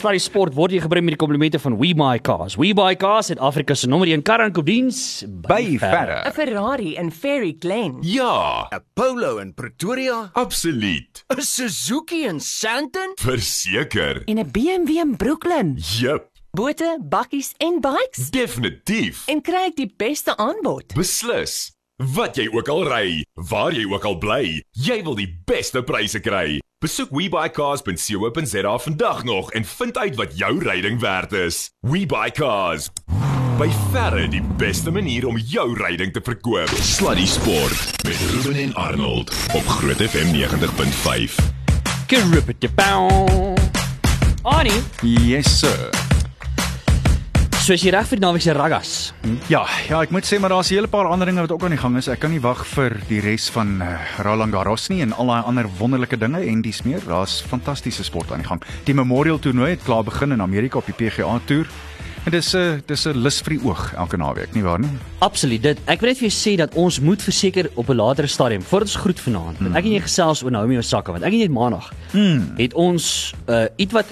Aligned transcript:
Sluddy 0.00 0.20
Sport 0.22 0.54
word 0.56 0.72
hier 0.72 0.80
gebring 0.80 1.04
met 1.04 1.12
die 1.12 1.20
komplimente 1.20 1.58
van 1.60 1.74
WeBuyCars. 1.76 2.54
WeBuyCars 2.56 3.28
het 3.34 3.40
Afrika 3.44 3.74
se 3.76 3.88
nommer 3.90 4.08
1 4.08 4.22
kar-aankoopdiens 4.24 5.00
By 5.44 5.76
verre. 5.76 6.22
'n 6.24 6.32
Ferrari 6.32 6.94
in 6.96 7.10
Fairy 7.12 7.56
Glen. 7.58 7.98
Ja, 8.00 8.64
'n 8.72 8.80
Polo 8.94 9.36
in 9.38 9.52
Pretoria, 9.54 10.30
absoluut. 10.32 11.24
'n 11.28 11.42
Suzuki 11.42 12.24
in 12.24 12.40
Sandton, 12.40 13.12
Verseker. 13.20 14.22
En 14.24 14.38
'n 14.38 14.50
BMW 14.50 14.88
in 15.04 15.16
Brooklyn. 15.16 15.76
Jep, 15.76 16.30
Bote, 16.50 16.98
bakkies 17.02 17.52
en 17.58 17.80
bikes. 17.80 18.30
definitief. 18.30 19.26
En 19.28 19.42
kry 19.42 19.66
ek 19.68 19.76
die 19.76 19.92
beste 19.96 20.36
aanbod. 20.36 20.94
Beslis. 20.94 21.72
Wat 21.96 22.36
jy 22.36 22.48
ook 22.52 22.68
al 22.68 22.88
ry, 22.88 23.24
waar 23.34 23.72
jy 23.72 23.84
ook 23.92 24.04
al 24.04 24.18
bly, 24.18 24.62
jy 24.72 25.02
wil 25.02 25.14
die 25.14 25.42
beste 25.44 25.82
pryse 25.82 26.20
kry. 26.20 26.58
Besoek 26.80 27.08
webuycars.co.za 27.10 28.78
vandag 28.78 29.24
nog 29.24 29.52
en 29.52 29.64
vind 29.64 29.98
uit 29.98 30.16
wat 30.16 30.38
jou 30.38 30.62
ryding 30.62 31.00
werd 31.00 31.32
is. 31.32 31.70
WeBuyCars. 31.80 32.88
By 33.58 33.68
verre 33.90 34.28
die 34.28 34.42
beste 34.56 34.90
manier 34.90 35.26
om 35.26 35.36
jou 35.36 35.74
ryding 35.76 36.12
te 36.12 36.20
verkoop. 36.24 36.68
Sluddy 36.68 37.26
Sport 37.26 38.04
met 38.04 38.16
Ruben 38.30 38.62
en 38.62 38.74
Arnold 38.74 39.32
op 39.54 39.66
Groot 39.66 39.96
FM 39.96 40.32
90.5. 40.32 41.34
Gerupete-pow. 42.06 43.28
Annie, 44.42 44.80
Yes 45.02 45.58
sir. 45.58 46.09
Soos 47.60 47.82
jy 47.84 47.90
reg 47.92 48.06
vir 48.08 48.20
die 48.20 48.24
naweek 48.24 48.42
se 48.42 48.52
raggas. 48.56 48.90
Ja, 49.52 49.66
ja, 49.88 50.00
ek 50.00 50.12
moet 50.14 50.24
sê 50.24 50.38
maar 50.40 50.50
daar's 50.50 50.70
'n 50.70 50.74
hele 50.74 50.88
paar 50.88 51.06
ander 51.06 51.26
dinge 51.26 51.40
wat 51.40 51.52
ook 51.52 51.62
aan 51.64 51.76
die 51.76 51.78
gang 51.78 51.96
is. 51.96 52.08
Ek 52.08 52.20
kan 52.20 52.30
nie 52.30 52.40
wag 52.40 52.64
vir 52.66 52.96
die 53.08 53.20
res 53.20 53.50
van 53.50 53.82
uh, 53.82 53.98
Roland 54.18 54.52
Garros 54.52 54.88
nie 54.88 55.02
en 55.02 55.12
al 55.12 55.26
daai 55.26 55.42
ander 55.44 55.66
wonderlike 55.78 56.16
dinge 56.16 56.40
en 56.40 56.62
dis 56.62 56.82
meer. 56.82 57.00
Daar's 57.06 57.42
fantastiese 57.42 58.04
sport 58.04 58.32
aan 58.32 58.38
die 58.38 58.46
gang. 58.46 58.62
Die 58.84 58.94
Memorial 58.94 59.38
toernooi 59.38 59.70
het 59.70 59.84
klaar 59.84 60.04
begin 60.04 60.32
in 60.32 60.40
Amerika 60.40 60.78
op 60.78 60.86
die 60.86 60.94
PGA 60.94 61.40
toer. 61.44 61.66
En 62.24 62.30
dis 62.30 62.54
'n 62.54 62.82
dis 62.86 63.06
'n 63.06 63.16
lus 63.16 63.40
vir 63.40 63.58
die 63.58 63.64
oog 63.64 63.92
elke 63.94 64.16
naweek, 64.16 64.54
nie 64.54 64.62
waar 64.62 64.78
nie? 64.78 64.90
Absoluut. 65.18 65.62
Dit 65.62 65.78
ek 65.86 66.00
wil 66.00 66.08
net 66.08 66.18
vir 66.18 66.28
jou 66.28 66.36
sê 66.36 66.56
dat 66.56 66.74
ons 66.74 67.00
moet 67.00 67.22
verseker 67.22 67.70
op 67.74 67.88
'n 67.88 67.96
latere 67.96 68.26
stadium 68.26 68.62
voor 68.62 68.80
ons 68.80 68.94
groet 68.94 69.20
vanaand. 69.20 69.58
Hmm. 69.58 69.76
Ek 69.76 69.84
en 69.84 69.92
jy 69.92 70.00
gesels 70.00 70.42
oor 70.42 70.50
Naomi 70.50 70.78
Osaka 70.78 71.12
want 71.12 71.24
ek 71.24 71.32
en 71.32 71.38
jy 71.38 71.48
maandag 71.48 71.92
hmm. 72.12 72.52
het 72.56 72.74
ons 72.74 73.34
uh 73.48 73.66
ietwat 73.76 74.06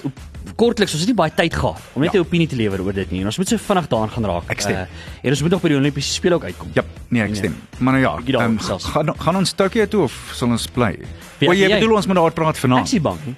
kortliks 0.55 0.93
ons 0.93 0.99
het 1.01 1.09
nie 1.09 1.15
baie 1.15 1.31
tyd 1.35 1.53
gehad 1.53 1.77
om 1.93 2.01
net 2.01 2.11
'n 2.13 2.17
Ja. 2.17 2.21
opinie 2.23 2.47
te 2.47 2.55
lewer 2.55 2.81
oor 2.81 2.93
dit 2.93 3.11
nie. 3.11 3.19
En 3.21 3.25
ons 3.25 3.37
moet 3.37 3.47
so 3.47 3.57
vinnig 3.57 3.87
daaraan 3.87 4.09
gaan 4.09 4.25
raak. 4.25 4.43
Ek 4.49 4.61
stem. 4.61 4.73
Uh, 4.75 4.85
en 5.23 5.29
ons 5.29 5.41
moet 5.41 5.51
nog 5.51 5.61
by 5.61 5.67
die 5.69 5.77
Olimpiese 5.77 6.13
spele 6.13 6.35
ook 6.35 6.43
uitkom. 6.43 6.67
Ja, 6.73 6.83
nee, 7.09 7.21
ek 7.23 7.35
stem. 7.35 7.55
Maar 7.79 7.93
nou 7.93 8.03
ja, 8.05 8.21
daaroor 8.31 8.49
um, 8.49 8.59
gaan 8.59 9.13
gaan 9.19 9.35
ons 9.35 9.51
Tokyo 9.53 9.85
toe 9.87 10.01
of 10.03 10.31
sal 10.33 10.49
ons 10.49 10.67
bly? 10.67 10.97
O, 11.41 11.53
jy 11.53 11.67
jy- 11.67 11.79
bedoel 11.79 11.95
ons 11.95 12.07
moet 12.07 12.15
daar 12.15 12.31
praat 12.31 12.55
Ek 12.55 12.61
vanaand. 12.61 12.87
sien 12.89 13.01
bang. 13.01 13.17
nie. 13.25 13.35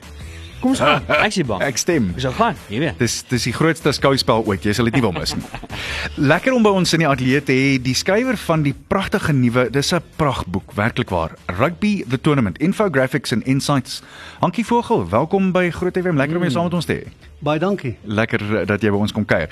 Kom 0.62 0.70
ons 0.76 0.80
gaan. 0.86 1.02
Ek 1.08 1.32
sien 1.34 1.46
bang. 1.50 1.62
Ek 1.66 1.78
stem. 1.82 2.12
Ek 2.16 2.20
sal 2.22 2.34
gaan, 2.38 2.56
jy 2.70 2.80
weet. 2.84 3.00
Dis 3.02 3.24
dis 3.30 3.44
die 3.50 3.54
grootste 3.54 3.92
skouspel 3.92 4.44
ooit. 4.46 4.64
Jy 4.64 4.74
sal 4.78 4.86
dit 4.86 4.94
nie 4.94 5.02
wil 5.02 5.12
mis 5.16 5.34
nie. 5.36 5.44
Lekker 6.32 6.54
om 6.54 6.64
by 6.64 6.70
ons 6.70 6.94
in 6.94 7.00
die 7.00 7.08
ateljee 7.10 7.42
te 7.44 7.52
hê 7.58 7.82
die 7.82 7.96
skrywer 7.98 8.38
van 8.38 8.62
die 8.64 8.74
pragtige 8.74 9.34
nuwe, 9.34 9.70
dis 9.74 9.92
'n 9.94 10.02
pragtboek, 10.18 10.72
werklik 10.78 11.10
waar. 11.10 11.34
Rugby 11.60 12.04
the 12.08 12.18
Tournament, 12.22 12.58
Infographics 12.62 13.34
and 13.34 13.44
Insights. 13.44 14.02
Hankie 14.40 14.66
Vogel, 14.66 15.10
welkom 15.10 15.52
by 15.52 15.70
Groot 15.72 15.98
FM. 15.98 16.16
Lekker 16.18 16.36
om 16.38 16.44
jou 16.44 16.52
saam 16.52 16.64
met 16.70 16.74
ons 16.74 16.86
te 16.86 16.94
hê. 16.94 17.04
Baie 17.42 17.60
dankie. 17.60 17.98
Lekker 18.06 18.40
eh, 18.62 18.66
dat 18.68 18.82
jy 18.82 18.90
by 18.92 18.98
ons 18.98 19.12
kom 19.12 19.26
kuier. 19.26 19.50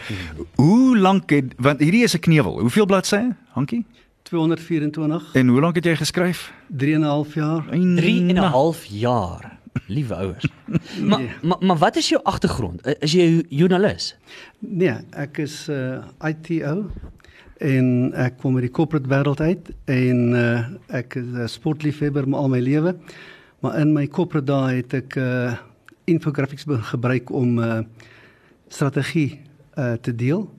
Hoe 0.55 0.97
lank 0.97 1.30
het 1.31 1.53
want 1.57 1.80
hierdie 1.80 2.03
is 2.03 2.13
'n 2.15 2.19
knewel. 2.19 2.59
Hoeveel 2.59 2.85
bladsye, 2.85 3.33
Hankie? 3.55 3.85
224, 4.30 5.33
En 5.33 5.47
hoe 5.47 5.59
lank 5.61 5.75
het 5.75 5.85
jy 5.85 5.95
geskryf? 5.95 6.52
3 6.69 6.93
en 6.95 7.02
'n 7.02 7.03
half 7.09 7.33
jaar. 7.33 7.63
3 7.71 8.30
en 8.30 8.35
'n 8.35 8.37
half 8.37 8.85
jaar. 8.85 9.57
Liewe 9.88 10.16
ouers. 10.16 10.45
maar, 11.09 11.22
maar 11.42 11.58
maar 11.59 11.78
wat 11.78 11.95
is 11.95 12.09
jou 12.09 12.22
agtergrond? 12.23 12.86
I- 12.88 12.95
Is 13.00 13.12
jy 13.12 13.25
'n 13.30 13.45
joernalis? 13.50 14.16
Nee, 14.59 14.95
ek 15.11 15.38
is 15.38 15.70
uh 15.70 16.03
ITO 16.23 16.89
en 17.59 18.11
ek 18.14 18.38
kom 18.38 18.56
uit 18.56 18.61
die 18.67 18.72
corporate 18.72 19.08
wêreld 19.09 19.42
uit 19.42 19.70
en 19.86 20.34
uh 20.34 20.67
ek 20.88 21.16
is 21.16 21.26
'n 21.26 21.48
sportliefhebber 21.48 22.27
my 22.27 22.38
al 22.38 22.49
my 22.49 22.60
lewe. 22.60 22.95
Maar 23.60 23.80
in 23.80 23.93
my 23.93 24.08
corporate 24.08 24.45
dae 24.45 24.76
het 24.76 24.93
ek 24.93 25.16
uh 25.16 25.54
infographics 26.05 26.66
be- 26.66 26.82
gebruik 26.82 27.30
om 27.32 27.60
uh 27.60 27.80
strategie 28.67 29.42
uh 29.77 29.93
te 30.02 30.16
deel. 30.16 30.49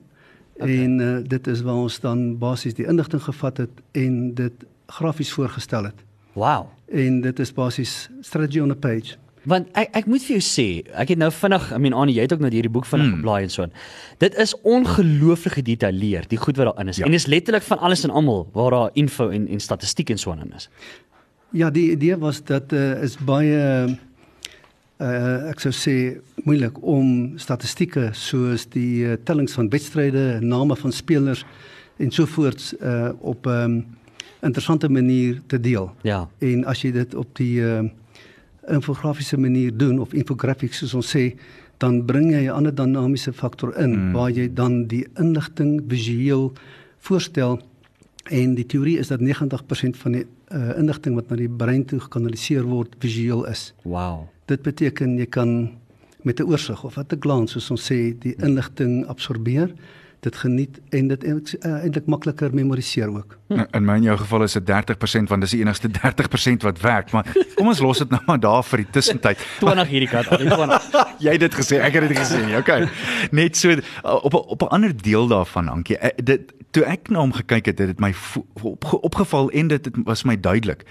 Okay. 0.55 0.83
En 0.83 0.99
uh 0.99 1.17
dit 1.27 1.47
is 1.47 1.61
waar 1.61 1.75
ons 1.75 1.99
dan 1.99 2.37
basies 2.37 2.73
die 2.73 2.85
inligting 2.85 3.21
gevat 3.23 3.57
het 3.57 3.69
en 3.91 4.33
dit 4.33 4.53
grafies 4.87 5.31
voorgestel 5.33 5.83
het. 5.83 6.03
Wow. 6.33 6.67
En 6.91 7.21
dit 7.21 7.39
is 7.39 7.53
basies 7.53 8.09
strategy 8.21 8.59
on 8.59 8.71
a 8.71 8.75
page. 8.75 9.15
Want 9.49 9.71
ek 9.79 9.95
ek 9.97 10.09
moet 10.09 10.21
vir 10.21 10.35
jou 10.37 10.43
sê, 10.45 10.65
ek 11.01 11.15
het 11.15 11.19
nou 11.21 11.31
vinnig, 11.33 11.63
I 11.73 11.79
mean 11.81 11.95
Annie, 11.97 12.13
jy 12.19 12.27
het 12.27 12.33
ook 12.35 12.43
nou 12.43 12.51
hierdie 12.53 12.69
boek 12.73 12.85
vinnig 12.85 13.07
hmm. 13.07 13.21
geblaai 13.21 13.47
en 13.47 13.53
so 13.53 13.65
aan. 13.65 13.73
Dit 14.21 14.35
is 14.37 14.53
ongelooflik 14.61 15.57
gedetailleerd, 15.57 16.29
die 16.29 16.37
goed 16.37 16.59
wat 16.61 16.69
daarin 16.69 16.91
is. 16.93 16.99
Ja. 17.01 17.07
En 17.07 17.15
dis 17.15 17.25
letterlik 17.25 17.65
van 17.65 17.81
alles 17.81 18.05
en 18.05 18.13
almal 18.13 18.45
waar 18.53 18.75
daar 18.75 18.99
info 19.01 19.31
en 19.33 19.47
en 19.47 19.63
statistiek 19.63 20.13
en 20.13 20.21
so 20.21 20.31
aan 20.31 20.43
in 20.45 20.53
is. 20.59 20.69
Ja, 21.57 21.71
die 21.73 21.89
idee 21.91 22.17
was 22.21 22.43
dat 22.45 22.73
uh, 22.73 23.01
is 23.03 23.17
baie 23.17 23.57
uh 25.01 25.49
ek 25.49 25.63
sou 25.63 25.71
sê 25.73 25.95
moeilik 26.45 26.77
om 26.85 27.33
statistieke 27.41 28.11
soos 28.13 28.67
die 28.69 29.07
uh, 29.07 29.17
tellings 29.25 29.57
van 29.57 29.71
wedstryde, 29.73 30.37
name 30.45 30.77
van 30.77 30.93
spelers 30.93 31.41
en 31.97 32.13
so 32.13 32.29
voorts 32.29 32.75
uh 32.77 33.09
op 33.19 33.49
'n 33.49 33.49
um, 33.49 33.75
interessante 34.41 34.89
manier 34.89 35.41
te 35.47 35.59
deel. 35.59 35.91
Ja. 36.01 36.29
En 36.39 36.65
as 36.65 36.81
jy 36.81 36.91
dit 36.91 37.15
op 37.15 37.35
die 37.35 37.59
uh 37.61 37.83
infografiese 38.69 39.39
manier 39.41 39.71
doen 39.77 39.99
of 39.99 40.13
infographics 40.13 40.77
soos 40.77 40.93
ons 40.93 41.07
sê, 41.15 41.23
dan 41.81 42.05
bring 42.05 42.29
jy 42.31 42.45
'n 42.45 42.53
ander 42.53 42.75
dinamiese 42.75 43.33
faktor 43.33 43.73
in 43.77 43.91
mm. 43.91 44.11
waar 44.13 44.29
jy 44.29 44.53
dan 44.53 44.85
die 44.87 45.05
inligting 45.17 45.81
visueel 45.87 46.53
voorstel 46.99 47.59
en 48.29 48.55
die 48.55 48.65
teorie 48.65 48.97
is 48.97 49.07
dat 49.07 49.19
90% 49.19 49.97
van 49.97 50.11
die 50.11 50.25
uh, 50.53 50.77
inligting 50.77 51.15
wat 51.15 51.29
na 51.29 51.35
die 51.35 51.49
brein 51.49 51.85
toe 51.85 51.99
gekanaliseer 51.99 52.63
word 52.63 52.95
visueel 52.99 53.45
is. 53.49 53.73
Wow. 53.83 54.27
Dit 54.45 54.61
beteken 54.61 55.17
jy 55.17 55.25
kan 55.25 55.71
met 56.21 56.39
'n 56.39 56.45
oorsig 56.45 56.83
of 56.83 56.95
wat 56.95 57.13
'n 57.13 57.19
glans 57.19 57.51
soos 57.51 57.71
ons 57.71 57.91
sê 57.91 58.13
die 58.19 58.35
inligting 58.37 59.05
absorbeer, 59.05 59.73
dit 60.21 60.35
geniet 60.37 60.77
en 60.93 61.07
dit 61.09 61.23
uh, 61.25 61.71
eintlik 61.81 62.05
makliker 62.05 62.53
memoriseer 62.53 63.09
ook. 63.09 63.37
In 63.49 63.65
in 63.73 63.85
my 63.85 63.95
en 63.97 64.03
jou 64.05 64.17
geval 64.17 64.43
is 64.45 64.53
dit 64.53 64.63
30% 64.69 65.29
want 65.31 65.41
dis 65.41 65.49
die 65.55 65.59
enigste 65.63 65.89
30% 65.99 66.61
wat 66.67 66.79
werk, 66.81 67.11
maar 67.11 67.25
kom 67.55 67.67
ons 67.71 67.79
los 67.81 67.97
dit 68.03 68.09
nou 68.13 68.21
maar 68.27 68.39
daar 68.39 68.63
vir 68.63 68.77
die 68.83 68.89
tussentyd. 68.91 69.37
20 69.65 69.87
hierdie 69.89 70.09
kant, 70.11 70.27
Annie 70.29 70.49
20. 70.53 70.91
Jy 71.25 71.31
het 71.31 71.39
dit 71.47 71.53
gesê, 71.57 71.79
ek 71.81 71.93
het 71.97 72.07
dit 72.07 72.17
gesê 72.17 72.45
nie. 72.45 72.55
Okay. 72.57 72.85
Net 73.31 73.57
so 73.57 73.73
op 74.03 74.33
'n- 74.33 74.45
op 74.55 74.61
'n 74.61 74.71
ander 74.77 74.93
deel 75.01 75.27
daarvan, 75.27 75.67
Ankie. 75.69 75.97
eh, 75.97 76.09
Dit 76.23 76.53
toe 76.71 76.83
ek 76.85 77.09
na 77.09 77.19
hom 77.19 77.33
gekyk 77.33 77.65
het, 77.65 77.79
het 77.79 77.87
dit 77.87 77.99
my 77.99 78.13
opge, 78.61 79.01
opgeval 79.01 79.49
en 79.51 79.67
dit 79.67 79.85
het, 79.85 79.95
was 80.05 80.23
my 80.23 80.39
duidelik. 80.39 80.83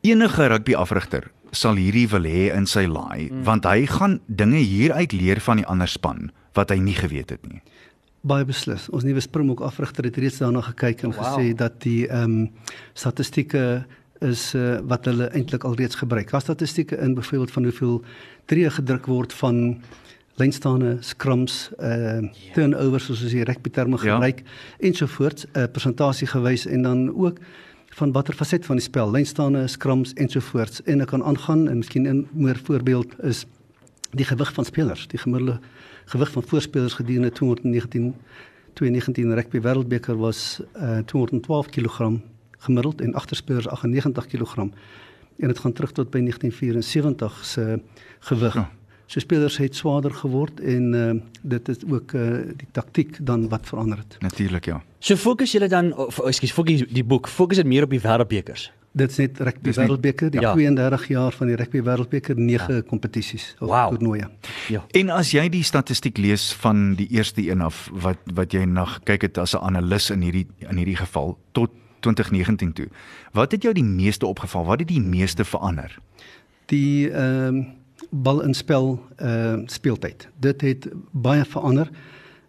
Enige 0.00 0.46
rugby 0.46 0.74
afrigter 0.74 1.30
sal 1.50 1.74
hierdie 1.76 2.08
wil 2.08 2.24
hê 2.24 2.48
in 2.56 2.66
sy 2.66 2.86
laai, 2.86 3.28
mm. 3.30 3.42
want 3.44 3.64
hy 3.64 3.86
gaan 3.86 4.20
dinge 4.26 4.56
hieruit 4.56 5.12
leer 5.12 5.40
van 5.40 5.56
die 5.60 5.66
ander 5.66 5.88
span 5.88 6.30
wat 6.54 6.70
hy 6.70 6.76
nie 6.78 6.94
geweet 6.94 7.30
het 7.30 7.44
nie. 7.48 7.60
Baie 8.22 8.44
beslis. 8.46 8.84
Ons 8.94 9.02
nuwe 9.02 9.20
Springbok 9.20 9.64
afrigter 9.66 10.06
het 10.06 10.18
reeds 10.22 10.38
daarna 10.38 10.60
gekyk 10.62 11.00
en 11.02 11.10
wow. 11.10 11.24
gesê 11.24 11.54
dat 11.58 11.80
die 11.82 12.06
ehm 12.06 12.22
um, 12.22 12.50
statistieke 12.94 13.84
is 14.22 14.52
uh, 14.54 14.78
wat 14.86 15.08
hulle 15.10 15.26
eintlik 15.34 15.64
alreeds 15.66 15.98
gebruik. 15.98 16.30
Daar 16.30 16.40
statistieke 16.40 16.96
in 17.02 17.14
byvoorbeeld 17.14 17.50
van 17.50 17.62
hoeveel 17.62 18.04
tree 18.46 18.70
gedruk 18.70 19.06
word 19.10 19.32
van 19.32 19.80
lynstaande, 20.38 20.96
scrums, 21.00 21.70
uh 21.78 22.22
turnovers 22.54 23.10
soos 23.10 23.24
ons 23.26 23.34
die 23.34 23.44
rugby 23.44 23.70
terme 23.70 23.98
Ja. 23.98 24.14
gebruik 24.14 24.42
ensovoorts, 24.78 25.44
'n 25.44 25.58
uh, 25.58 25.66
persentasie 25.72 26.26
gewys 26.26 26.66
en 26.66 26.82
dan 26.82 27.14
ook 27.14 27.38
van 27.98 28.12
watter 28.12 28.34
faset 28.34 28.64
van 28.66 28.76
die 28.76 28.84
spel, 28.84 29.10
lynstaande, 29.10 29.66
scrums 29.66 30.12
ensovoorts 30.12 30.82
en 30.82 31.00
ek 31.00 31.08
kan 31.08 31.24
aangaan 31.24 31.68
en 31.68 31.76
miskien 31.76 32.08
'n 32.08 32.28
meer 32.32 32.60
voorbeeld 32.64 33.18
is 33.22 33.46
die 34.10 34.24
gewig 34.24 34.52
van 34.52 34.64
spelers, 34.64 35.06
die 35.06 35.18
gemiddelde 35.18 35.60
gewig 36.04 36.30
van 36.30 36.42
voorspelers 36.42 36.94
gedurende 36.94 37.32
2019 37.32 38.14
2019 38.72 39.34
rugby 39.34 39.60
wêreldbeker 39.60 40.16
was 40.16 40.60
uh, 40.76 40.98
212 40.98 41.66
kg 41.66 42.10
gemiddeld 42.58 43.00
en 43.00 43.14
agterspelers 43.14 43.68
98 43.68 44.26
kg. 44.26 44.56
En 44.56 45.48
dit 45.48 45.58
gaan 45.58 45.72
terug 45.72 45.92
tot 45.92 46.10
by 46.10 46.18
1974 46.18 47.44
se 47.44 47.80
gewig. 48.18 48.54
Ja. 48.54 48.70
So 49.06 49.20
spelers 49.20 49.56
het 49.56 49.76
swaarder 49.76 50.14
geword 50.14 50.60
en 50.60 50.92
uh, 50.92 51.10
dit 51.42 51.68
is 51.68 51.76
ook 51.90 52.12
uh, 52.12 52.36
die 52.56 52.68
taktiek 52.70 53.18
dan 53.20 53.48
wat 53.48 53.66
verander 53.66 53.98
het. 53.98 54.16
Natuurlik 54.18 54.64
ja. 54.64 54.82
So 54.98 55.16
fokus 55.16 55.52
julle 55.52 55.68
dan 55.68 55.96
of 55.96 56.18
ekskuus, 56.18 56.52
fokus 56.52 56.86
die 56.88 57.04
boek, 57.04 57.28
fokus 57.28 57.56
dit 57.56 57.66
meer 57.66 57.82
op 57.82 57.90
die 57.90 58.00
wêreldbekers. 58.00 58.70
Dit 58.92 59.10
is 59.10 59.16
net 59.16 59.38
rugby 59.40 59.72
wêreldbeker, 59.72 60.30
die 60.30 60.40
ja. 60.40 60.48
ja. 60.48 60.74
32 60.74 61.06
jaar 61.08 61.32
van 61.32 61.46
die 61.48 61.56
rugby 61.56 61.80
wêreldbeker, 61.82 62.36
9 62.36 62.74
ja. 62.74 62.82
kompetisies 62.88 63.54
of 63.58 63.68
Wauw. 63.68 63.94
toernooie. 63.94 64.28
Ja. 64.68 64.84
En 64.90 65.10
as 65.10 65.30
jy 65.32 65.46
die 65.48 65.62
statistiek 65.64 66.20
lees 66.20 66.50
van 66.60 66.94
die 66.98 67.08
eerste 67.08 67.40
een 67.48 67.64
af 67.64 67.86
wat 67.92 68.20
wat 68.34 68.52
jy 68.52 68.66
na 68.68 68.84
gekyk 68.98 69.22
het 69.30 69.38
as 69.38 69.54
'n 69.56 69.64
analis 69.64 70.10
in 70.10 70.20
hierdie 70.20 70.46
in 70.58 70.76
hierdie 70.76 70.96
geval 70.96 71.38
tot 71.52 71.70
2019 72.00 72.72
toe. 72.72 72.88
Wat 73.32 73.52
het 73.52 73.62
jou 73.62 73.74
die 73.74 73.84
meeste 73.84 74.26
opgeval? 74.26 74.64
Wat 74.64 74.78
het 74.78 74.88
die 74.88 75.00
meeste 75.00 75.44
verander? 75.44 75.98
Die 76.66 77.10
ehm 77.10 77.46
um, 77.46 77.66
bal 78.10 78.42
in 78.42 78.54
spel 78.54 78.98
uh 79.22 79.56
speeltyd. 79.66 80.28
Dit 80.36 80.60
het 80.60 80.88
baie 81.10 81.44
verander. 81.44 81.90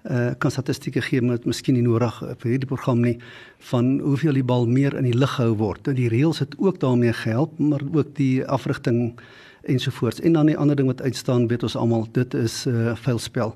Uh 0.03 0.31
kan 0.37 0.51
statistieke 0.51 1.01
gee 1.01 1.21
met 1.21 1.45
miskien 1.45 1.75
nie 1.75 1.83
nodig 1.83 2.17
vir 2.37 2.49
hierdie 2.51 2.67
program 2.67 2.99
nie 2.99 3.17
van 3.59 3.99
hoeveel 3.99 4.33
die 4.33 4.43
bal 4.43 4.65
meer 4.67 4.97
in 4.97 5.03
die 5.03 5.17
lug 5.17 5.35
gehou 5.35 5.55
word. 5.55 5.95
Die 5.95 6.09
reëls 6.09 6.39
het 6.39 6.55
ook 6.57 6.79
daarmee 6.79 7.13
gehelp, 7.13 7.59
maar 7.59 7.81
ook 7.93 8.15
die 8.15 8.45
afrigting 8.45 9.13
ensovoorts. 9.63 10.19
En 10.19 10.33
dan 10.33 10.45
die 10.45 10.57
ander 10.57 10.75
ding 10.75 10.87
wat 10.87 11.01
uitstaan, 11.01 11.47
weet 11.47 11.63
ons 11.63 11.75
almal, 11.75 12.07
dit 12.11 12.33
is 12.33 12.65
uh 12.67 12.95
veilspel. 12.95 13.55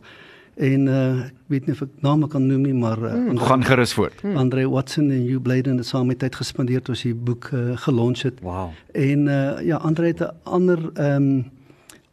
En 0.55 0.87
uh 0.87 1.25
ek 1.25 1.33
weet 1.47 1.65
nie 1.67 1.73
of 1.75 1.81
ek 1.81 1.89
name 2.01 2.27
kan 2.27 2.47
noem 2.47 2.61
nie, 2.61 2.73
maar 2.73 2.97
uh, 2.97 3.11
Hmm. 3.11 3.37
Gaan 3.37 3.63
gerus 3.63 3.93
voort. 3.93 4.21
hmm. 4.21 4.37
Andre 4.37 4.69
Watson 4.69 5.11
en 5.11 5.27
Hugh 5.27 5.41
Bladen 5.41 5.77
het 5.77 5.85
saam 5.85 6.07
met 6.07 6.19
tyd 6.19 6.35
gespandeer 6.35 6.81
toe 6.81 6.95
sy 6.95 7.13
boek 7.13 7.49
uh, 7.53 7.77
gelons 7.77 8.21
het. 8.23 8.39
Wow. 8.41 8.69
En 8.93 9.27
uh 9.27 9.61
ja, 9.65 9.77
Andre 9.77 10.05
het 10.07 10.19
'n 10.19 10.31
ander 10.43 10.89
ehm 10.93 11.21
um, 11.21 11.45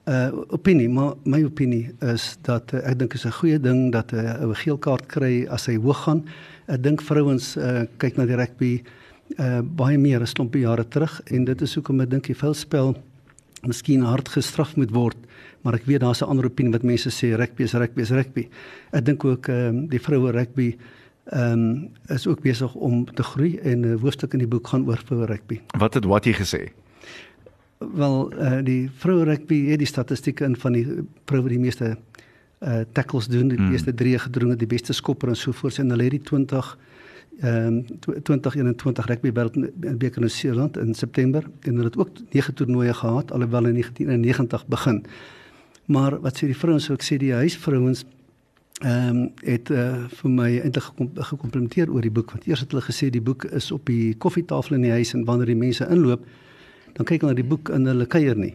uh 0.05 0.29
opinie, 0.53 0.89
maar 0.89 1.15
my 1.25 1.41
opinie 1.45 1.95
is 2.05 2.35
dat 2.45 2.75
uh, 2.75 2.83
ek 2.91 2.99
dink 2.99 3.15
is 3.15 3.25
'n 3.25 3.33
goeie 3.33 3.59
ding 3.59 3.93
dat 3.93 4.13
'n 4.13 4.17
uh, 4.17 4.49
'n 4.49 4.55
geel 4.55 4.79
kaart 4.79 5.07
kry 5.07 5.47
as 5.49 5.67
hy 5.67 5.77
hoog 5.77 6.05
gaan. 6.05 6.25
Ek 6.69 6.83
dink 6.83 7.01
vrouens 7.01 7.57
uh 7.57 7.87
kyk 7.97 8.17
na 8.17 8.27
die 8.27 8.37
rugby 8.37 8.83
uh 9.39 9.61
baie 9.63 9.99
meer 9.99 10.21
as 10.21 10.33
klompie 10.33 10.61
jare 10.61 10.85
terug 10.85 11.21
en 11.33 11.45
dit 11.45 11.63
is 11.63 11.75
hoekom 11.75 12.01
ek 12.01 12.11
dink 12.11 12.27
die 12.27 12.37
veldspel 12.37 12.95
miskien 13.63 14.03
hard 14.03 14.29
gestraf 14.29 14.77
moet 14.77 14.93
word, 14.93 15.17
maar 15.63 15.75
ek 15.75 15.87
weet 15.87 16.01
daar's 16.01 16.21
'n 16.21 16.29
ander 16.29 16.45
opinie 16.45 16.73
wat 16.73 16.83
mense 16.83 17.09
sê 17.09 17.37
rugby 17.37 17.63
is 17.65 17.73
rugby 17.73 18.01
is 18.03 18.11
rugby. 18.11 18.49
Ek 18.93 19.05
dink 19.05 19.25
ook 19.25 19.49
ehm 19.49 19.69
um, 19.69 19.89
die 19.89 20.01
vroue 20.01 20.31
rugby 20.33 20.77
ehm 21.33 21.53
um, 21.53 21.91
is 22.09 22.27
ook 22.27 22.43
besig 22.43 22.75
om 22.75 23.05
te 23.05 23.23
groei 23.23 23.59
en 23.59 23.81
'n 23.81 23.95
uh, 23.95 24.01
hoofstuk 24.01 24.33
in 24.33 24.39
die 24.39 24.49
boek 24.49 24.67
gaan 24.67 24.87
oor 24.87 25.01
vroue 25.05 25.27
rugby. 25.27 25.61
Wat 25.79 25.95
het 25.95 26.05
wat 26.05 26.25
jy 26.25 26.33
gesê? 26.33 26.84
Wel 27.95 28.33
uh, 28.33 28.59
die 28.65 28.91
vroue 28.97 29.25
rugby 29.25 29.67
het 29.69 29.79
die 29.79 29.87
statistieke 29.87 30.45
in 30.45 30.57
van 30.57 30.73
die 30.73 30.87
vroue 31.25 31.49
die 31.49 31.59
meeste 31.59 31.97
uh 32.65 32.81
tackles 32.93 33.27
doen, 33.29 33.49
die 33.49 33.59
Mm. 33.61 33.71
meeste 33.71 33.95
drie 33.95 34.19
gedroom 34.19 34.51
het, 34.51 34.59
die 34.59 34.67
beste 34.67 34.93
skopper 34.93 35.29
en 35.29 35.37
so 35.37 35.53
voort 35.53 35.79
en 35.79 35.91
hulle 35.91 36.03
het 36.03 36.11
die 36.11 36.23
20 36.23 36.79
ehm 37.41 37.67
um, 37.67 38.23
2021 38.23 39.07
rugby 39.07 39.33
beker 39.33 40.23
in 40.23 40.31
Seeland 40.31 40.77
in 40.77 40.95
September 40.95 41.43
en 41.61 41.75
hulle 41.75 41.85
het 41.85 41.97
ook 41.97 42.09
nege 42.31 42.53
toernooie 42.53 42.95
gehad 42.95 43.33
alhoewel 43.33 43.67
in 43.67 43.73
1990 43.73 44.67
begin. 44.67 45.05
Maar 45.85 46.21
wat 46.21 46.37
sê 46.37 46.47
die 46.47 46.57
vrouens, 46.57 46.89
ek 46.91 47.03
sê 47.03 47.17
die 47.17 47.33
huisvrouens 47.33 48.05
ehm 48.83 49.17
um, 49.17 49.33
het 49.43 49.71
uh, 49.71 50.05
vir 50.11 50.31
my 50.31 50.49
eintlik 50.61 50.85
gekom, 50.85 51.11
gekomplimenteer 51.15 51.91
oor 51.91 52.03
die 52.03 52.11
boek 52.11 52.31
want 52.31 52.47
eers 52.47 52.61
het 52.61 52.73
hulle 52.73 52.83
gesê 52.83 53.11
die 53.11 53.23
boek 53.23 53.45
is 53.45 53.71
op 53.71 53.87
die 53.87 54.15
koffietafel 54.19 54.75
in 54.75 54.83
die 54.83 54.91
huis 54.91 55.15
en 55.15 55.25
wanneer 55.25 55.47
die 55.47 55.59
mense 55.59 55.87
inloop 55.91 56.25
dan 56.95 57.09
kyk 57.09 57.25
hulle 57.25 57.35
na 57.35 57.41
die 57.41 57.49
boek 57.49 57.73
en 57.75 57.89
hulle 57.91 58.07
kuier 58.11 58.39
nie. 58.39 58.55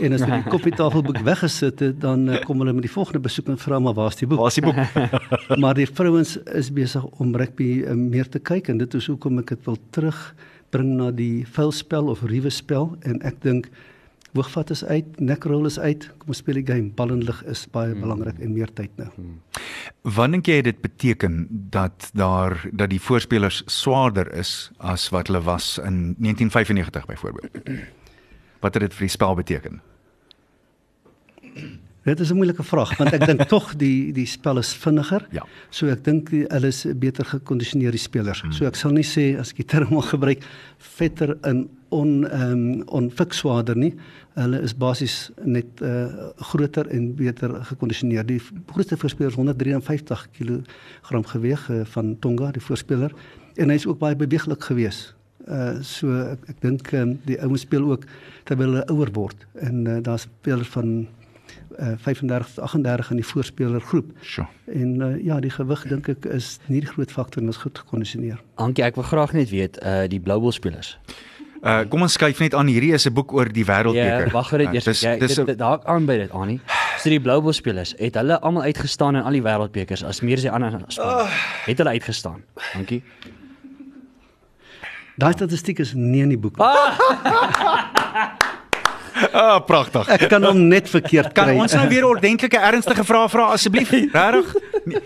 En 0.00 0.14
as 0.14 0.22
hulle 0.24 0.40
die 0.42 0.52
koffietafelboek 0.52 1.20
weggesit 1.30 1.82
het, 1.84 2.00
dan 2.02 2.28
uh, 2.28 2.40
kom 2.44 2.62
hulle 2.62 2.74
met 2.76 2.86
die 2.86 2.92
volgende 2.92 3.22
besoek 3.24 3.50
en 3.52 3.60
vra 3.60 3.80
maar 3.82 3.96
waar's 3.98 4.20
die 4.20 4.28
boek? 4.30 4.42
Waar's 4.42 4.58
die 4.60 4.64
boek? 4.66 4.80
maar 5.62 5.78
die 5.78 5.88
vrouens 5.88 6.36
is 6.60 6.72
besig 6.74 7.06
om 7.22 7.34
rugby 7.36 7.70
uh, 7.82 7.96
meer 7.98 8.28
te 8.28 8.42
kyk 8.42 8.70
en 8.72 8.82
dit 8.82 8.98
is 8.98 9.08
hoekom 9.10 9.40
ek 9.42 9.54
dit 9.56 9.70
wil 9.70 9.78
terugbring 9.96 10.92
na 11.00 11.10
die 11.14 11.46
vuilspel 11.56 12.12
of 12.12 12.24
ruwe 12.28 12.52
spel 12.54 12.92
en 13.08 13.22
ek 13.26 13.40
dink 13.46 13.70
hoogvat 14.36 14.70
is 14.70 14.84
uit, 14.86 15.16
nekrol 15.18 15.66
is 15.66 15.78
uit, 15.82 16.06
kom 16.20 16.30
ons 16.30 16.38
speel 16.42 16.60
die 16.60 16.66
game. 16.68 16.92
Bal 16.94 17.16
en 17.16 17.24
lig 17.26 17.40
is 17.50 17.64
baie 17.72 17.90
hmm. 17.90 18.04
belangrik 18.04 18.38
en 18.38 18.54
meer 18.54 18.70
tyd 18.78 18.92
nou. 19.00 19.08
Hmm. 19.16 19.38
Wat 20.02 20.32
dink 20.32 20.46
jy 20.48 20.62
dit 20.64 20.80
beteken 20.80 21.46
dat 21.50 22.08
daar 22.16 22.56
dat 22.72 22.88
die 22.90 23.00
voorspelers 23.00 23.62
swaarder 23.66 24.32
is 24.32 24.70
as 24.78 25.08
wat 25.12 25.28
hulle 25.28 25.42
was 25.44 25.76
in 25.78 26.16
1995 26.18 27.06
byvoorbeeld? 27.06 27.58
Wat 28.60 28.74
het 28.74 28.82
dit 28.82 28.94
vir 28.94 29.06
die 29.06 29.12
spel 29.12 29.34
beteken? 29.34 29.80
Dit 32.02 32.20
is 32.20 32.30
'n 32.30 32.36
moeilike 32.36 32.62
vraag 32.62 32.96
want 32.96 33.12
ek 33.12 33.26
dink 33.26 33.42
tog 33.54 33.76
die 33.76 34.12
die 34.12 34.26
spel 34.26 34.58
is 34.58 34.72
vinniger. 34.72 35.26
Ja. 35.30 35.44
So 35.70 35.86
ek 35.86 36.04
dink 36.04 36.30
hulle 36.30 36.66
is 36.66 36.86
beter 36.96 37.24
gekondisioneer 37.24 37.90
die 37.90 38.00
spelers. 38.00 38.40
Hmm. 38.40 38.52
So 38.52 38.64
ek 38.64 38.76
sal 38.76 38.92
nie 38.96 39.04
sê 39.04 39.36
as 39.38 39.50
ek 39.50 39.56
die 39.56 39.68
term 39.68 39.92
mag 39.94 40.08
gebruik 40.08 40.40
vetter 40.78 41.36
in 41.44 41.68
on 41.90 42.24
ehm 42.24 42.52
um, 42.52 42.82
onfikswaarder 42.86 43.76
nie. 43.76 43.94
Hulle 44.38 44.62
is 44.62 44.74
basies 44.74 45.30
net 45.44 45.82
uh 45.82 46.30
groter 46.52 46.88
en 46.88 47.14
beter 47.14 47.64
gekondisioneer. 47.64 48.24
Die 48.24 48.40
grootste 48.72 48.96
voorspeler 48.96 49.30
is 49.30 49.36
153 49.36 50.28
kg 50.38 51.26
geweg 51.34 51.70
uh, 51.70 51.84
van 51.84 52.16
Tonga, 52.20 52.50
die 52.50 52.62
voorspeler 52.62 53.12
en 53.56 53.68
hy 53.68 53.74
is 53.74 53.86
ook 53.86 53.98
baie 53.98 54.16
beweeglik 54.16 54.62
geweest. 54.64 55.14
Uh 55.48 55.82
so 55.82 56.14
ek, 56.32 56.48
ek 56.48 56.60
dink 56.62 56.92
um, 56.92 57.18
die 57.26 57.40
ouens 57.42 57.66
speel 57.66 57.84
ook 57.90 58.06
terwyl 58.44 58.70
hulle 58.70 58.88
ouer 58.88 59.10
word 59.12 59.46
en 59.60 59.86
uh, 59.86 59.98
daar's 60.00 60.28
spelers 60.30 60.68
van 60.68 61.08
uh 61.78 61.94
35 61.98 62.58
38 62.58 63.10
in 63.10 63.16
die 63.16 63.26
voorspeler 63.26 63.80
groep. 63.80 64.10
Sjoe. 64.22 64.46
En 64.72 65.00
uh, 65.00 65.24
ja, 65.24 65.40
die 65.40 65.50
gewig 65.50 65.82
dink 65.88 66.08
ek 66.08 66.24
is 66.24 66.58
nie 66.66 66.80
die 66.80 66.88
groot 66.90 67.10
faktor 67.12 67.42
en 67.42 67.48
is 67.48 67.56
goed 67.56 67.78
gekondisioneer. 67.78 68.40
Ankie, 68.56 68.84
ek 68.84 68.94
wil 68.94 69.04
graag 69.04 69.32
net 69.32 69.50
weet 69.50 69.78
uh 69.84 70.06
die 70.08 70.20
Blue 70.20 70.40
Bulls 70.40 70.54
spelers. 70.56 70.98
Uh 71.62 71.82
kom 71.88 72.02
ons 72.02 72.12
skuif 72.16 72.38
net 72.40 72.54
aan. 72.54 72.66
Hierdie 72.66 72.92
is 72.96 73.06
'n 73.06 73.12
boek 73.12 73.32
oor 73.32 73.48
die 73.52 73.64
wêreldbeker. 73.64 74.26
Ja, 74.26 74.30
wag 74.32 74.50
net 74.52 74.66
Uh, 74.68 74.74
eers. 74.74 74.84
dis- 74.84 75.00
Jy 75.02 75.18
dis 75.18 75.34
dit, 75.34 75.46
dit 75.46 75.58
daar 75.58 75.80
aan 75.84 76.06
by 76.06 76.16
dit 76.16 76.30
Annie. 76.30 76.60
So 76.98 77.08
die 77.10 77.20
Blue 77.20 77.40
Bulls 77.40 77.56
spelers, 77.56 77.94
het 77.98 78.14
hulle 78.14 78.40
almal 78.40 78.62
uitgestaan 78.62 79.16
in 79.16 79.22
al 79.22 79.32
die 79.32 79.42
wêreldbekers 79.42 80.04
as 80.04 80.20
meer 80.20 80.36
as 80.36 80.42
die 80.42 80.50
ander 80.50 80.80
spanne. 80.88 81.28
Het 81.66 81.78
hulle 81.78 81.90
uitgestaan. 81.90 82.42
Dankie. 82.74 83.02
Daai 85.20 85.32
statistiek 85.32 85.78
is 85.78 85.92
nie 85.94 86.22
in 86.22 86.28
die 86.28 86.38
boek. 86.38 86.56
nie. 86.56 86.64
Ah, 86.66 88.30
pragtig. 89.66 90.08
Ek 90.08 90.28
kan 90.30 90.44
hom 90.44 90.68
net 90.68 90.88
verkeerd 90.88 91.32
Kan 91.36 91.50
kry. 91.50 91.56
ons 91.60 91.72
nou 91.74 91.86
weer 91.88 92.04
ordentlike 92.06 92.58
ernstige 92.58 93.04
vraag 93.04 93.30
vra 93.30 93.50
asseblief? 93.54 93.90
Regtig? 93.94 94.54
Nee, 94.86 95.00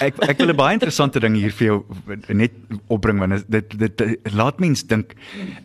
ek 0.00 0.14
ek 0.24 0.38
wil 0.40 0.50
'n 0.52 0.56
baie 0.56 0.72
interessante 0.78 1.20
ding 1.20 1.34
hier 1.36 1.52
vir 1.52 1.66
jou 1.66 1.84
net 2.32 2.52
opbring 2.88 3.18
want 3.20 3.44
dit 3.50 3.68
dit, 3.78 3.96
dit 3.98 4.32
laat 4.32 4.58
mens 4.60 4.82
dink. 4.88 5.12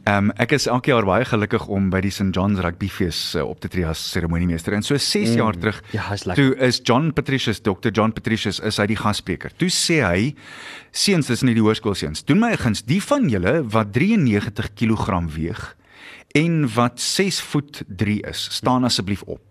Ehm 0.05 0.29
um, 0.29 0.31
ek 0.37 0.51
is 0.51 0.67
elke 0.67 0.91
jaar 0.91 1.05
baie 1.07 1.25
gelukkig 1.25 1.67
om 1.67 1.89
by 1.89 2.01
die 2.01 2.11
St 2.11 2.33
John's 2.35 2.59
Rugbyfees 2.59 3.35
uh, 3.35 3.45
op 3.47 3.59
te 3.63 3.67
tree 3.69 3.85
as 3.87 3.99
seremoniemeester. 4.11 4.73
En 4.73 4.83
so 4.83 4.97
6 4.97 5.35
jaar 5.35 5.55
terug, 5.57 5.81
Ja, 5.93 6.11
is 6.13 6.25
lekker. 6.25 6.43
toe 6.43 6.67
is 6.67 6.81
John 6.83 7.13
Patricius, 7.13 7.61
Dr 7.61 7.89
John 7.91 8.11
Patricius 8.13 8.59
is 8.59 8.77
hy 8.77 8.85
die 8.87 8.95
gasspreker. 8.99 9.51
Toe 9.57 9.69
sê 9.69 10.01
hy: 10.03 10.35
"Seuns, 10.91 11.27
dis 11.27 11.43
nie 11.43 11.53
die 11.53 11.63
hoërskoolseuns. 11.63 12.25
Doen 12.25 12.39
my 12.39 12.51
'n 12.51 12.57
guns, 12.57 12.81
die 12.83 13.01
van 13.01 13.29
julle 13.29 13.63
wat 13.63 13.93
93 13.93 14.73
kg 14.75 15.23
weeg 15.33 15.75
en 16.37 16.63
wat 16.75 17.01
6 17.01 17.41
voet 17.49 17.83
3 17.87 18.21
is, 18.29 18.47
staan 18.61 18.87
asseblief 18.87 19.25
op." 19.25 19.41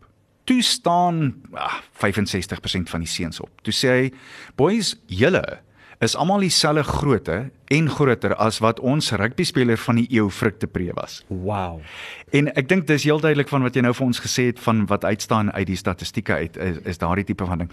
Toe 0.46 0.62
staan 0.62 1.34
ah, 1.52 1.80
65% 1.92 2.90
van 2.92 3.02
die 3.02 3.10
seuns 3.10 3.40
op. 3.40 3.50
Toe 3.66 3.74
sê 3.74 3.88
hy: 3.88 4.12
"Boys, 4.54 4.94
julle 5.06 5.60
is 5.98 6.14
almal 6.14 6.44
dieselfde 6.44 6.84
grootte 6.84 7.50
en 7.72 7.88
groter 7.90 8.34
as 8.34 8.60
wat 8.62 8.80
ons 8.80 9.10
rugbyspeler 9.10 9.78
van 9.80 9.96
die 9.96 10.06
eeu 10.10 10.30
Frik 10.30 10.60
de 10.60 10.66
Pre 10.66 10.92
was." 10.94 11.24
Wow. 11.28 11.80
En 12.30 12.52
ek 12.54 12.68
dink 12.68 12.86
dis 12.86 13.08
heel 13.08 13.20
duidelik 13.20 13.48
van 13.48 13.66
wat 13.66 13.74
jy 13.74 13.82
nou 13.82 13.94
vir 13.94 14.06
ons 14.06 14.22
gesê 14.22 14.46
het 14.52 14.62
van 14.62 14.86
wat 14.86 15.04
uitstaan 15.04 15.52
uit 15.52 15.66
die 15.66 15.76
statistieke 15.76 16.32
uit 16.32 16.56
is, 16.56 16.78
is 16.84 17.02
daardie 17.02 17.24
tipe 17.24 17.46
van 17.46 17.64
ding. 17.64 17.72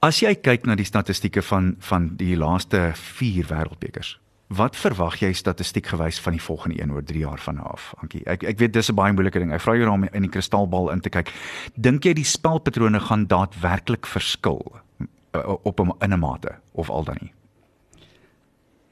As 0.00 0.22
jy 0.22 0.32
kyk 0.40 0.64
na 0.64 0.78
die 0.80 0.88
statistieke 0.88 1.42
van 1.44 1.74
van 1.84 2.14
die 2.16 2.32
laaste 2.36 2.92
4 2.96 3.50
wêreldbekers, 3.52 4.16
wat 4.50 4.76
verwag 4.76 5.20
jy 5.22 5.30
statistiek 5.36 5.86
gewys 5.92 6.18
van 6.20 6.34
die 6.34 6.42
volgende 6.42 6.80
een 6.82 6.92
oor 6.92 7.04
3 7.06 7.22
jaar 7.22 7.38
van 7.38 7.60
nou 7.60 7.66
af? 7.70 7.92
Ankie, 8.02 8.24
ek 8.26 8.42
ek 8.42 8.58
weet 8.58 8.72
dis 8.72 8.90
'n 8.90 8.94
baie 8.94 9.12
moeilike 9.12 9.38
ding. 9.38 9.52
Ek 9.52 9.60
vra 9.60 9.76
jou 9.76 9.90
om 9.90 10.04
in 10.04 10.22
die 10.22 10.30
kristalbal 10.30 10.90
in 10.90 11.00
te 11.00 11.08
kyk. 11.08 11.32
Dink 11.74 12.04
jy 12.04 12.12
die 12.12 12.24
spelpatrone 12.24 13.00
gaan 13.00 13.26
daadwerklik 13.26 14.06
verskil 14.06 14.62
uh, 15.34 15.54
op 15.62 15.80
'n 15.80 15.94
in 16.00 16.12
'n 16.12 16.18
mate 16.18 16.58
of 16.72 16.90
al 16.90 17.04
dan 17.04 17.16
nie? 17.20 17.32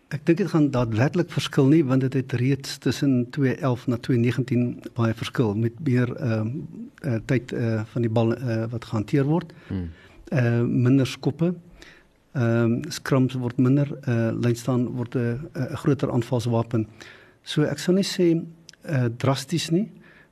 Ek 0.09 0.25
dink 0.25 0.39
dit 0.39 0.49
gaan 0.49 0.71
daadwerklik 0.71 1.31
verskil 1.31 1.67
nie 1.67 1.85
want 1.85 2.01
dit 2.01 2.15
het 2.15 2.33
reeds 2.33 2.79
tussen 2.79 3.27
2011 3.31 3.87
na 3.87 3.97
2019 3.97 4.83
baie 4.95 5.15
verskil 5.15 5.55
met 5.55 5.73
meer 5.85 6.15
ehm 6.17 6.41
um, 6.41 6.67
uh, 7.03 7.19
tyd 7.27 7.53
uh, 7.53 7.83
van 7.85 8.03
die 8.03 8.11
bal 8.11 8.33
uh, 8.37 8.65
wat 8.71 8.85
gehanteer 8.85 9.25
word. 9.25 9.53
Hmm. 9.69 9.91
Uh 10.29 10.63
minder 10.63 11.07
skoppe. 11.07 11.55
Ehm 12.39 12.73
um, 12.73 12.83
scrums 12.89 13.35
word 13.35 13.59
minder, 13.59 13.89
uh 14.07 14.31
lyn 14.39 14.57
staan 14.57 14.87
word 14.95 15.17
'n 15.17 15.49
uh, 15.57 15.73
'n 15.73 15.77
groter 15.83 16.11
aanvalswapen. 16.13 16.87
So 17.43 17.63
ek 17.63 17.79
sou 17.79 17.95
nie 17.95 18.07
sê 18.07 18.29
uh 18.87 19.09
drasties 19.17 19.71
nie, 19.71 19.89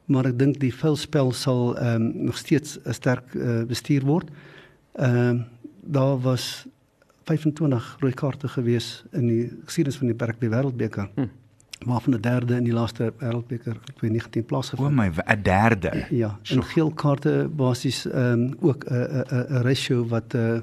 maar 0.06 0.26
ek 0.26 0.38
dink 0.38 0.60
die 0.62 0.74
veldspel 0.74 1.32
sal 1.32 1.74
ehm 1.76 2.02
um, 2.02 2.24
nog 2.30 2.38
steeds 2.38 2.78
sterk 2.90 3.34
uh, 3.34 3.64
bestuur 3.66 4.06
word. 4.06 4.30
Ehm 4.94 5.36
uh, 5.36 5.42
daar 5.86 6.18
was 6.18 6.66
25 7.26 7.96
rooi 8.00 8.12
kaarte 8.12 8.48
gewees 8.48 9.04
in 9.12 9.26
die 9.26 9.42
geskiedenis 9.64 9.98
van 9.98 10.10
die 10.10 10.16
Rugby 10.26 10.48
Wêreldbeker. 10.50 11.10
Hm. 11.14 11.26
Waarvan 11.86 12.14
'n 12.14 12.20
derde 12.20 12.54
in 12.56 12.64
die 12.64 12.72
laaste 12.72 13.12
Wêreldbeker 13.18 13.74
in 13.74 13.94
2019 13.96 14.42
O 14.42 14.46
plaasgevind. 14.46 14.94
my, 14.94 15.10
'n 15.10 15.42
derde. 15.42 16.06
Ja, 16.10 16.38
en 16.50 16.62
geel 16.62 16.90
kaarte 16.90 17.48
basies 17.56 18.06
ehm 18.06 18.32
um, 18.32 18.56
ook 18.60 18.84
'n 18.84 18.94
'n 18.94 19.46
'n 19.48 19.62
ratio 19.62 20.06
wat 20.06 20.34
uh, 20.34 20.58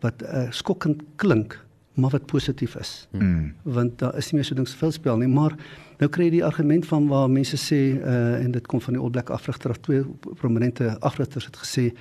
wat 0.00 0.22
uh, 0.22 0.46
skokkend 0.50 1.02
klink, 1.16 1.58
maar 1.94 2.10
wat 2.10 2.26
positief 2.26 2.76
is. 2.76 3.08
Mm. 3.12 3.54
Want 3.62 3.98
daar 3.98 4.16
is 4.16 4.30
nie 4.30 4.38
meer 4.38 4.44
so 4.44 4.54
ding 4.54 4.68
soveel 4.68 4.92
spel 4.92 5.16
nie, 5.18 5.28
maar 5.28 5.56
nou 5.98 6.08
kry 6.10 6.24
jy 6.24 6.30
die 6.30 6.44
argument 6.44 6.86
van 6.86 7.08
waar 7.08 7.28
mense 7.30 7.56
sê 7.56 7.98
uh 7.98 8.44
en 8.44 8.50
dit 8.54 8.66
kom 8.66 8.80
van 8.80 8.94
die 8.94 9.02
All 9.02 9.10
Black 9.10 9.30
afrigter 9.30 9.70
of 9.70 9.78
twee 9.82 10.04
prominente 10.38 10.96
afrigters 11.00 11.44
het 11.46 11.56
gesê 11.56 11.92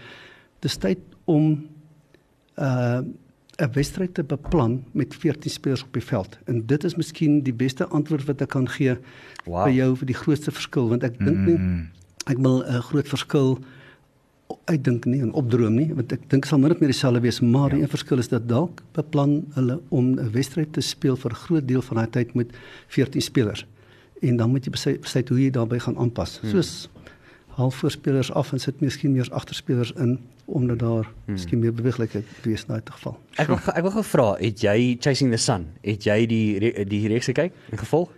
dis 0.61 0.77
tyd 0.77 0.99
om 1.25 1.65
uh 2.57 3.01
'n 3.59 3.71
wedstryd 3.73 4.13
te 4.13 4.23
beplan 4.23 4.83
met 4.93 5.15
14 5.15 5.49
spelers 5.51 5.83
op 5.83 5.93
die 5.93 6.03
veld. 6.03 6.37
En 6.45 6.65
dit 6.65 6.83
is 6.83 6.95
miskien 6.95 7.41
die 7.43 7.53
beste 7.53 7.87
antwoord 7.87 8.25
wat 8.25 8.41
ek 8.41 8.49
kan 8.49 8.67
gee 8.69 8.97
Wow. 9.45 9.63
vir 9.63 9.71
jou 9.73 9.95
vir 9.97 10.05
die 10.05 10.13
grootste 10.15 10.51
verskil 10.51 10.89
want 10.89 11.03
ek 11.03 11.17
dink 11.17 11.37
nie 11.37 11.57
Mm. 11.57 11.87
ek 12.27 12.37
wil 12.37 12.61
'n 12.63 12.81
groot 12.81 13.07
verskil 13.07 13.57
uitdink 14.71 15.05
nie 15.07 15.21
en 15.23 15.31
opdroom 15.39 15.77
nie 15.79 15.87
want 15.95 16.13
ek 16.15 16.27
dink 16.31 16.47
sal 16.47 16.59
min 16.61 16.73
of 16.75 16.81
meer 16.81 16.91
dieselfde 16.91 17.21
wees 17.23 17.39
maar 17.41 17.71
ja. 17.71 17.77
die 17.77 17.85
een 17.85 17.93
verskil 17.93 18.21
is 18.23 18.29
dat 18.31 18.47
dalk 18.49 18.83
beplan 18.97 19.39
hulle 19.55 19.79
om 19.89 20.13
'n 20.15 20.31
wedstryd 20.35 20.73
te 20.73 20.81
speel 20.81 21.15
vir 21.15 21.31
'n 21.31 21.41
groot 21.45 21.67
deel 21.67 21.81
van 21.81 21.97
daai 21.97 22.09
tyd 22.17 22.35
met 22.35 22.51
14 22.87 23.21
spelers 23.21 23.65
en 24.21 24.37
dan 24.37 24.49
moet 24.49 24.65
jy 24.65 24.71
besluit, 24.71 25.01
besluit 25.01 25.29
hoe 25.29 25.39
jy 25.41 25.51
daarbey 25.51 25.79
gaan 25.79 25.97
aanpas 25.97 26.39
hmm. 26.39 26.49
soos 26.49 26.89
half 27.57 27.75
voorspelers 27.75 28.31
af 28.31 28.51
en 28.53 28.59
sit 28.59 28.81
miskien 28.81 29.13
meer 29.13 29.29
agterspelers 29.31 29.91
in 29.91 30.19
omdat 30.45 30.79
daar 30.79 31.05
hmm. 31.05 31.33
miskien 31.33 31.59
meer 31.59 31.73
beweeglikheid 31.73 32.25
wees 32.43 32.61
in 32.61 32.67
daai 32.67 32.81
geval 32.85 33.17
Ek 33.37 33.47
wil 33.47 33.57
ek 33.57 33.81
wil 33.81 33.91
gou 33.91 34.03
vra, 34.03 34.29
het 34.39 34.61
jy 34.61 34.97
Chasing 34.99 35.31
the 35.31 35.37
Sun? 35.37 35.67
Het 35.81 36.03
jy 36.03 36.25
die 36.25 36.85
die 36.85 37.07
reeks 37.07 37.25
gekyk 37.25 37.53
en 37.71 37.77
gevolg? 37.77 38.09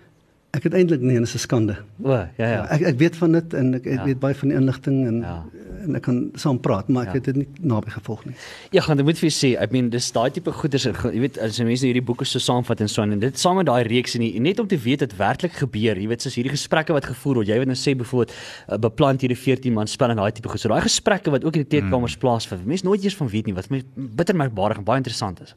Ek 0.52 0.64
het 0.66 0.74
eintlik 0.74 1.02
nie 1.06 1.16
en 1.16 1.22
dit 1.24 1.30
is 1.30 1.36
'n 1.36 1.46
skande 1.48 1.76
O, 2.04 2.10
ja 2.12 2.28
ja. 2.38 2.66
ek 2.72 2.82
ek 2.82 2.98
weet 2.98 3.16
van 3.16 3.32
dit 3.32 3.54
en 3.54 3.74
ek, 3.76 3.86
ek 3.86 4.00
Ja. 4.00 4.04
weet 4.06 4.20
baie 4.20 4.34
van 4.36 4.50
die 4.50 4.58
inligting 4.58 5.08
en 5.08 5.20
Ja. 5.22 5.44
en 5.86 5.96
ek 5.96 6.02
kan 6.02 6.32
saam 6.36 6.60
praat 6.60 6.90
maar 6.90 7.04
ek 7.04 7.10
Ja. 7.10 7.14
het 7.14 7.24
dit 7.26 7.36
nie 7.36 7.48
naby 7.62 7.90
gevolg 7.92 8.26
nie 8.26 8.34
Ja, 8.72 8.82
gaan 8.82 8.98
ek 9.00 9.06
moet 9.06 9.18
vir 9.20 9.30
sê, 9.30 9.56
ek 9.62 9.72
meen 9.72 9.90
dis 9.90 10.12
daai 10.12 10.32
tipe 10.32 10.52
goeders, 10.52 10.84
jy 10.86 11.20
weet 11.20 11.38
as 11.38 11.60
mense 11.60 11.86
hierdie 11.86 12.02
boeke 12.04 12.26
so 12.26 12.40
saamvat 12.40 12.82
en 12.82 12.88
so 12.88 13.02
aan 13.02 13.12
en 13.12 13.20
dit 13.20 13.38
saam 13.40 13.56
met 13.58 13.66
daai 13.68 13.84
reeks 13.88 14.16
en 14.16 14.22
die- 14.22 14.40
net 14.40 14.60
om 14.60 14.68
te 14.68 14.78
weet 14.78 15.00
dit 15.00 15.18
werklik 15.18 15.52
gebeur, 15.54 15.96
jy 15.98 16.08
weet 16.08 16.22
soos 16.22 16.36
hierdie 16.36 16.52
gesprekke 16.52 16.94
wat 16.94 17.06
gevoer 17.06 17.36
word. 17.36 17.48
Jy 17.48 17.58
weet 17.58 17.68
nou 17.68 17.76
sê 17.78 17.96
byvoorbeeld 17.96 18.34
uh, 18.72 18.78
beplant 18.78 19.22
hierdie 19.22 19.38
14 19.38 19.74
man 19.74 19.88
spel 19.88 20.10
en 20.10 20.18
daai 20.18 20.32
tipe 20.32 20.50
goed. 20.50 20.60
So 20.60 20.70
daai 20.70 20.82
gesprekke 20.82 21.30
wat 21.32 21.44
ook 21.46 21.56
in 21.56 21.64
die 21.64 21.80
teekamers 21.82 22.18
plaasvind. 22.18 22.66
Mense 22.66 22.86
nooit 22.86 23.04
eers 23.04 23.16
van 23.16 23.28
weet 23.30 23.46
nie 23.46 23.54
wat 23.54 23.70
my 23.70 23.84
bitter 23.96 24.36
merkbaar 24.36 24.76
en 24.78 24.84
baie 24.84 24.98
interessant 24.98 25.42
is. 25.42 25.54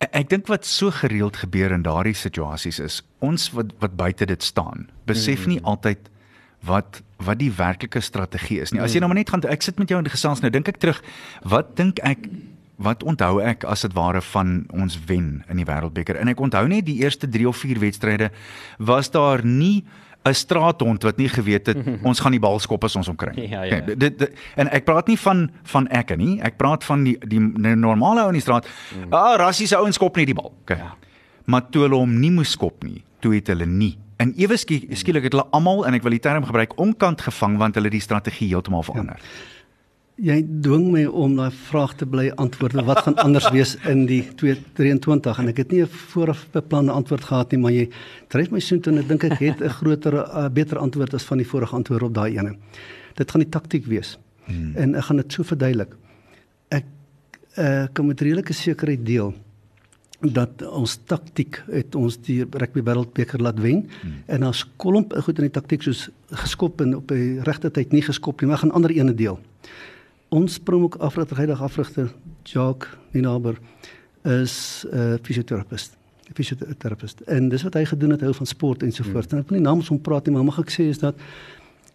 Ek- 0.00 0.10
Ek 0.14 0.28
dink 0.28 0.46
wat 0.48 0.64
so 0.64 0.90
gereeld 0.90 1.36
gebeur 1.36 1.70
in 1.72 1.82
daardie 1.82 2.14
situasies 2.14 2.80
is 2.80 3.02
ons 3.20 3.50
wat 3.52 3.72
wat 3.80 3.96
buite 4.14 4.30
dit 4.30 4.42
staan, 4.42 4.88
besef 5.06 5.46
nie 5.46 5.60
altyd 5.62 6.10
wat 6.64 7.02
wat 7.24 7.38
die 7.38 7.52
werklike 7.52 8.00
strategie 8.04 8.60
is 8.60 8.72
nie. 8.72 8.82
As 8.82 8.92
jy 8.92 9.00
nou 9.00 9.08
maar 9.08 9.16
net 9.16 9.30
gaan 9.30 9.40
ek 9.48 9.62
sit 9.62 9.78
met 9.78 9.88
jou 9.88 9.96
in 10.00 10.04
die 10.04 10.12
gesels 10.12 10.42
nou 10.42 10.50
dink 10.52 10.68
ek 10.68 10.80
terug, 10.82 10.98
wat 11.48 11.76
dink 11.78 12.00
ek 12.04 12.26
wat 12.82 13.04
onthou 13.06 13.38
ek 13.40 13.64
as 13.70 13.84
dit 13.86 13.94
ware 13.94 14.20
van 14.34 14.64
ons 14.74 14.98
wen 15.06 15.44
in 15.48 15.60
die 15.60 15.64
wêreldbeker? 15.64 16.18
En 16.20 16.28
ek 16.28 16.42
onthou 16.42 16.66
net 16.68 16.84
die 16.88 16.98
eerste 17.04 17.28
3 17.30 17.46
of 17.48 17.60
4 17.62 17.80
wedstryde 17.80 18.30
was 18.78 19.10
daar 19.14 19.44
nie 19.44 19.84
'n 20.24 20.34
straathond 20.34 21.02
wat 21.02 21.16
nie 21.16 21.28
geweet 21.28 21.66
het 21.66 21.78
ons 22.08 22.20
gaan 22.20 22.32
die 22.32 22.40
bal 22.40 22.58
skop 22.58 22.84
as 22.84 22.96
ons 22.96 23.06
hom 23.06 23.16
kry. 23.16 23.32
Ja, 23.36 23.62
ja. 23.62 23.78
Okay, 23.78 23.96
dit, 23.96 24.18
dit 24.18 24.30
en 24.56 24.68
ek 24.68 24.84
praat 24.84 25.06
nie 25.06 25.18
van 25.18 25.50
van 25.62 25.88
ekke 25.88 26.16
nie. 26.16 26.40
Ek 26.42 26.56
praat 26.56 26.84
van 26.84 27.04
die 27.04 27.16
die, 27.24 27.40
die 27.40 27.76
normale 27.76 28.24
ou 28.24 28.28
in 28.28 28.40
die 28.40 28.44
straat. 28.44 28.68
Mm. 28.92 29.12
Ah, 29.12 29.36
rassiese 29.38 29.76
ouens 29.76 29.94
skop 29.96 30.16
nie 30.16 30.26
die 30.26 30.36
bal. 30.36 30.52
Okay. 30.64 30.78
Ja. 30.78 30.96
Maar 31.44 31.68
toe 31.70 31.86
hulle 31.86 31.96
hom 31.96 32.20
nie 32.20 32.32
moes 32.32 32.50
skop 32.56 32.84
nie, 32.84 33.04
toe 33.20 33.34
het 33.36 33.48
hulle 33.52 33.66
nie. 33.68 33.96
En 34.22 34.30
ewe 34.38 34.56
skie, 34.60 34.84
skielik 34.94 35.26
het 35.26 35.34
hulle 35.34 35.48
almal 35.56 35.82
en 35.88 35.96
ek 35.96 36.04
wil 36.06 36.14
die 36.14 36.22
term 36.22 36.46
gebruik 36.46 36.76
onkant 36.80 37.24
gevang 37.26 37.58
want 37.58 37.74
hulle 37.78 37.90
die 37.90 38.02
strategie 38.02 38.52
heeltemal 38.52 38.86
verander. 38.86 39.20
Jy 40.22 40.36
dwing 40.62 40.92
my 40.94 41.02
om 41.10 41.32
daai 41.34 41.50
vraag 41.50 41.96
te 41.98 42.06
bly 42.06 42.28
antwoord. 42.38 42.76
Wat 42.86 43.00
gaan 43.02 43.16
anders 43.18 43.48
wees 43.50 43.72
in 43.90 44.04
die 44.06 44.20
2023? 44.38 45.40
En 45.42 45.50
ek 45.50 45.58
het 45.64 45.72
nie 45.72 45.82
'n 45.82 45.90
vooraf 45.90 46.46
beplande 46.52 46.92
antwoord 46.92 47.24
gehad 47.24 47.50
nie, 47.50 47.60
maar 47.60 47.72
jy 47.72 47.88
dryf 48.28 48.50
my 48.50 48.60
soontoe 48.60 48.92
en 48.92 48.98
ek 48.98 49.08
dink 49.08 49.24
ek 49.24 49.38
het 49.38 49.60
'n 49.60 49.68
groter 49.80 50.14
uh, 50.14 50.48
beter 50.48 50.78
antwoord 50.78 51.14
as 51.14 51.24
van 51.24 51.38
die 51.38 51.46
vorige 51.46 51.74
antwoord 51.74 52.02
op 52.02 52.14
daai 52.14 52.38
ene. 52.38 52.56
Dit 53.14 53.30
gaan 53.30 53.40
die 53.40 53.50
taktiek 53.50 53.86
wees. 53.86 54.18
Hmm. 54.46 54.76
En 54.76 54.94
ek 54.94 55.04
gaan 55.04 55.16
dit 55.16 55.32
so 55.32 55.42
verduidelik. 55.42 55.96
Ek 56.70 56.84
uh, 57.58 57.86
kan 57.92 58.06
met 58.06 58.20
redelike 58.20 58.52
sekerheid 58.52 59.06
deel 59.06 59.34
dat 60.32 60.62
ons 60.62 60.96
taktiek 61.04 61.58
het 61.68 61.94
ons 61.94 62.16
die 62.26 62.44
rugby 62.44 62.82
wêreldbeker 62.84 63.42
laat 63.42 63.58
wen 63.60 63.84
hmm. 64.00 64.22
en 64.26 64.46
ons 64.48 64.64
kolomp 64.76 65.12
goed 65.26 65.38
in 65.38 65.48
die 65.48 65.54
taktiek 65.54 65.82
soos 65.82 66.08
geskop 66.44 66.80
en 66.80 66.96
op 66.96 67.08
die 67.12 67.42
regte 67.44 67.70
tyd 67.70 67.92
nie 67.92 68.02
geskop 68.04 68.40
nie 68.40 68.48
maar 68.48 68.62
gaan 68.62 68.72
ander 68.72 68.94
ene 68.94 69.14
deel. 69.14 69.38
Ons 70.34 70.58
promoek 70.58 70.96
afrigter 71.04 71.36
huidige 71.36 71.62
afrigter 71.62 72.12
Jacques 72.42 72.96
Ninaber 73.12 73.58
is 74.24 74.86
'n 74.90 74.96
uh, 74.96 75.14
fisioterapeut. 75.22 75.90
'n 76.28 76.34
Fisioterapeut. 76.34 77.20
En 77.26 77.48
dis 77.48 77.62
wat 77.62 77.74
hy 77.74 77.84
gedoen 77.84 78.10
het, 78.10 78.20
hou 78.20 78.34
van 78.34 78.46
sport 78.46 78.82
en 78.82 78.92
so 78.92 79.04
voort. 79.04 79.30
Hmm. 79.30 79.38
En 79.38 79.44
ek 79.44 79.50
wil 79.50 79.58
nie 79.58 79.66
namens 79.66 79.88
hom 79.88 80.00
praat 80.00 80.26
nie, 80.26 80.34
maar 80.34 80.44
mag 80.44 80.58
ek 80.58 80.70
sê 80.70 80.88
is 80.88 80.98
dat 80.98 81.14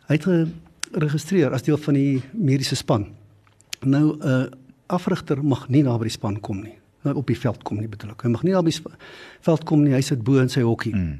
hy 0.07 0.15
het 0.15 0.25
geregistreer 0.91 1.53
as 1.53 1.63
deel 1.63 1.77
van 1.77 1.93
die 1.93 2.21
mediese 2.33 2.75
span. 2.75 3.07
Nou 3.81 4.17
'n 4.17 4.27
uh, 4.27 4.45
afrigter 4.87 5.43
mag 5.43 5.69
nie 5.69 5.83
naby 5.83 6.03
die 6.03 6.17
span 6.17 6.39
kom 6.39 6.61
nie. 6.61 6.77
Nou 7.07 7.15
op 7.15 7.27
die 7.27 7.37
veld 7.39 7.63
kom 7.63 7.79
nie 7.79 7.87
bedoel 7.87 8.11
ek. 8.11 8.25
Hy 8.27 8.31
mag 8.33 8.43
nie 8.43 8.55
naby 8.55 8.73
die 8.73 8.95
veld 9.47 9.63
kom 9.69 9.83
nie. 9.85 9.93
Hy 9.95 10.01
sit 10.05 10.23
bo 10.25 10.41
in 10.41 10.51
sy 10.51 10.65
hokkie. 10.67 10.95
Mm. 10.95 11.19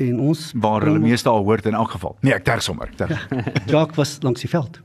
En 0.00 0.20
ons 0.30 0.46
Waar 0.64 0.86
hulle 0.86 1.02
meeste 1.02 1.28
al 1.28 1.44
hoort 1.44 1.66
in 1.68 1.76
elk 1.76 1.92
geval. 1.96 2.16
Nee, 2.24 2.32
ek 2.34 2.46
terg 2.48 2.64
sommer. 2.64 2.88
Ek 2.94 2.96
terg. 3.02 3.28
Jacques 3.70 3.98
was 4.00 4.16
langs 4.24 4.44
die 4.44 4.50
veld. 4.50 4.80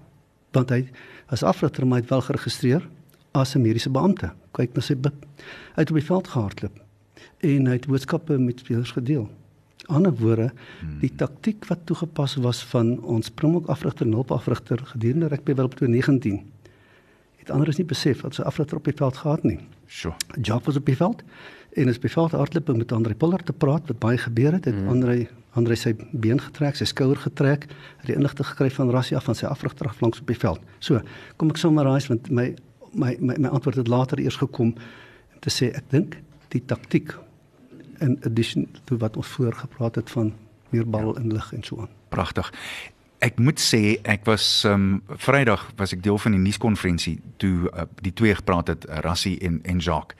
Want 0.57 0.73
hy 0.75 0.83
as 1.31 1.45
afrigter 1.45 1.87
maar 1.87 2.01
hy 2.01 2.07
het 2.07 2.11
wel 2.11 2.25
geregistreer 2.27 2.85
as 3.37 3.55
'n 3.55 3.63
mediese 3.63 3.89
beampte. 3.89 4.33
Kyk 4.57 4.75
na 4.75 4.81
sy 4.81 4.95
bib. 4.95 5.25
Hy 5.77 5.85
het 5.85 5.91
op 5.91 5.99
die 6.01 6.05
veld 6.05 6.27
gehardloop 6.27 6.85
en 7.39 7.67
hy 7.67 7.75
het 7.77 7.87
boodskappe 7.87 8.37
met 8.37 8.59
spelers 8.59 8.91
gedeel. 8.91 9.29
Ander 9.87 10.13
woorde, 10.13 10.51
hmm. 10.79 10.99
die 10.99 11.11
taktiek 11.15 11.65
wat 11.69 11.85
toegepas 11.85 12.35
was 12.43 12.63
van 12.63 12.99
ons 12.99 13.29
primok 13.29 13.67
afrigter 13.67 14.05
en 14.05 14.13
hulp 14.13 14.31
afrigter 14.31 14.81
gedurende 14.91 15.27
rugby 15.31 15.55
wêreld 15.55 15.79
2019 15.79 16.43
het 17.49 17.57
ander 17.57 17.71
is 17.73 17.79
nie 17.81 17.87
besef 17.89 18.21
dat 18.21 18.37
sy 18.37 18.45
afrigter 18.45 18.77
op 18.77 18.85
die 18.85 18.93
veld 18.93 19.17
gehad 19.17 19.43
nie. 19.43 19.57
Sjoe. 19.89 20.13
Jacques 20.37 20.69
was 20.69 20.77
op 20.77 20.85
die 20.85 20.97
veld 20.97 21.23
en 21.73 21.89
is 21.89 21.97
op 21.97 22.05
die 22.05 22.13
veld 22.13 22.31
hardloop 22.37 22.69
om 22.69 22.77
met 22.77 22.91
Andre 22.93 23.15
Puller 23.15 23.43
te 23.43 23.53
praat 23.53 23.87
wat 23.89 23.99
baie 23.99 24.17
gebeur 24.17 24.53
het. 24.53 24.65
Het 24.69 24.75
mm. 24.75 24.87
Andre 24.87 25.27
Andre 25.57 25.73
sy 25.75 25.95
been 26.13 26.37
getrek, 26.37 26.77
sy 26.77 26.85
skouer 26.85 27.17
getrek, 27.17 27.63
het 27.97 28.05
die 28.05 28.13
inligting 28.13 28.45
gekry 28.51 28.67
van 28.69 28.91
Rassie 28.93 29.17
af 29.17 29.25
van 29.25 29.35
sy 29.35 29.47
afrigter 29.49 29.89
af 29.89 29.97
langs 30.03 30.21
op 30.21 30.29
die 30.29 30.37
veld. 30.37 30.61
So, 30.77 31.01
kom 31.41 31.49
ek 31.49 31.57
summarize 31.57 32.11
want 32.11 32.29
my 32.29 32.51
my 32.93 33.15
my, 33.17 33.35
my 33.37 33.49
antwoord 33.49 33.81
het 33.81 33.89
later 33.89 34.21
eers 34.21 34.37
gekom 34.37 34.75
om 34.75 35.41
te 35.41 35.49
sê 35.53 35.71
ek 35.73 35.89
dink 35.89 36.19
die 36.53 36.61
taktiek 36.61 37.15
in 38.05 38.19
addition 38.29 38.69
to 38.85 38.97
wat 39.01 39.17
ons 39.17 39.33
voor 39.35 39.57
gepraat 39.57 39.97
het 39.97 40.13
van 40.13 40.31
meer 40.69 40.85
bal 40.85 41.15
ja. 41.15 41.23
in 41.23 41.33
lig 41.33 41.53
en 41.53 41.65
so 41.65 41.81
aan. 41.81 41.89
Pragtig. 42.13 42.53
Ek 43.19 43.39
moet 43.39 43.59
sê 43.59 43.99
ek 44.07 44.23
was 44.25 44.63
um 44.65 45.01
Vrydag 45.19 45.65
was 45.75 45.91
ek 45.93 46.03
deel 46.03 46.17
van 46.17 46.31
die 46.31 46.39
nuuskonferensie 46.39 47.17
toe 47.37 47.67
uh, 47.73 47.83
die 47.99 48.13
twee 48.15 48.35
gepraat 48.35 48.71
het 48.71 48.87
uh, 48.87 49.01
Rassie 49.03 49.35
en 49.43 49.59
en 49.67 49.79
Jacques. 49.83 50.15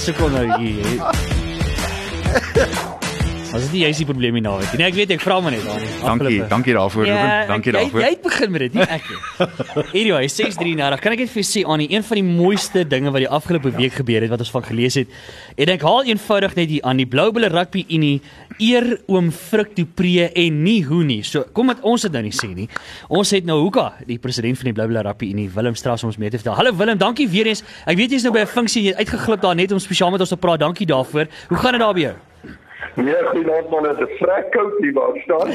Sukkel 0.02 0.30
nou 0.34 0.46
hier. 0.62 0.90
Was 3.52 3.66
dit 3.68 3.82
jy 3.82 3.90
is 3.92 4.00
die 4.00 4.06
probleem 4.08 4.38
hier 4.38 4.44
nou? 4.46 4.54
Nee, 4.80 4.86
ek 4.88 4.96
weet 4.96 5.10
ek 5.18 5.24
vra 5.26 5.36
maar 5.44 5.52
net 5.52 5.66
dan. 5.68 5.82
Dankie, 6.06 6.38
dankie 6.48 6.76
daarvoor, 6.78 7.04
ja, 7.04 7.16
Ruben. 7.18 7.50
Dankie 7.50 7.74
daarvoor. 7.76 8.00
Jy, 8.00 8.06
jy 8.06 8.12
het 8.14 8.22
begin 8.24 8.54
met 8.54 8.64
dit, 8.64 8.78
nie 8.78 8.86
ek 8.86 9.10
nie. 9.12 9.18
Anyway, 10.02 10.30
6:33. 10.32 11.02
Kan 11.04 11.16
ek 11.18 11.24
net 11.26 11.34
vir 11.34 11.46
sê 11.50 11.64
aan 11.68 11.84
een 11.84 12.06
van 12.08 12.20
die 12.22 12.24
mooiste 12.28 12.86
dinge 12.88 13.12
wat 13.12 13.26
die 13.26 13.28
afgelope 13.40 13.74
week 13.76 13.98
gebeur 14.00 14.24
het 14.24 14.32
wat 14.32 14.46
ons 14.46 14.54
van 14.56 14.64
gelees 14.70 14.96
het. 15.02 15.12
En 15.60 15.74
ek 15.74 15.84
haal 15.84 16.08
eenvoudig 16.14 16.56
net 16.62 16.72
hier 16.72 16.88
aan 16.88 17.04
die 17.04 17.08
Blou 17.12 17.28
Bulle 17.36 17.52
Rugby 17.52 17.84
Unie 17.92 18.22
eer 18.62 18.88
oom 19.12 19.34
Frik 19.36 19.76
Du 19.76 19.84
Pre 19.84 20.30
en 20.32 20.64
nie 20.64 20.80
hoe 20.88 21.04
nie. 21.04 21.20
So 21.28 21.44
kom 21.52 21.68
met 21.74 21.84
ons 21.84 22.08
dit 22.08 22.16
nou 22.16 22.24
nie 22.30 22.34
sê 22.36 22.54
nie. 22.56 22.70
Ons 23.12 23.36
het 23.36 23.48
nou 23.48 23.60
Hoeka, 23.66 23.90
die 24.08 24.20
president 24.22 24.64
van 24.64 24.72
die 24.72 24.76
Blou 24.80 24.88
Bulle 24.94 25.04
Rugby 25.10 25.34
Unie, 25.36 25.50
Willem 25.52 25.76
Strauss 25.76 26.08
ons 26.08 26.22
mee 26.22 26.32
te 26.32 26.40
vertel. 26.40 26.56
Hallo 26.56 26.72
Willem, 26.80 27.02
dankie 27.04 27.28
weer 27.28 27.52
eens. 27.52 27.66
Ek 27.84 28.00
weet 28.00 28.16
jy's 28.16 28.24
nou 28.24 28.32
by 28.32 28.48
'n 28.48 28.54
funksie, 28.56 28.88
jy 28.88 28.96
het 28.96 29.04
uitgeglip 29.04 29.42
daar 29.44 29.56
net 29.60 29.76
om 29.76 29.80
spesiaal 29.80 30.12
met 30.16 30.24
ons 30.24 30.30
te 30.30 30.38
praat. 30.40 30.60
Dankie 30.64 30.88
daarvoor. 30.88 31.28
Hoe 31.50 31.58
gaan 31.58 31.76
dit 31.76 31.82
daar 31.82 31.94
by 31.94 32.08
jou? 32.08 32.16
Nee, 32.96 33.20
goeienaand 33.32 33.70
man, 33.70 33.84
dit 33.84 34.08
is 34.08 34.18
vrek 34.20 34.52
koud 34.52 34.80
hier 34.80 34.94
waar 34.94 35.20
staan. 35.24 35.50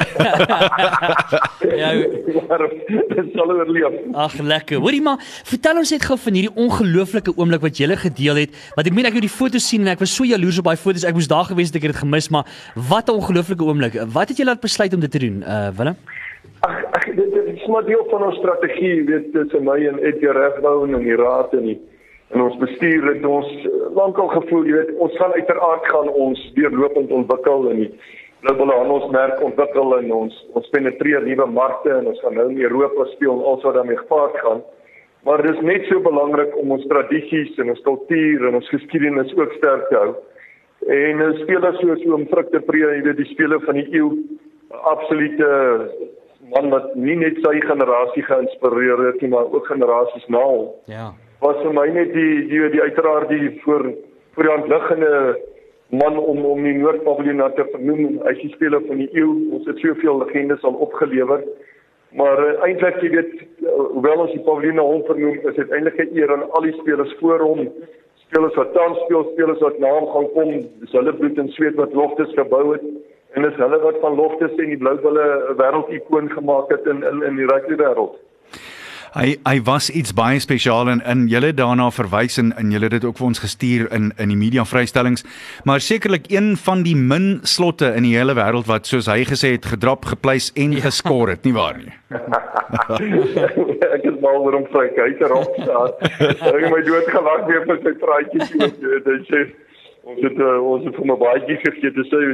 ja, 1.80 1.92
dit 1.96 3.32
sal 3.34 3.50
oorleef. 3.56 3.98
Ag, 4.12 4.38
lekker. 4.40 4.80
Hoorie 4.84 5.02
maar, 5.02 5.20
vertel 5.44 5.76
ons 5.76 5.90
net 5.90 6.04
gou 6.04 6.18
van 6.18 6.32
hierdie 6.38 6.54
ongelooflike 6.54 7.36
oomblik 7.36 7.64
wat 7.64 7.76
jy 7.76 7.86
gele 7.86 7.96
gedeel 7.96 8.42
het. 8.42 8.56
Want 8.74 8.90
ek 8.90 8.94
meen 8.96 9.08
ek 9.08 9.18
het 9.18 9.26
die 9.26 9.32
foto's 9.32 9.66
sien 9.68 9.86
en 9.86 9.92
ek 9.94 10.02
was 10.02 10.14
so 10.14 10.26
jaloers 10.26 10.58
op 10.60 10.68
daai 10.70 10.80
foto's. 10.80 11.06
Ek 11.06 11.16
moes 11.16 11.30
daar 11.30 11.46
gewees 11.48 11.70
het, 11.70 11.78
ek 11.78 11.88
het 11.88 11.94
dit 11.94 12.02
gemis, 12.02 12.30
maar 12.34 12.46
wat 12.74 13.08
'n 13.08 13.18
ongelooflike 13.20 13.64
oomblik. 13.64 13.94
Wat 14.12 14.28
het 14.28 14.38
jy 14.38 14.44
laat 14.44 14.60
besluit 14.60 14.94
om 14.94 15.00
dit 15.00 15.10
te 15.10 15.18
doen, 15.18 15.42
uh 15.42 15.70
Willem? 15.76 15.96
Ag, 16.60 16.84
ag 16.92 17.04
dit, 17.04 17.32
dit 17.32 17.46
is 17.54 17.66
maar 17.66 17.84
deel 17.84 18.06
van 18.10 18.22
ons 18.22 18.36
strategie, 18.36 19.04
weet 19.04 19.32
tussen 19.32 19.64
my 19.64 19.78
en 19.86 19.98
Edgar 19.98 20.34
Refbou 20.34 20.86
en 20.86 21.02
die 21.02 21.16
raad 21.16 21.52
en 21.52 21.64
die 21.64 21.78
en 22.34 22.42
ons 22.42 22.58
bestuur 22.58 23.06
het 23.12 23.24
ons 23.26 23.48
eh, 23.62 23.72
lankal 23.94 24.30
gevoel, 24.34 24.66
jy 24.66 24.78
weet, 24.80 24.94
ons 25.02 25.18
gaan 25.20 25.34
uiteraard 25.36 25.90
gaan 25.92 26.08
ons 26.10 26.40
deurlopend 26.58 27.12
ontwikkel 27.14 27.68
en 27.70 27.82
die 27.84 27.90
globale 28.44 28.78
handelsmerk 28.80 29.42
ontwikkel 29.46 29.98
en 29.98 30.14
ons 30.20 30.38
ons 30.58 30.70
penetreer 30.74 31.26
nuwe 31.26 31.46
markte 31.50 31.92
en 31.94 32.10
ons 32.12 32.22
gaan 32.24 32.36
nou 32.38 32.48
in 32.52 32.62
Europa 32.66 33.06
speel 33.14 33.34
en 33.36 33.44
alles 33.44 33.66
wat 33.66 33.78
daarmee 33.78 34.00
gepaard 34.02 34.38
gaan. 34.44 34.64
Maar 35.26 35.42
dit 35.42 35.56
is 35.56 35.64
net 35.66 35.86
so 35.88 35.98
belangrik 36.02 36.54
om 36.58 36.74
ons 36.76 36.86
tradisies 36.86 37.56
en 37.62 37.72
ons 37.72 37.84
kultuur 37.86 38.46
en 38.46 38.58
ons 38.60 38.72
geskiedenis 38.74 39.32
ook 39.34 39.56
sterk 39.58 39.88
te 39.90 39.98
hou. 39.98 40.12
En 40.92 41.22
uh, 41.24 41.32
spelers 41.40 41.80
soos 41.82 42.04
oom 42.06 42.28
Frikte 42.30 42.60
Pre, 42.62 42.78
jy 42.84 43.00
weet, 43.02 43.18
die 43.18 43.26
speler 43.32 43.58
van 43.64 43.80
die 43.80 43.88
eeu, 43.96 44.12
absolute 44.86 45.48
man 46.52 46.70
wat 46.70 46.92
nie 46.94 47.16
net 47.18 47.40
sy 47.42 47.56
generasie 47.64 48.22
geïnspireer 48.28 49.02
het 49.08 49.22
nie, 49.24 49.32
maar 49.32 49.50
ook 49.50 49.66
generasies 49.66 50.28
na 50.30 50.44
hom. 50.46 50.68
Ja 50.92 51.10
was 51.40 51.56
vir 51.62 51.72
my 51.72 51.86
net 51.92 52.12
die 52.12 52.46
die 52.50 52.70
die 52.72 52.82
uiteraard 52.82 53.28
die 53.28 53.60
voor 53.64 53.92
voor 54.34 54.42
die 54.42 54.52
hand 54.52 54.68
liggende 54.68 55.12
man 55.90 56.18
om 56.18 56.44
om 56.44 56.62
die 56.62 56.74
Noord-Paviljoen 56.74 57.54
te 57.54 57.66
vernoem. 57.72 58.18
Hy 58.24 58.32
is 58.34 58.42
die 58.42 58.52
speler 58.54 58.82
van 58.88 58.98
die 59.02 59.08
eeu. 59.14 59.28
Ons 59.56 59.66
het 59.70 59.78
soveel 59.78 60.18
legendes 60.24 60.64
al 60.66 60.78
opgelewer. 60.86 61.44
Maar 62.16 62.40
uh, 62.42 62.52
eintlik 62.64 63.00
jy 63.02 63.10
weet 63.12 63.32
uh, 63.36 63.76
hoewel 63.92 64.24
ons 64.24 64.32
die 64.32 64.42
paviljoen 64.46 64.80
hom 64.80 65.02
vernoem, 65.08 65.40
is 65.50 65.56
dit 65.58 65.72
eintlik 65.74 65.98
'n 66.00 66.16
eer 66.16 66.32
aan 66.32 66.46
al 66.50 66.68
die 66.68 66.76
spelers 66.80 67.14
voor 67.20 67.42
hom. 67.44 67.68
Spelers 68.26 68.54
wat 68.54 68.72
tans 68.74 68.98
speel, 69.04 69.26
spelers 69.32 69.60
wat 69.60 69.78
na 69.78 69.90
hom 69.92 70.06
gaan 70.14 70.30
kom, 70.34 70.52
dis 70.80 70.96
hulle 70.96 71.12
bloed 71.14 71.38
en 71.38 71.50
sweet 71.54 71.76
wat 71.76 71.92
loftes 71.94 72.32
gebou 72.38 72.72
het 72.72 72.86
en 73.36 73.42
dis 73.42 73.58
hulle 73.60 73.78
wat 73.82 73.98
van 74.00 74.16
loftes 74.16 74.54
en 74.56 74.70
die 74.72 74.80
blou 74.80 74.96
bulle 75.02 75.26
'n 75.50 75.56
wêreldikoon 75.60 76.30
gemaak 76.30 76.70
het 76.72 76.86
in 76.86 77.04
in 77.04 77.22
in 77.22 77.36
die 77.36 77.46
rugby 77.46 77.76
wêreld. 77.76 78.16
Hy 79.16 79.30
hy 79.48 79.60
was 79.64 79.86
iets 79.88 80.12
baie 80.12 80.36
spesiaal 80.44 80.90
en 80.92 81.00
in 81.08 81.22
julle 81.32 81.54
daarna 81.56 81.86
verwys 81.94 82.36
en 82.42 82.50
in 82.60 82.74
julle 82.74 82.90
dit 82.92 83.04
ook 83.04 83.16
vir 83.16 83.26
ons 83.30 83.40
gestuur 83.40 83.86
in 83.96 84.10
in 84.20 84.28
die 84.28 84.36
media 84.36 84.64
vrystellings. 84.68 85.24
Maar 85.64 85.80
sekerlik 85.80 86.28
een 86.28 86.50
van 86.60 86.82
die 86.84 86.96
min 86.96 87.40
slotte 87.42 87.94
in 87.96 88.04
die 88.04 88.12
hele 88.12 88.36
wêreld 88.36 88.68
wat 88.68 88.84
soos 88.86 89.08
hy 89.08 89.24
gesê 89.24 89.54
het 89.54 89.70
gedrap, 89.72 90.04
gepleis 90.04 90.50
en 90.52 90.76
ja. 90.76 90.84
geskor 90.84 91.32
het, 91.32 91.48
nie 91.48 91.54
waar 91.56 91.80
nie? 91.80 91.94
ek 93.96 94.04
is 94.04 94.20
mal 94.20 94.36
oor 94.44 94.60
hom 94.60 94.68
sy 94.76 94.84
kyker 95.00 95.32
op. 95.38 95.56
Hy 95.64 96.52
het 96.52 96.70
my 96.76 96.84
dood 96.84 97.08
gelag 97.16 97.48
weer 97.48 97.64
vir 97.72 97.80
sy 97.88 97.96
praatjies. 98.04 98.52
Hy 98.52 99.18
sê 99.32 99.44
ons 100.06 100.24
het 100.28 100.36
uh, 100.44 100.58
ons 100.60 100.84
het 100.84 101.00
vir 101.00 101.08
my 101.08 101.16
baie 101.24 101.60
gegee 101.64 101.96
te 101.96 102.04
sê 102.12 102.24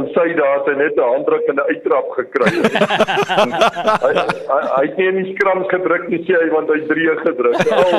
en 0.00 0.08
sy 0.14 0.26
daar 0.38 0.58
het 0.64 0.76
net 0.76 0.96
'n 0.96 1.08
handdruk 1.12 1.46
en 1.50 1.54
'n 1.54 1.68
uittrap 1.72 2.08
gekry. 2.18 2.50
hy 4.06 4.12
hy 4.52 4.60
hy 4.76 4.84
het 4.86 4.96
nie 4.96 5.08
in 5.12 5.22
die 5.22 5.34
skram 5.34 5.64
gedruk 5.68 6.08
nie 6.08 6.22
sê 6.26 6.34
hy 6.42 6.48
want 6.54 6.68
hy 6.70 6.80
drie 6.86 7.08
gedruk. 7.26 7.56
Al 7.70 7.92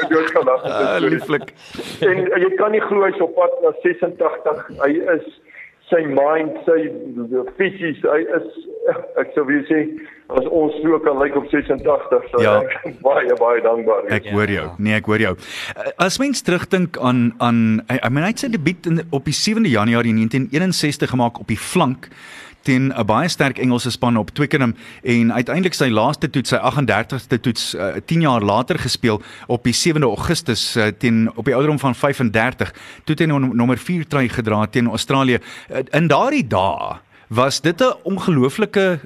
het 0.00 0.08
dood 0.10 0.30
gelag. 0.36 0.62
Lieflik. 1.00 1.48
En 2.00 2.16
jy 2.44 2.50
kan 2.56 2.70
nie 2.70 2.84
glo 2.88 3.04
hy's 3.04 3.20
op 3.20 3.34
pad 3.34 3.52
na 3.62 3.74
86. 3.82 4.68
Hy 4.84 4.92
is 5.16 5.26
sy 5.90 6.00
mind, 6.08 6.56
sy 6.64 6.78
fisies, 7.58 8.00
hy 8.02 8.22
is 8.38 8.48
ek 9.20 9.32
sou 9.34 9.44
wil 9.48 9.64
sê 9.68 9.80
as 10.34 10.46
ons 10.48 10.76
so 10.82 10.98
kan 11.04 11.18
lyk 11.20 11.36
op 11.36 11.48
86, 11.52 12.30
so 12.32 12.42
ja. 12.42 12.54
ek 12.88 13.00
baie 13.04 13.36
baie 13.40 13.64
dankbaar. 13.64 14.06
Ek 14.12 14.30
hoor 14.32 14.50
jou. 14.50 14.68
Nee, 14.78 14.96
ek 14.98 15.10
hoor 15.10 15.22
jou. 15.22 15.34
As 16.00 16.18
mens 16.22 16.44
terugdink 16.44 16.98
aan 17.00 17.26
aan 17.44 17.60
I 17.88 18.08
mean 18.08 18.24
hy 18.24 18.32
het 18.32 18.46
sy 18.46 18.52
debuut 18.52 18.88
in, 18.90 19.04
op 19.10 19.28
die 19.28 19.36
7de 19.36 19.72
Januarie 19.72 20.14
1961 20.16 21.14
gemaak 21.14 21.40
op 21.42 21.52
die 21.52 21.60
flank 21.60 22.10
teen 22.64 22.92
'n 22.96 23.06
baie 23.06 23.28
sterk 23.28 23.58
Engelse 23.60 23.90
span 23.90 24.16
op 24.16 24.30
Twickenham 24.32 24.74
en 25.02 25.32
uiteindelik 25.32 25.74
sy 25.74 25.88
laaste 25.92 26.30
toets, 26.30 26.48
sy 26.48 26.56
38ste 26.56 27.40
toets 27.40 27.74
uh, 27.74 28.00
10 28.04 28.20
jaar 28.20 28.40
later 28.40 28.78
gespeel 28.78 29.20
op 29.46 29.64
die 29.64 29.76
7de 29.76 30.08
Augustus 30.08 30.76
uh, 30.76 30.86
teen 30.98 31.28
op 31.34 31.44
die 31.44 31.54
ouderdom 31.54 31.78
van 31.78 31.94
35 31.94 32.72
toe 33.04 33.16
hy 33.18 33.26
nommer 33.26 33.78
4 33.78 34.06
try 34.08 34.28
gedra 34.28 34.66
teen 34.66 34.88
Australië. 34.88 35.38
Uh, 35.70 35.84
in 35.92 36.08
daardie 36.08 36.46
dae 36.46 36.96
was 37.28 37.60
dit 37.60 37.80
'n 37.80 37.94
ongelooflike 38.02 38.98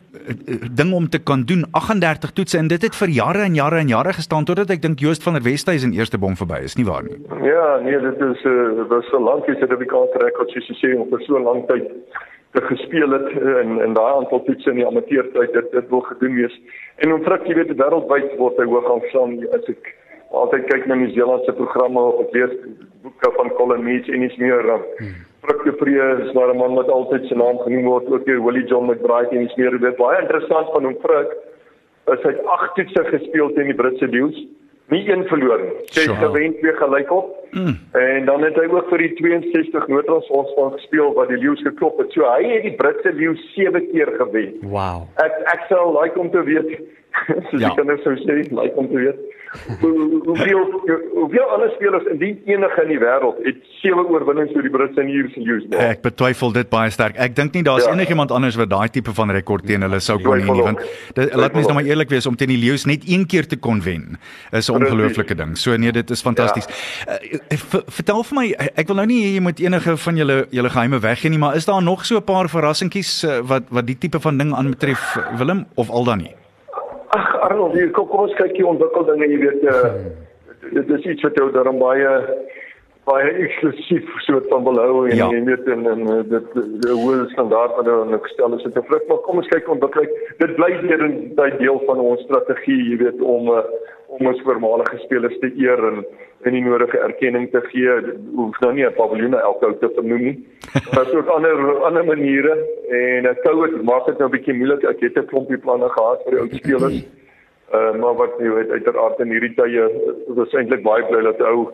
ding 0.72 0.92
om 0.92 1.08
te 1.08 1.18
kan 1.22 1.42
doen 1.44 1.64
38 1.70 2.30
toetse 2.30 2.58
en 2.58 2.68
dit 2.68 2.82
het 2.82 2.94
vir 2.96 3.08
jare 3.08 3.42
en 3.42 3.54
jare 3.54 3.76
en 3.76 3.88
jare 3.88 4.12
gestaan 4.12 4.44
totdat 4.44 4.70
ek 4.70 4.82
dink 4.82 4.98
Joost 4.98 5.22
van 5.22 5.32
der 5.32 5.42
Westhuizen 5.42 5.92
eerste 5.92 6.18
bom 6.18 6.36
verby 6.36 6.60
is 6.62 6.76
nie 6.76 6.84
waar 6.84 7.02
nie 7.02 7.18
Ja 7.42 7.78
nee 7.82 8.00
dit 8.00 8.20
is 8.20 8.44
uh, 8.44 8.88
was 8.88 9.04
so 9.10 9.20
lank 9.20 9.46
is 9.46 9.58
dit 9.58 9.72
op 9.72 9.78
die 9.78 9.92
kaart 9.94 10.22
rekord 10.22 10.50
soos 10.50 10.68
jy 10.68 10.74
sê 10.74 11.10
vir 11.10 11.22
so 11.26 11.38
lank 11.38 11.68
tyd 11.68 11.86
te 12.52 12.60
gespeel 12.62 13.10
het 13.10 13.30
in 13.62 13.80
in 13.86 13.94
daai 13.94 14.12
aantal 14.14 14.42
toetse 14.44 14.70
in 14.70 14.80
die 14.80 14.86
amateurtyd 14.86 15.52
dit 15.52 15.70
dit 15.72 15.88
wil 15.88 16.00
gedoen 16.00 16.34
wees. 16.34 16.60
En 16.96 17.12
om 17.12 17.22
frik 17.22 17.46
jy 17.46 17.54
weet 17.60 17.74
wêreldwyd 17.80 18.36
word 18.40 18.60
hy 18.60 18.66
hoog 18.72 18.90
aangesien 18.92 19.34
as 19.58 19.68
ek 19.74 19.92
altyd 20.40 20.64
kyk 20.70 20.86
na 20.86 20.94
die 20.94 21.02
Nieu-Seelandse 21.02 21.54
programme 21.60 22.04
of 22.22 22.32
lees 22.36 22.54
boeke 23.02 23.32
van 23.36 23.52
Colin 23.60 23.84
Meach 23.84 24.08
en 24.08 24.24
iets 24.28 24.36
meer 24.40 24.64
dan 24.72 24.84
hmm. 24.98 25.14
Frik 25.42 25.64
de 25.64 25.72
Vree 25.80 26.26
is 26.26 26.32
maar 26.32 26.50
'n 26.52 26.56
man 26.56 26.74
wat 26.74 26.88
altyd 26.88 27.26
sy 27.26 27.34
naam 27.34 27.58
genoem 27.58 27.84
word 27.84 28.10
ook 28.10 28.26
deur 28.26 28.44
Willie 28.44 28.66
John 28.66 28.90
McBride 28.90 29.30
en 29.30 29.42
iets 29.42 29.54
meer 29.54 29.78
dit 29.78 29.96
baie 29.96 30.20
interessant 30.20 30.68
van 30.72 30.84
hom 30.84 30.96
Frik 31.02 31.30
is 32.12 32.22
hy 32.22 32.30
het 32.30 32.44
8 32.44 32.74
toetse 32.74 33.04
gespeel 33.04 33.52
teen 33.52 33.70
die 33.72 33.74
Britse 33.74 34.06
Lions 34.06 34.46
nie 34.88 35.10
een 35.10 35.24
verloor 35.28 35.60
nie. 35.60 35.74
Sy 35.92 36.06
het 36.08 36.16
gewen 36.16 36.54
twee 36.60 36.72
gelyk 36.72 37.10
op. 37.12 37.34
Mm. 37.50 37.74
En 37.92 38.24
dan 38.24 38.42
het 38.42 38.56
hy 38.56 38.66
ook 38.72 38.88
vir 38.88 39.02
die 39.04 39.12
62 39.20 39.88
Noordrans 39.88 40.28
ons 40.36 40.52
van 40.56 40.72
gespeel 40.76 41.12
wat 41.16 41.28
die 41.32 41.36
Lions 41.40 41.62
geklop 41.64 41.98
het. 42.00 42.12
So 42.16 42.28
hy 42.28 42.46
het 42.54 42.64
die 42.64 42.74
Britse 42.76 43.12
Lions 43.12 43.42
7 43.54 43.90
keer 43.92 44.12
gewen. 44.16 44.54
Wow. 44.62 45.04
Ek 45.24 45.36
ek 45.52 45.66
sou 45.68 45.82
like 45.92 46.18
om 46.18 46.30
te 46.32 46.42
weet 46.44 46.72
Soos 47.50 47.60
Ja. 47.60 47.68
die 47.68 47.74
kinders 47.76 48.02
sou 48.02 48.14
sê, 48.16 48.50
like 48.50 48.76
om 48.76 48.88
te 48.88 48.94
weet. 48.96 49.16
Hoe- 49.80 50.20
Hoeveel 50.28 50.60
hoeveel 51.14 51.42
ander 51.54 51.70
spelers 51.74 52.04
indien 52.12 52.36
enige 52.46 52.82
in 52.82 52.88
die 52.88 52.98
wêreld 53.00 53.38
het 53.44 53.56
sewe 53.80 54.02
oorwinnings 54.04 54.52
oor 54.54 54.62
die 54.62 54.70
Britse 54.70 55.00
en 55.00 55.06
die 55.06 55.14
Ierse 55.16 55.40
Youths. 55.40 55.76
Ek 55.76 56.02
betwyfel 56.04 56.52
dit 56.52 56.68
baie 56.68 56.90
sterk. 56.90 57.16
Ek 57.16 57.34
dink 57.34 57.54
nie 57.54 57.62
daar's 57.62 57.84
Ja. 57.86 57.92
enigiemand 57.92 58.30
anders 58.30 58.56
wat 58.60 58.68
daai 58.68 58.88
tipe 58.92 59.14
van 59.16 59.30
rekord 59.30 59.64
teen 59.66 59.80
hulle 59.82 60.00
sou 60.00 60.18
kon 60.20 60.38
hê 60.38 60.44
nie, 60.52 60.62
want 60.62 60.78
dit, 61.14 61.34
laat 61.34 61.52
mens 61.54 61.66
nou 61.66 61.74
maar 61.80 61.84
eerlik 61.88 62.10
wees 62.10 62.26
om 62.26 62.36
teen 62.36 62.48
die 62.48 62.58
leeu's 62.60 62.84
net 62.86 63.02
een 63.08 63.26
keer 63.26 63.46
te 63.48 63.56
kon 63.56 63.80
wen 63.80 64.18
is 64.52 64.68
'n 64.68 64.74
ongelooflike 64.76 65.34
ding. 65.34 65.56
So 65.56 65.76
nee, 65.76 65.92
dit 65.92 66.10
is 66.10 66.20
fantasties. 66.22 66.66
Uh, 67.08 67.56
v- 67.56 67.84
vertel 67.88 68.22
vir 68.24 68.34
my, 68.38 68.46
ek 68.76 68.86
wil 68.86 68.96
nou 68.96 69.06
nie 69.06 69.22
hê 69.24 69.34
jy 69.34 69.40
moet 69.40 69.58
enige 69.60 69.96
van 69.96 70.16
julle 70.16 70.46
julle 70.50 70.68
geheime 70.70 71.00
weggee 71.00 71.30
nie, 71.30 71.38
maar 71.38 71.56
is 71.56 71.64
daar 71.64 71.82
nog 71.82 72.04
so 72.04 72.16
'n 72.16 72.22
paar 72.24 72.48
verrassingkies 72.48 73.24
uh, 73.24 73.40
wat 73.42 73.62
wat 73.70 73.86
die 73.86 73.96
tipe 73.98 74.20
van 74.20 74.36
ding 74.38 74.52
aanbetref 74.54 75.16
Willem 75.38 75.66
of 75.74 75.88
al 75.90 76.04
dan 76.04 76.18
nie? 76.18 76.34
Ag 77.16 77.28
Arnold, 77.40 77.72
hier 77.72 77.90
kom 77.96 78.08
kom 78.10 78.26
ons 78.26 78.34
kyk 78.36 78.52
die 78.56 78.66
ontwikkeldinge, 78.68 79.28
jy 79.32 79.38
weet 79.40 79.62
uh, 79.72 79.92
dit 80.74 80.90
is 80.98 81.06
iets 81.14 81.24
wat 81.24 81.38
jou 81.40 81.46
daarom 81.54 81.78
baie 81.80 82.10
baie 83.08 83.30
eksklusief 83.44 84.08
soort 84.26 84.48
van 84.52 84.64
wil 84.68 84.78
hou 84.82 85.08
en 85.08 85.16
Ja. 85.16 85.28
jy 85.32 85.42
weet 85.48 85.66
en 85.74 85.86
en 85.92 86.00
uh, 86.14 86.22
dit 86.30 86.48
die 86.84 86.94
hoë 86.94 87.28
standaard 87.32 87.76
wat 87.76 87.86
hulle 87.90 88.18
gestel 88.22 88.54
is, 88.56 88.62
dit 88.62 88.76
is 88.76 88.86
vrug, 88.88 89.04
maar 89.08 89.22
kom 89.26 89.40
ons 89.42 89.48
kyk 89.52 89.68
ontwikkeling. 89.68 90.10
Dit 90.38 90.54
bly 90.56 90.70
weer 90.82 91.02
'n 91.08 91.34
baie 91.34 91.56
deel 91.58 91.82
van 91.86 91.98
ons 91.98 92.20
strategie, 92.28 92.80
jy 92.90 92.96
weet 93.04 93.20
om 93.20 93.48
uh, 93.48 93.62
om 94.08 94.26
ons 94.26 94.40
voormalige 94.42 94.98
spelers 95.04 95.38
te 95.40 95.52
eer 95.56 95.78
en 95.90 96.04
en 96.46 96.52
die 96.54 96.62
nodige 96.62 96.98
erkenning 97.02 97.50
te 97.50 97.60
gee. 97.70 98.00
Dit 98.06 98.16
hoef 98.34 98.60
nou 98.60 98.72
nie 98.72 98.84
'n 98.86 98.94
paviljoen 98.94 99.30
na 99.30 99.40
elke 99.40 99.66
ou 99.66 99.74
te 99.78 99.90
vernoem 99.94 100.22
nie. 100.22 100.36
Daar's 100.94 101.12
ook 101.12 101.26
ander 101.28 101.82
ander 101.84 102.04
maniere 102.04 102.54
en 102.88 103.24
uh, 103.24 103.34
COVID 103.44 103.82
maak 103.82 104.06
dit 104.06 104.18
nou 104.18 104.28
'n 104.28 104.36
bietjie 104.36 104.54
moeilik. 104.54 104.84
Ek 104.84 105.00
het 105.00 105.16
'n 105.18 105.26
klompie 105.26 105.58
planne 105.58 105.88
gehad 105.88 106.22
vir 106.24 106.30
die 106.32 106.40
ou 106.40 106.48
spelers. 106.52 106.98
Uh, 107.74 107.92
maar 108.00 108.14
wat 108.14 108.32
jy 108.38 108.48
weet 108.48 108.70
uiteraard 108.70 109.18
in 109.20 109.30
hierdie 109.30 109.54
tye 109.54 109.82
was 110.28 110.54
eintlik 110.54 110.82
baie 110.82 111.04
bly 111.10 111.22
dat 111.22 111.40
ou 111.42 111.68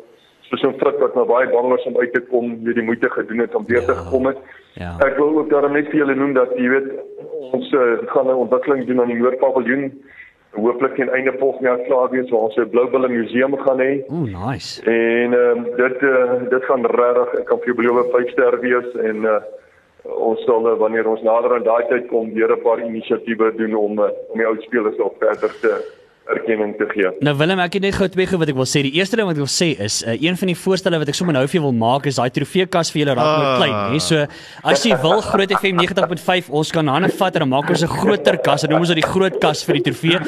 soos 0.48 0.62
'n 0.62 0.78
frik 0.78 0.98
wat 0.98 1.14
nou 1.14 1.26
baie 1.26 1.48
bang 1.48 1.68
was 1.68 1.84
om 1.84 1.98
uit 1.98 2.12
te 2.12 2.20
kom, 2.20 2.64
weer 2.64 2.74
die 2.74 2.82
moeite 2.82 3.10
gedoen 3.10 3.38
het 3.38 3.54
om 3.54 3.64
weer 3.66 3.84
te 3.84 3.94
gekom 3.94 4.26
het. 4.26 4.38
Ja. 4.74 4.96
Ek 4.98 5.16
wil 5.16 5.38
ook 5.38 5.50
daarom 5.50 5.72
net 5.72 5.88
vir 5.88 6.02
julle 6.02 6.14
noem 6.14 6.32
dat 6.34 6.50
jy 6.56 6.68
weet 6.68 6.90
ons 7.52 7.72
uh, 7.72 7.80
gaan 8.06 8.26
'n 8.26 8.42
ontwikkeling 8.44 8.86
doen 8.86 9.00
aan 9.00 9.12
die 9.12 9.16
Noordpaviljoen. 9.22 10.04
Hooplik 10.54 10.94
teen 10.94 11.10
einde 11.10 11.34
volgende 11.38 11.68
jaar 11.68 11.82
klaar 11.86 12.10
wees 12.10 12.30
waar 12.30 12.40
ons 12.40 12.56
'n 12.56 12.70
Bloubulle 12.70 13.08
museum 13.08 13.56
gaan 13.58 13.80
hê. 13.80 14.04
Ooh, 14.08 14.46
nice. 14.46 14.82
En 14.82 15.32
ehm 15.32 15.58
um, 15.58 15.64
dit 15.76 16.02
uh, 16.02 16.32
dit 16.50 16.64
gaan 16.64 16.86
regtig 16.86 17.34
ek 17.40 17.44
kan 17.44 17.58
vir 17.58 17.66
jou 17.66 17.76
beloof 17.76 18.10
5 18.10 18.30
ster 18.30 18.60
wees 18.60 18.94
en 18.94 19.16
uh, 19.24 19.40
ons 20.04 20.44
sal 20.44 20.76
wanneer 20.76 21.08
ons 21.08 21.22
nader 21.22 21.54
aan 21.54 21.62
daai 21.62 21.86
tyd 21.88 22.06
kom 22.06 22.32
weer 22.34 22.52
'n 22.52 22.62
paar 22.62 22.80
inisiatiewe 22.80 23.54
doen 23.56 23.74
om 23.74 23.98
uh, 23.98 24.10
om 24.28 24.38
die 24.38 24.46
oud 24.46 24.62
spelers 24.62 24.98
op 24.98 25.16
verder 25.18 25.52
te 25.60 26.03
erkenning 26.26 26.76
te 26.78 26.86
gee. 26.88 27.10
Nou 27.20 27.34
Willem, 27.36 27.58
ek 27.60 27.74
het 27.74 27.82
net 27.82 27.94
gou 27.94 28.08
twee 28.08 28.26
goed 28.26 28.38
wat 28.38 28.48
ek 28.48 28.56
wil 28.56 28.64
sê. 28.64 28.80
Die 28.82 28.92
eerste 28.96 29.16
ding 29.16 29.26
wat 29.28 29.36
ek 29.36 29.42
wil 29.44 29.50
sê 29.52 29.68
is, 29.84 30.02
uh, 30.06 30.14
een 30.16 30.36
van 30.40 30.48
die 30.48 30.56
voorstelle 30.56 30.98
wat 30.98 31.08
ek 31.08 31.14
sommer 31.14 31.34
nou 31.36 31.42
vir 31.46 31.58
jou 31.60 31.64
wil 31.66 31.72
maak 31.76 32.06
is 32.06 32.16
daai 32.16 32.30
trofeekas 32.30 32.90
vir 32.94 33.02
julle 33.04 33.14
raak 33.18 33.38
met 33.38 33.46
Ah. 33.48 33.56
klein, 33.58 33.92
hè. 33.92 33.98
So 34.00 34.26
as 34.64 34.84
jy 34.84 34.96
wil 35.02 35.20
Groot 35.20 35.52
FM 35.52 35.76
90.5, 35.76 36.48
ons 36.50 36.70
kan 36.72 36.86
hande 36.88 37.08
vat 37.12 37.34
en 37.36 37.40
dan 37.44 37.48
maak 37.48 37.68
ons 37.70 37.82
'n 37.82 37.88
groter 37.88 38.38
kas 38.38 38.64
en 38.64 38.70
noem 38.70 38.80
ons 38.80 38.88
dit 38.88 39.02
die 39.02 39.08
groot 39.10 39.38
kas 39.40 39.64
vir 39.64 39.74
die 39.80 39.82
trofee. 39.90 40.18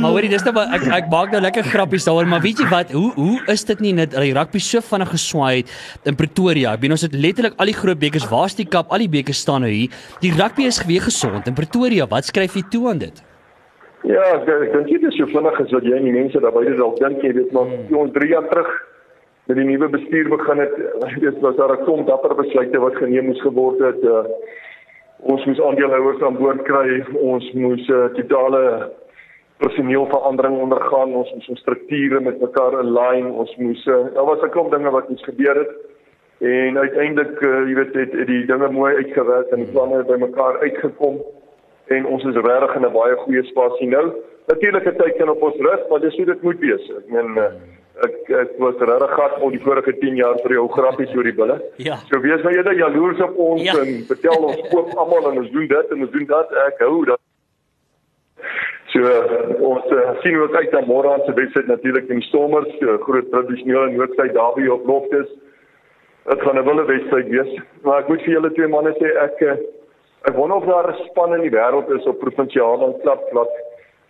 Maar 0.00 0.10
hoorie, 0.10 0.28
dis 0.28 0.44
nou 0.44 0.52
maar- 0.54 0.74
ek 0.74 0.82
ek 0.86 1.10
maak 1.10 1.32
nou 1.32 1.40
lekker 1.40 1.64
grappies 1.64 2.04
daaroor, 2.04 2.26
maar 2.28 2.40
weet 2.40 2.58
jy 2.58 2.68
wat? 2.70 2.90
Hoe 2.92 3.12
hoe 3.14 3.40
is 3.48 3.64
dit 3.64 3.80
nie 3.80 3.92
net 3.92 4.10
dat 4.12 4.20
die 4.20 4.32
rugby 4.32 4.58
so 4.58 4.80
vinnig 4.80 5.08
geswaai 5.10 5.56
het 5.56 5.66
in 6.04 6.14
Pretoria? 6.14 6.72
Ek 6.72 6.80
bedoel 6.80 6.92
ons 6.92 7.02
het 7.02 7.12
letterlik 7.14 7.54
al 7.58 7.66
die 7.66 7.74
groot 7.74 7.98
bekers, 7.98 8.28
waar's 8.28 8.54
die 8.54 8.64
kap? 8.66 8.90
Al 8.92 8.98
die 8.98 9.08
bekers 9.08 9.38
staan 9.38 9.62
nou 9.62 9.70
hier. 9.70 9.88
Die 10.20 10.30
rugby 10.32 10.62
is 10.66 10.78
weer 10.86 11.00
gesond 11.02 11.46
in 11.48 11.54
Pretoria. 11.54 12.06
Wat 12.06 12.24
skryf 12.24 12.54
jy 12.54 12.62
toe 12.70 12.88
aan 12.90 12.98
dit? 12.98 13.22
Ja, 14.02 14.22
ek, 14.34 14.48
ek 14.48 14.72
dink 14.72 14.88
dit 14.90 15.04
is 15.06 15.14
so 15.14 15.30
vinnig 15.30 15.60
as 15.62 15.70
wat 15.70 15.84
jy 15.86 15.94
en 15.94 16.08
die 16.08 16.14
mense 16.14 16.40
daar 16.42 16.54
buite 16.54 16.74
dalk 16.74 16.96
dink 16.98 17.22
jy 17.22 17.36
weet 17.36 17.52
maar 17.54 17.68
toe 17.86 18.00
ons 18.00 18.14
3 18.16 18.30
jaar 18.32 18.48
terug 18.50 18.70
met 19.46 19.56
die 19.56 19.66
nuwe 19.66 19.88
bestuur 19.92 20.30
begin 20.32 20.62
het, 20.62 20.74
dit 21.26 21.38
was 21.44 21.56
daar 21.56 21.74
'n 21.76 21.84
klomp 21.84 22.06
dapper 22.06 22.34
besluite 22.34 22.78
wat 22.78 22.96
geneem 22.96 23.26
moes 23.26 23.42
geword 23.42 23.78
het. 23.78 24.02
Uh, 24.02 24.24
ons 25.22 25.44
moes 25.46 25.60
aandeelhouers 25.60 26.22
aan 26.22 26.38
boord 26.38 26.62
kry, 26.62 27.02
ons 27.14 27.52
moes 27.52 27.88
uh, 27.88 28.06
totale 28.18 28.90
personeelverandering 29.62 30.58
ondergaan, 30.58 31.14
ons 31.14 31.30
moes 31.34 31.48
ons 31.48 31.60
strukture 31.60 32.20
met 32.20 32.40
mekaar 32.40 32.78
align, 32.78 33.30
ons 33.30 33.56
moes 33.56 33.86
uh, 33.86 34.06
daar 34.14 34.26
was 34.26 34.42
'n 34.42 34.50
klomp 34.50 34.70
dinge 34.70 34.90
wat 34.90 35.06
ons 35.08 35.22
gebeur 35.24 35.56
het. 35.62 35.72
En 36.40 36.78
uiteindelik, 36.78 37.40
uh, 37.40 37.68
jy 37.68 37.74
weet, 37.74 37.94
het, 37.94 38.12
het 38.12 38.26
die 38.26 38.46
dinge 38.46 38.68
mooi 38.68 38.94
uitgewerk 38.94 39.50
en 39.50 39.62
die 39.62 39.72
planne 39.72 40.02
bymekaar 40.04 40.58
uitgekom 40.58 41.22
en 41.96 42.06
ons 42.06 42.24
is 42.24 42.34
regtig 42.46 42.74
in 42.76 42.86
'n 42.86 42.92
baie 42.92 43.16
goeie 43.24 43.42
spasie 43.44 43.88
nou. 43.88 44.06
Natuurlik 44.46 44.84
het 44.84 44.98
tyd 44.98 45.16
kan 45.16 45.28
op 45.28 45.42
ons 45.42 45.56
rus, 45.56 45.82
maar 45.90 46.00
dis 46.00 46.16
hoe 46.16 46.24
dit 46.26 46.42
moet 46.42 46.58
wees. 46.60 46.90
Ek 46.98 47.08
meen 47.08 47.38
uh, 47.38 47.50
ek 48.06 48.30
ek 48.40 48.50
was 48.58 48.74
regtig 48.78 49.10
gat 49.14 49.34
al 49.40 49.50
die 49.50 49.60
vorige 49.60 49.92
10 49.98 50.16
jaar 50.16 50.38
vir 50.42 50.52
jou 50.52 50.68
grappies 50.68 51.14
oor 51.16 51.22
die 51.24 51.36
bulle. 51.40 51.60
Ja. 51.76 51.96
So 52.10 52.20
wees 52.20 52.42
nou 52.42 52.54
eerder 52.54 52.74
jaloers 52.74 53.20
op 53.20 53.36
ons 53.38 53.62
Ja. 53.62 53.74
en 53.80 54.04
vertel 54.08 54.42
ons 54.44 54.68
koop 54.70 54.94
almal 54.96 55.30
en 55.30 55.38
ons 55.38 55.50
doen 55.50 55.66
dit 55.68 55.90
en 55.90 56.00
ons 56.02 56.10
doen 56.10 56.26
dat. 56.26 56.52
Ek 56.66 56.78
hou 56.80 57.04
dat 57.04 57.20
So 58.92 59.00
uh, 59.00 59.60
ons 59.64 59.84
uh, 59.88 60.10
sien 60.20 60.36
ook 60.36 60.54
uit 60.54 60.72
na 60.72 60.80
môre 60.84 61.08
aan 61.12 61.22
se 61.24 61.32
wedstryd 61.32 61.66
natuurlik 61.66 62.08
in 62.12 62.20
Stormers, 62.22 62.74
uh, 62.84 62.98
groot 63.00 63.30
tradisionele 63.30 63.90
Noordsyd 63.94 64.34
derby 64.36 64.66
op 64.68 64.84
Loftus. 64.86 65.30
Dit 66.28 66.42
gaan 66.42 66.58
'n 66.60 66.64
wille 66.66 66.84
wedstryd 66.84 67.28
wees. 67.28 67.54
Maar 67.82 67.98
ek 68.02 68.08
moet 68.08 68.22
vir 68.22 68.32
julle 68.34 68.52
twee 68.52 68.68
manne 68.68 68.92
sê 69.00 69.14
ek 69.22 69.40
uh, 69.40 69.54
ek 70.28 70.34
wonder 70.36 70.56
of 70.56 70.64
daar 70.64 70.88
'n 70.92 71.04
span 71.08 71.34
in 71.34 71.40
die 71.40 71.54
wêreld 71.58 71.88
is 71.98 72.06
op 72.06 72.18
provinsiale 72.18 72.84
en 72.84 73.00
klapvlak 73.02 73.52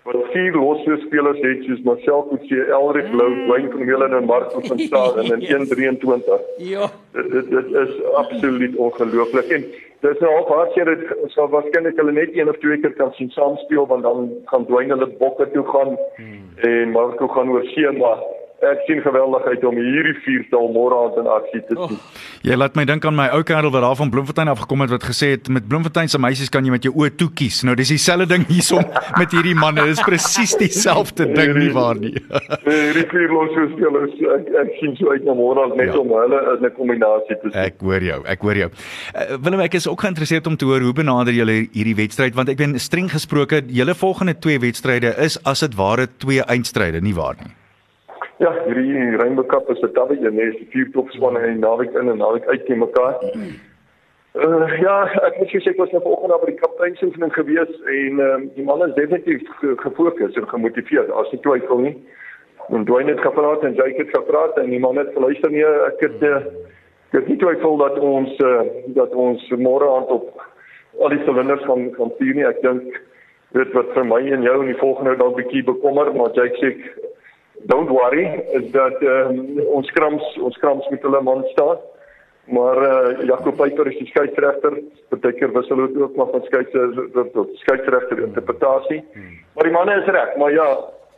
wat 0.02 0.16
vier 0.32 0.56
losse 0.58 0.96
spelers 1.06 1.38
het 1.44 1.62
soos 1.62 1.82
Marcel 1.86 2.24
Coetzee, 2.28 2.64
Elric 2.74 3.12
Lou, 3.12 3.46
Wayne 3.46 3.70
van 3.70 3.84
Wielen 3.86 4.16
en 4.16 4.24
Marco 4.24 4.60
van 4.60 4.78
Staden 4.88 5.24
in 5.24 5.46
123. 5.46 6.40
Ja. 6.56 6.90
Dit 7.12 7.30
dit, 7.30 7.50
dit 7.50 7.72
is 7.84 8.04
absoluut 8.14 8.76
ongelooflik 8.76 9.48
en 9.56 9.64
dis 10.02 10.18
nou 10.18 10.32
al 10.34 10.46
hartseer 10.48 10.90
dit 10.90 11.32
sal 11.34 11.48
waarskynlik 11.48 11.96
hulle 12.00 12.12
net 12.12 12.34
een 12.34 12.50
of 12.50 12.58
twee 12.58 12.80
keer 12.82 12.94
kan 12.98 13.12
sien 13.14 13.30
saam 13.30 13.56
speel 13.62 13.86
want 13.86 14.02
dan 14.02 14.30
gaan 14.50 14.66
Dwayne 14.66 14.96
hulle 14.96 15.10
bokke 15.20 15.46
toe 15.54 15.66
gaan 15.70 15.94
hmm. 16.16 16.48
en 16.56 16.90
Marco 16.90 17.28
gaan 17.28 17.50
oor 17.54 17.64
see 17.70 17.92
maar 17.98 18.24
ek 18.62 18.82
sien 18.86 19.00
geweldigheid 19.02 19.64
om 19.66 19.74
hierdie 19.76 20.14
viertal 20.24 20.68
môre 20.74 20.94
aand 21.04 21.16
in 21.22 21.26
aksie 21.26 21.60
te 21.66 21.74
sien. 21.74 21.96
Oh. 21.98 22.20
Jy 22.46 22.56
laat 22.58 22.76
my 22.78 22.84
dink 22.84 23.04
aan 23.04 23.16
my 23.18 23.28
ou 23.34 23.42
kerel 23.46 23.70
wat 23.74 23.82
daar 23.82 23.96
van 23.98 24.10
Bloemfontein 24.10 24.48
af 24.52 24.60
gekom 24.64 24.80
het 24.84 24.90
wat 24.94 25.02
gesê 25.06 25.32
het 25.34 25.48
met 25.48 25.66
Bloemfontein 25.68 26.08
se 26.08 26.18
meisies 26.18 26.48
kan 26.52 26.64
jy 26.64 26.70
met 26.70 26.82
jou 26.86 26.92
oë 26.94 27.10
toe 27.16 27.28
kies. 27.34 27.62
Nou 27.66 27.74
dis 27.78 27.88
dieselfde 27.94 28.26
ding 28.30 28.46
hiersom 28.46 28.84
met 29.20 29.32
hierdie 29.34 29.54
manne. 29.54 29.86
Dis 29.90 30.02
presies 30.06 30.54
dieselfde 30.60 31.26
ding 31.34 31.54
nie 31.58 31.70
waar 31.74 31.94
nie. 31.98 32.14
Hierdie 32.66 33.06
vier 33.10 33.30
losse 33.34 33.66
spelers 33.74 34.14
ek, 34.36 34.50
ek 34.62 34.70
sien 34.80 34.94
so 34.98 35.10
uit 35.10 35.24
na 35.24 35.34
môre 35.34 35.64
aand 35.66 35.76
net 35.76 35.92
Ja. 35.92 35.98
om 35.98 36.08
hulle 36.14 36.40
in 36.56 36.64
'n 36.66 36.74
kombinasie 36.76 37.36
te 37.42 37.50
sien. 37.50 37.58
Ek 37.58 37.80
hoor 37.80 38.00
jou. 38.02 38.20
Ek 38.26 38.40
hoor 38.40 38.54
jou. 38.56 38.70
Uh, 39.14 39.36
Willem 39.42 39.60
ek 39.60 39.74
is 39.74 39.88
ook 39.88 40.00
geïnteresseerd 40.00 40.46
om 40.46 40.56
te 40.56 40.64
hoor 40.64 40.80
hoe 40.80 40.92
benader 40.92 41.32
julle 41.34 41.66
hierdie 41.72 41.96
wedstryd 41.96 42.34
want 42.34 42.48
ek 42.48 42.56
ben 42.56 42.78
streng 42.78 43.10
gesproke 43.10 43.62
julle 43.66 43.94
volgende 43.94 44.34
twee 44.38 44.58
wedstryde 44.58 45.14
is 45.18 45.38
as 45.44 45.60
dit 45.60 45.74
ware 45.74 46.06
twee 46.18 46.42
eindstryde 46.42 47.00
nie 47.02 47.14
waar 47.14 47.34
nie. 47.40 47.50
Ja, 48.42 48.50
hierdie 48.66 49.16
Rainbow 49.20 49.46
Cup 49.46 49.68
is 49.70 49.80
'n 49.82 49.92
tabbie 49.94 50.18
en 50.26 50.34
dis 50.36 50.56
vier 50.72 50.88
topspanne 50.94 51.38
en 51.46 51.60
naweek 51.62 51.92
in 52.00 52.08
en 52.10 52.18
naweek 52.18 52.46
uit 52.46 52.64
teen 52.66 52.78
mekaar. 52.78 53.20
Uh, 54.34 54.66
ja, 54.80 54.94
ek 55.28 55.36
moet 55.38 55.50
sê 55.52 55.60
ek 55.70 55.76
was 55.78 55.90
nou 55.92 56.00
vanoggend 56.02 56.32
op 56.34 56.46
die 56.48 56.56
kapteinsoefening 56.56 57.32
gewees 57.36 57.72
en 57.84 58.20
ehm 58.20 58.42
uh, 58.42 58.48
die 58.56 58.64
manne 58.64 58.88
is 58.88 58.94
definitief 58.96 59.42
ge- 59.60 59.74
gefokus 59.76 60.34
en 60.40 60.48
gemotiveerd, 60.48 61.10
as 61.12 61.30
jy 61.30 61.38
twyfel 61.44 61.78
nie. 61.84 61.94
En 62.72 62.84
Dwayne 62.88 63.10
het 63.12 63.20
gepraat 63.20 63.62
en 63.68 63.74
Jake 63.74 64.00
het 64.00 64.16
gepraat 64.16 64.56
en 64.56 64.70
die 64.70 64.80
manne 64.80 65.04
het 65.04 65.12
geluister 65.14 65.50
nie. 65.50 65.64
Ek 65.90 66.00
het 66.00 66.22
uh, 66.22 66.36
ek 67.12 67.18
het 67.20 67.28
nie 67.28 67.36
twyfel 67.36 67.76
dat 67.76 67.98
ons 67.98 68.40
uh, 68.40 68.62
dat 68.96 69.12
ons 69.14 69.48
môre 69.60 69.86
aand 69.96 70.10
op 70.16 70.42
al 71.00 71.08
die 71.12 71.22
silinders 71.26 71.64
gaan 71.68 71.90
gaan 71.98 72.12
vuur 72.18 72.34
nie. 72.34 72.46
Ek 72.48 72.62
dink 72.62 73.00
dit 73.52 73.72
wat 73.76 73.92
vir 73.94 74.04
my 74.08 74.22
en 74.32 74.42
jou 74.48 74.60
in 74.62 74.72
die 74.72 74.80
volgende 74.80 75.16
dalk 75.20 75.36
bietjie 75.36 75.62
bekommer, 75.64 76.08
maar 76.16 76.32
Jake 76.32 76.56
sê 76.56 76.72
don't 77.70 77.90
worry 77.90 78.26
is 78.52 78.70
dat 78.70 79.02
um, 79.02 79.60
ons 79.66 79.86
skrams 79.86 80.38
ons 80.38 80.54
skrams 80.54 80.88
met 80.90 81.02
hulle 81.02 81.22
man 81.22 81.44
staan. 81.54 81.78
Maar 82.44 82.78
uh, 82.82 83.26
Jacob 83.26 83.56
Pieper 83.56 83.86
is 83.86 83.98
die 83.98 84.08
skeieregter. 84.10 84.80
Partykeer 85.08 85.52
wissel 85.54 85.78
hulle 85.78 86.02
ook 86.02 86.16
maar 86.16 86.32
van 86.34 86.42
skeieregter 86.48 87.30
tot 87.32 87.52
skeieregter 87.62 88.24
interpretasie. 88.24 89.02
Maar 89.54 89.68
die 89.68 89.74
manne 89.76 89.94
is 90.00 90.10
reg, 90.10 90.34
maar 90.36 90.52
ja, 90.52 90.68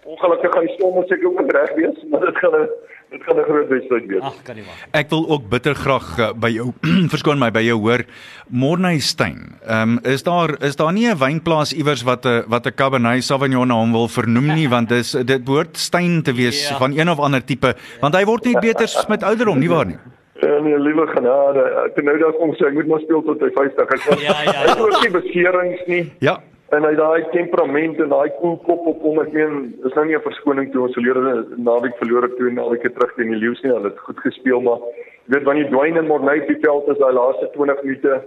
ongelukkig 0.04 0.50
gaan 0.52 0.66
die 0.66 0.74
storm 0.74 1.04
seker 1.08 1.26
ook 1.26 1.50
reg 1.52 1.74
wees, 1.76 1.98
maar 2.10 2.20
dit 2.20 2.36
gaan 2.38 2.54
'n 2.60 2.68
dit 3.10 3.22
gaan 3.22 3.36
'n 3.38 3.44
groot 3.44 3.68
wedstryd 3.68 4.06
wees. 4.06 4.22
Ag, 4.22 4.42
kan 4.42 4.54
nie 4.56 4.64
wag. 4.64 4.78
Ek 4.92 5.10
wil 5.10 5.28
ook 5.28 5.48
bitter 5.48 5.74
graag 5.74 6.18
uh, 6.18 6.32
by 6.32 6.48
jou 6.50 6.72
verskoon 7.14 7.38
my 7.38 7.50
by 7.50 7.60
jou 7.62 7.78
hoor 7.80 8.04
Morneystein. 8.48 9.38
Ehm 9.66 9.98
um, 9.98 9.98
is 10.02 10.22
daar 10.22 10.50
is 10.62 10.76
daar 10.76 10.92
nie 10.92 11.06
'n 11.08 11.18
wynplaas 11.18 11.72
iewers 11.72 12.02
wat 12.02 12.24
'n 12.26 12.44
wat 12.48 12.66
'n 12.66 12.74
Cabernet 12.74 13.24
Sauvignon 13.24 13.68
na 13.68 13.74
hom 13.74 13.92
wil 13.92 14.08
vernoem 14.08 14.54
nie 14.54 14.68
want 14.68 14.88
dis 14.88 15.12
dit 15.12 15.44
behoort 15.44 15.76
Stein 15.76 16.22
te 16.22 16.32
wees 16.32 16.68
Ja. 16.68 16.76
van 16.78 16.92
een 16.98 17.10
of 17.10 17.18
ander 17.18 17.44
tipe 17.44 17.74
want 18.00 18.14
hy 18.14 18.24
word 18.24 18.44
net 18.44 18.60
beter 18.60 18.88
met 19.08 19.22
ouderdom 19.22 19.58
nie 19.58 19.68
waar 19.68 19.86
nie. 19.86 19.98
Ja, 20.42 20.58
nee, 20.60 20.78
liewe 20.78 21.06
genade. 21.06 21.60
Ek 21.86 21.96
het 21.96 22.04
nou 22.04 22.18
daar 22.18 22.32
kom 22.32 22.52
sê 22.54 22.66
ek 22.66 22.74
moet 22.74 22.86
maar 22.86 23.00
speel 23.00 23.22
tot 23.22 23.40
hy 23.40 23.50
50 23.50 23.88
is. 23.94 24.04
Ja, 24.04 24.42
ja, 24.42 24.52
ja. 24.52 24.62
Ek 24.72 24.78
hoor 24.78 24.98
nie 25.02 25.10
beserings 25.10 25.80
nie. 25.86 26.12
Ja. 26.18 26.40
En 26.76 26.86
hy 26.86 26.94
daai 26.98 27.24
temperament 27.32 27.98
en 28.02 28.12
daai 28.12 28.30
koel 28.40 28.56
kop 28.66 28.86
op 28.90 29.02
hom 29.06 29.20
ek 29.22 29.32
meen 29.36 29.56
is 29.88 29.96
nou 29.96 30.04
nie 30.08 30.16
'n 30.16 30.26
verskoning 30.26 30.70
toe 30.72 30.84
ons 30.86 30.96
verlede 30.98 31.34
naweek 31.70 31.98
verloor 32.02 32.26
het 32.26 32.36
toe 32.38 32.48
en 32.48 32.56
naweek 32.60 32.82
terug 32.82 33.12
teen 33.16 33.32
die 33.32 33.40
Lions 33.42 33.62
nie 33.62 33.72
hulle 33.72 33.90
het 33.90 34.06
goed 34.06 34.20
gespeel 34.26 34.60
maar 34.60 34.80
jy 35.26 35.34
weet 35.34 35.46
wanneer 35.48 35.70
Dwayne 35.70 35.98
en 35.98 36.06
Morney 36.06 36.40
op 36.42 36.48
die 36.48 36.62
veld 36.66 36.88
is 36.88 37.02
daai 37.02 37.12
laaste 37.12 37.50
20 37.56 37.82
minute 37.84 38.22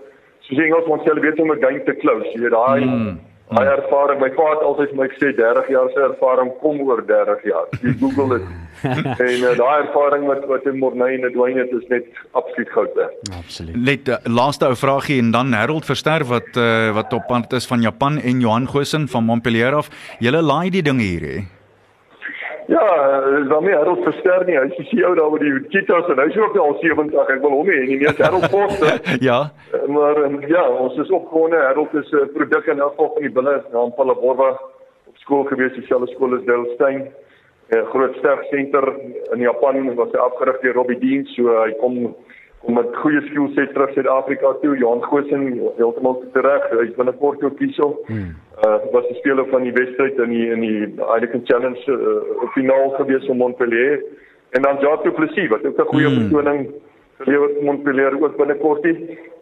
soos 0.47 0.63
Engels 0.65 0.91
ons 0.95 1.03
sê 1.03 1.19
weet 1.19 1.39
om 1.39 1.51
'n 1.51 1.63
game 1.65 1.83
te 1.83 1.95
close 2.03 2.31
jy 2.33 2.41
weet 2.41 2.57
daai 2.59 2.85
mm. 2.85 3.17
Hy 3.47 3.63
ervaring, 3.63 4.19
my 4.19 4.27
pa 4.35 4.45
het 4.51 4.63
altyd 4.67 4.89
vir 4.91 4.97
my 4.99 5.05
gesê 5.07 5.29
30 5.37 5.69
jaar 5.71 5.91
se 5.93 6.01
ervaring 6.03 6.49
kom 6.59 6.81
oor 6.83 6.99
30 7.07 7.45
jaar. 7.47 7.69
Jy 7.79 7.93
Google 8.01 8.27
dit. 8.33 8.49
en 8.83 9.37
uh, 9.39 9.53
daai 9.57 9.77
ervaring 9.85 10.27
wat 10.27 10.43
wat 10.51 10.67
in 10.67 10.81
Dwayne 10.83 11.63
het 11.63 11.71
is 11.71 11.87
net 11.87 12.05
absoluut 12.31 12.69
goud 12.75 12.93
werd. 12.99 13.15
Absoluut. 13.39 13.75
Net 13.75 14.11
uh, 14.11 14.19
laaste 14.27 14.67
ou 14.67 14.75
vraagie 14.75 15.21
en 15.23 15.31
dan 15.31 15.55
Harold 15.55 15.87
Verster 15.87 16.27
wat 16.27 16.59
uh, 16.59 16.91
wat 16.93 17.13
op 17.13 17.23
pad 17.27 17.53
is 17.53 17.67
van 17.67 17.81
Japan 17.81 18.19
en 18.19 18.43
Johan 18.43 18.67
Gosen 18.67 19.07
van 19.07 19.23
Montpellier 19.23 19.79
af. 19.79 19.89
Julle 20.19 20.41
laai 20.41 20.69
die 20.69 20.83
dinge 20.83 21.07
hier 21.07 21.29
hè. 21.31 21.45
Ja, 22.67 22.87
dan 23.49 23.63
nie 23.63 23.73
Harold 23.73 24.03
Verster 24.03 24.43
nie. 24.45 24.57
Hy 24.59 24.67
is 24.75 24.89
die 24.91 25.03
ou 25.07 25.13
daar 25.15 25.29
met 25.31 25.43
die 25.45 25.53
cheetahs 25.71 26.09
en 26.11 26.19
hy 26.19 26.25
is 26.27 26.39
ook 26.39 26.57
al 26.59 26.73
70. 26.81 27.29
Ek 27.35 27.43
wil 27.45 27.53
hom 27.55 27.69
nie 27.71 27.77
hê 27.77 27.85
nie. 27.87 27.99
Dis 28.01 28.19
Harold 28.19 28.49
Foster. 28.51 28.97
ja. 29.29 29.37
Maar 29.87 30.19
um, 30.25 30.41
ja, 30.51 30.65
ons 30.67 30.97
is 30.99 31.13
opgewonde. 31.15 31.61
Harold 31.63 31.95
is 31.95 32.11
'n 32.11 32.25
uh, 32.25 32.33
produk 32.33 32.67
in 32.67 32.83
elk 32.83 32.97
geval 32.97 33.13
van 33.13 33.23
die 33.23 33.31
bulle 33.37 33.55
in 33.71 33.93
Palaborwa 33.95 34.49
op 35.07 35.15
skool 35.23 35.47
gewees, 35.47 35.73
dieselfde 35.79 36.11
skool 36.11 36.35
as 36.35 36.43
Delstein. 36.49 37.07
'n 37.71 37.85
groot 37.93 38.15
sterk 38.19 38.43
senter 38.51 38.85
in 39.33 39.39
Japan 39.39 39.95
was 39.95 40.11
hy 40.11 40.19
afgerig 40.19 40.59
deur 40.59 40.73
Robbie 40.73 40.99
Dean, 40.99 41.25
so 41.35 41.47
hy 41.63 41.71
kom 41.79 42.15
kom 42.63 42.73
met 42.73 42.95
goeie 42.99 43.21
skill 43.29 43.47
set 43.55 43.73
terug 43.73 43.91
Suid-Afrika 43.93 44.53
toe. 44.61 44.75
Johan 44.77 45.03
Gosen 45.03 45.43
heeltemal 45.77 46.23
terug. 46.33 46.63
Hy's 46.71 46.95
binnekort 46.95 47.43
ook 47.43 47.59
hierso. 47.59 47.95
Hmm. 48.07 48.35
Uh 48.65 48.77
was 48.91 49.07
die 49.07 49.17
speler 49.19 49.45
van 49.49 49.63
die 49.63 49.73
wedstryd 49.73 50.17
in 50.17 50.29
die 50.29 50.49
in 50.49 50.61
die 50.61 50.79
Heineken 50.97 51.45
Challenge 51.45 51.83
uh, 51.87 52.49
finaal 52.55 52.89
gewees 52.89 53.27
in 53.27 53.37
Montpellier. 53.37 54.03
En 54.49 54.61
dan 54.61 54.79
Jacques 54.79 55.13
Plessis 55.13 55.47
wat 55.47 55.65
ook 55.65 55.79
'n 55.79 55.91
goeie 55.93 56.07
hmm. 56.07 56.29
vertoning 56.29 56.73
gelewer 57.17 57.49
het 57.49 57.61
Montpellier 57.61 58.23
ook 58.23 58.37
binnekort 58.37 58.83
hier. 58.83 58.97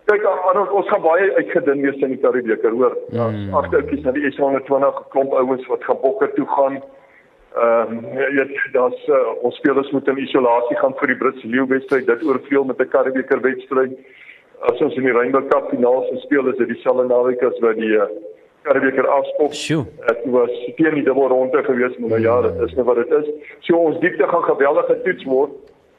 Kyk, 0.06 0.28
ons 0.54 0.69
ons 0.69 0.89
gaan 0.89 1.01
baie 1.01 1.34
uitgedin 1.36 1.82
wees 1.82 2.01
in 2.06 2.13
die 2.13 2.19
Karibeker, 2.21 2.71
hoor. 2.71 2.97
Ja, 3.10 3.30
hmm. 3.30 3.54
agtertjies 3.54 4.04
na 4.04 4.12
die 4.12 4.28
S120 4.32 5.08
klomp 5.10 5.34
ouens 5.34 5.65
wat 5.71 5.84
gaan 5.84 6.01
bokke 6.01 6.32
toe 6.36 6.47
gaan. 6.58 6.84
Ehm 7.56 7.97
um, 7.97 8.06
jy 8.19 8.30
weet 8.36 8.54
daar's 8.75 9.08
uh, 9.08 9.19
ons 9.47 9.56
spelers 9.56 9.91
moet 9.91 10.08
in 10.12 10.17
isolasie 10.17 10.78
gaan 10.78 10.95
vir 10.99 11.13
die 11.13 11.19
Britse 11.23 11.47
leeu 11.47 11.65
wedstryd 11.71 12.08
dit 12.08 12.23
oorvleuel 12.28 12.67
met 12.67 12.82
'n 12.84 12.93
Karibeker 12.95 13.41
wedstryd. 13.41 13.97
As 14.60 14.82
ons 14.82 14.95
in 14.95 15.08
die 15.08 15.15
Rainbow 15.15 15.47
Cup 15.47 15.69
finaal 15.69 16.04
se 16.10 16.19
speel 16.25 16.47
is 16.47 16.58
dit 16.58 16.67
dieselfde 16.67 17.08
naweek 17.08 17.43
as 17.43 17.60
wat 17.60 17.80
die 17.80 17.95
uh, 17.95 18.10
Karibeker 18.65 19.08
afskop. 19.08 19.54
Dit 20.08 20.25
was 20.34 20.49
teen 20.75 20.93
die 20.97 21.04
dubbel 21.06 21.28
ronde 21.28 21.63
gewees 21.63 21.97
maar 21.97 22.10
nou 22.10 22.21
ja, 22.21 22.41
dit 22.41 22.62
is 22.65 22.73
net 22.73 22.86
wat 22.86 22.95
dit 22.95 23.12
is. 23.19 23.28
So 23.67 23.78
ons 23.78 23.99
diepte 24.01 24.28
gaan 24.28 24.43
geweldig 24.43 24.86
getoets 24.86 25.23
word, 25.23 25.51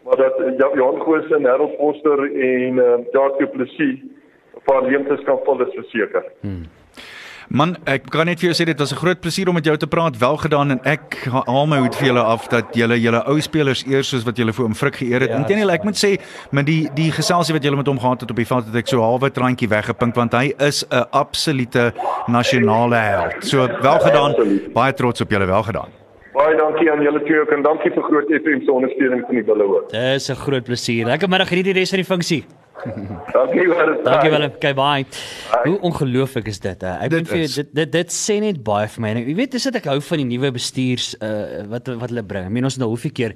maar 0.04 0.16
dat 0.16 0.40
uh, 0.40 0.50
Johan 0.58 1.00
Goosen, 1.02 1.46
Harold 1.46 1.76
Foster 1.78 2.24
en 2.24 2.82
uh, 2.82 2.98
Jacques 3.12 3.50
Plessis 3.54 4.02
'n 4.56 4.64
paar 4.64 4.82
leemtes 4.82 5.22
kan 5.24 5.38
vul 5.44 5.60
is 5.66 5.74
verseker. 5.74 6.24
Hmm. 6.40 6.64
Man, 7.48 7.76
ek 7.86 8.08
kan 8.10 8.26
net 8.26 8.40
vir 8.42 8.48
jou 8.48 8.56
sê 8.58 8.64
dit 8.66 8.78
was 8.78 8.92
'n 8.92 8.98
groot 8.98 9.20
plesier 9.20 9.48
om 9.48 9.54
met 9.54 9.64
jou 9.64 9.76
te 9.76 9.86
praat. 9.86 10.18
Welgedaan 10.18 10.70
en 10.70 10.80
ek 10.84 11.28
haal 11.30 11.66
my 11.66 11.78
hoed 11.78 11.94
vir 11.94 12.08
julle 12.08 12.22
af 12.22 12.48
dat 12.48 12.74
julle 12.74 12.98
julle 13.00 13.22
ou 13.26 13.40
spelers 13.40 13.84
eers 13.86 14.08
soos 14.08 14.24
wat 14.24 14.36
julle 14.36 14.52
vir 14.52 14.64
hom 14.64 14.74
frik 14.74 14.96
geëer 14.96 15.20
het. 15.20 15.30
Ja, 15.30 15.36
Inteendeel, 15.36 15.70
ek 15.70 15.84
moet 15.84 15.94
sê 15.94 16.18
met 16.50 16.66
die 16.66 16.88
die 16.94 17.12
geselsie 17.12 17.54
wat 17.54 17.62
julle 17.62 17.76
met 17.76 17.86
hom 17.86 17.98
gehad 17.98 18.20
het 18.20 18.30
op 18.30 18.36
die 18.36 18.44
veld 18.46 18.66
het 18.66 18.74
ek 18.74 18.88
so 18.88 19.00
halwe 19.00 19.30
randjie 19.32 19.68
weggepink 19.68 20.14
want 20.14 20.32
hy 20.32 20.54
is 20.58 20.84
'n 20.90 21.04
absolute 21.12 21.92
nasionale 22.26 22.96
held. 22.96 23.44
So 23.44 23.68
welgedaan. 23.80 24.34
Baie 24.74 24.92
trots 24.92 25.20
op 25.20 25.30
julle 25.30 25.46
welgedaan. 25.46 25.90
Baie 26.34 26.56
dankie 26.56 26.90
aan 26.90 27.00
julle 27.00 27.22
twee 27.24 27.56
en 27.56 27.62
dankie 27.62 27.90
vir 27.92 28.02
groot 28.02 28.26
FM 28.28 28.64
se 28.64 28.72
ondersteuning 28.72 29.22
van 29.26 29.34
die 29.34 29.44
Bulle 29.44 29.64
ook. 29.64 29.90
Dis 29.90 30.28
'n 30.30 30.34
groot 30.34 30.64
plesier. 30.64 31.06
Lekker 31.06 31.28
middag 31.28 31.48
geniet 31.48 31.64
die 31.64 31.72
res 31.72 31.90
van 31.90 31.98
die 31.98 32.04
funksie. 32.14 32.44
Dankie 33.36 33.68
wel. 33.68 34.02
Dankie 34.04 34.30
wel. 34.30 34.44
Okay, 34.44 34.74
bye. 34.74 35.04
Hoe 35.64 35.80
ongelooflik 35.80 36.48
is 36.50 36.60
dit? 36.62 36.82
Ek 36.82 37.10
dink 37.10 37.28
vir 37.30 37.44
dit 37.46 37.72
dit 37.74 37.92
dit 37.92 38.12
sê 38.12 38.38
net 38.42 38.62
baie 38.64 38.88
vir 38.88 39.04
my. 39.04 39.12
Jy 39.18 39.36
weet, 39.38 39.54
dis 39.56 39.66
dit 39.68 39.78
ek 39.80 39.88
hou 39.90 39.98
van 40.08 40.22
die 40.22 40.28
nuwe 40.32 40.52
bestuurs 40.56 41.12
uh 41.24 41.64
wat 41.72 41.88
wat 42.00 42.12
hulle 42.12 42.24
bring. 42.26 42.46
Ek 42.48 42.54
meen 42.54 42.68
ons 42.68 42.78
nou 42.80 42.90
hoeveel 42.92 43.14
keer 43.16 43.34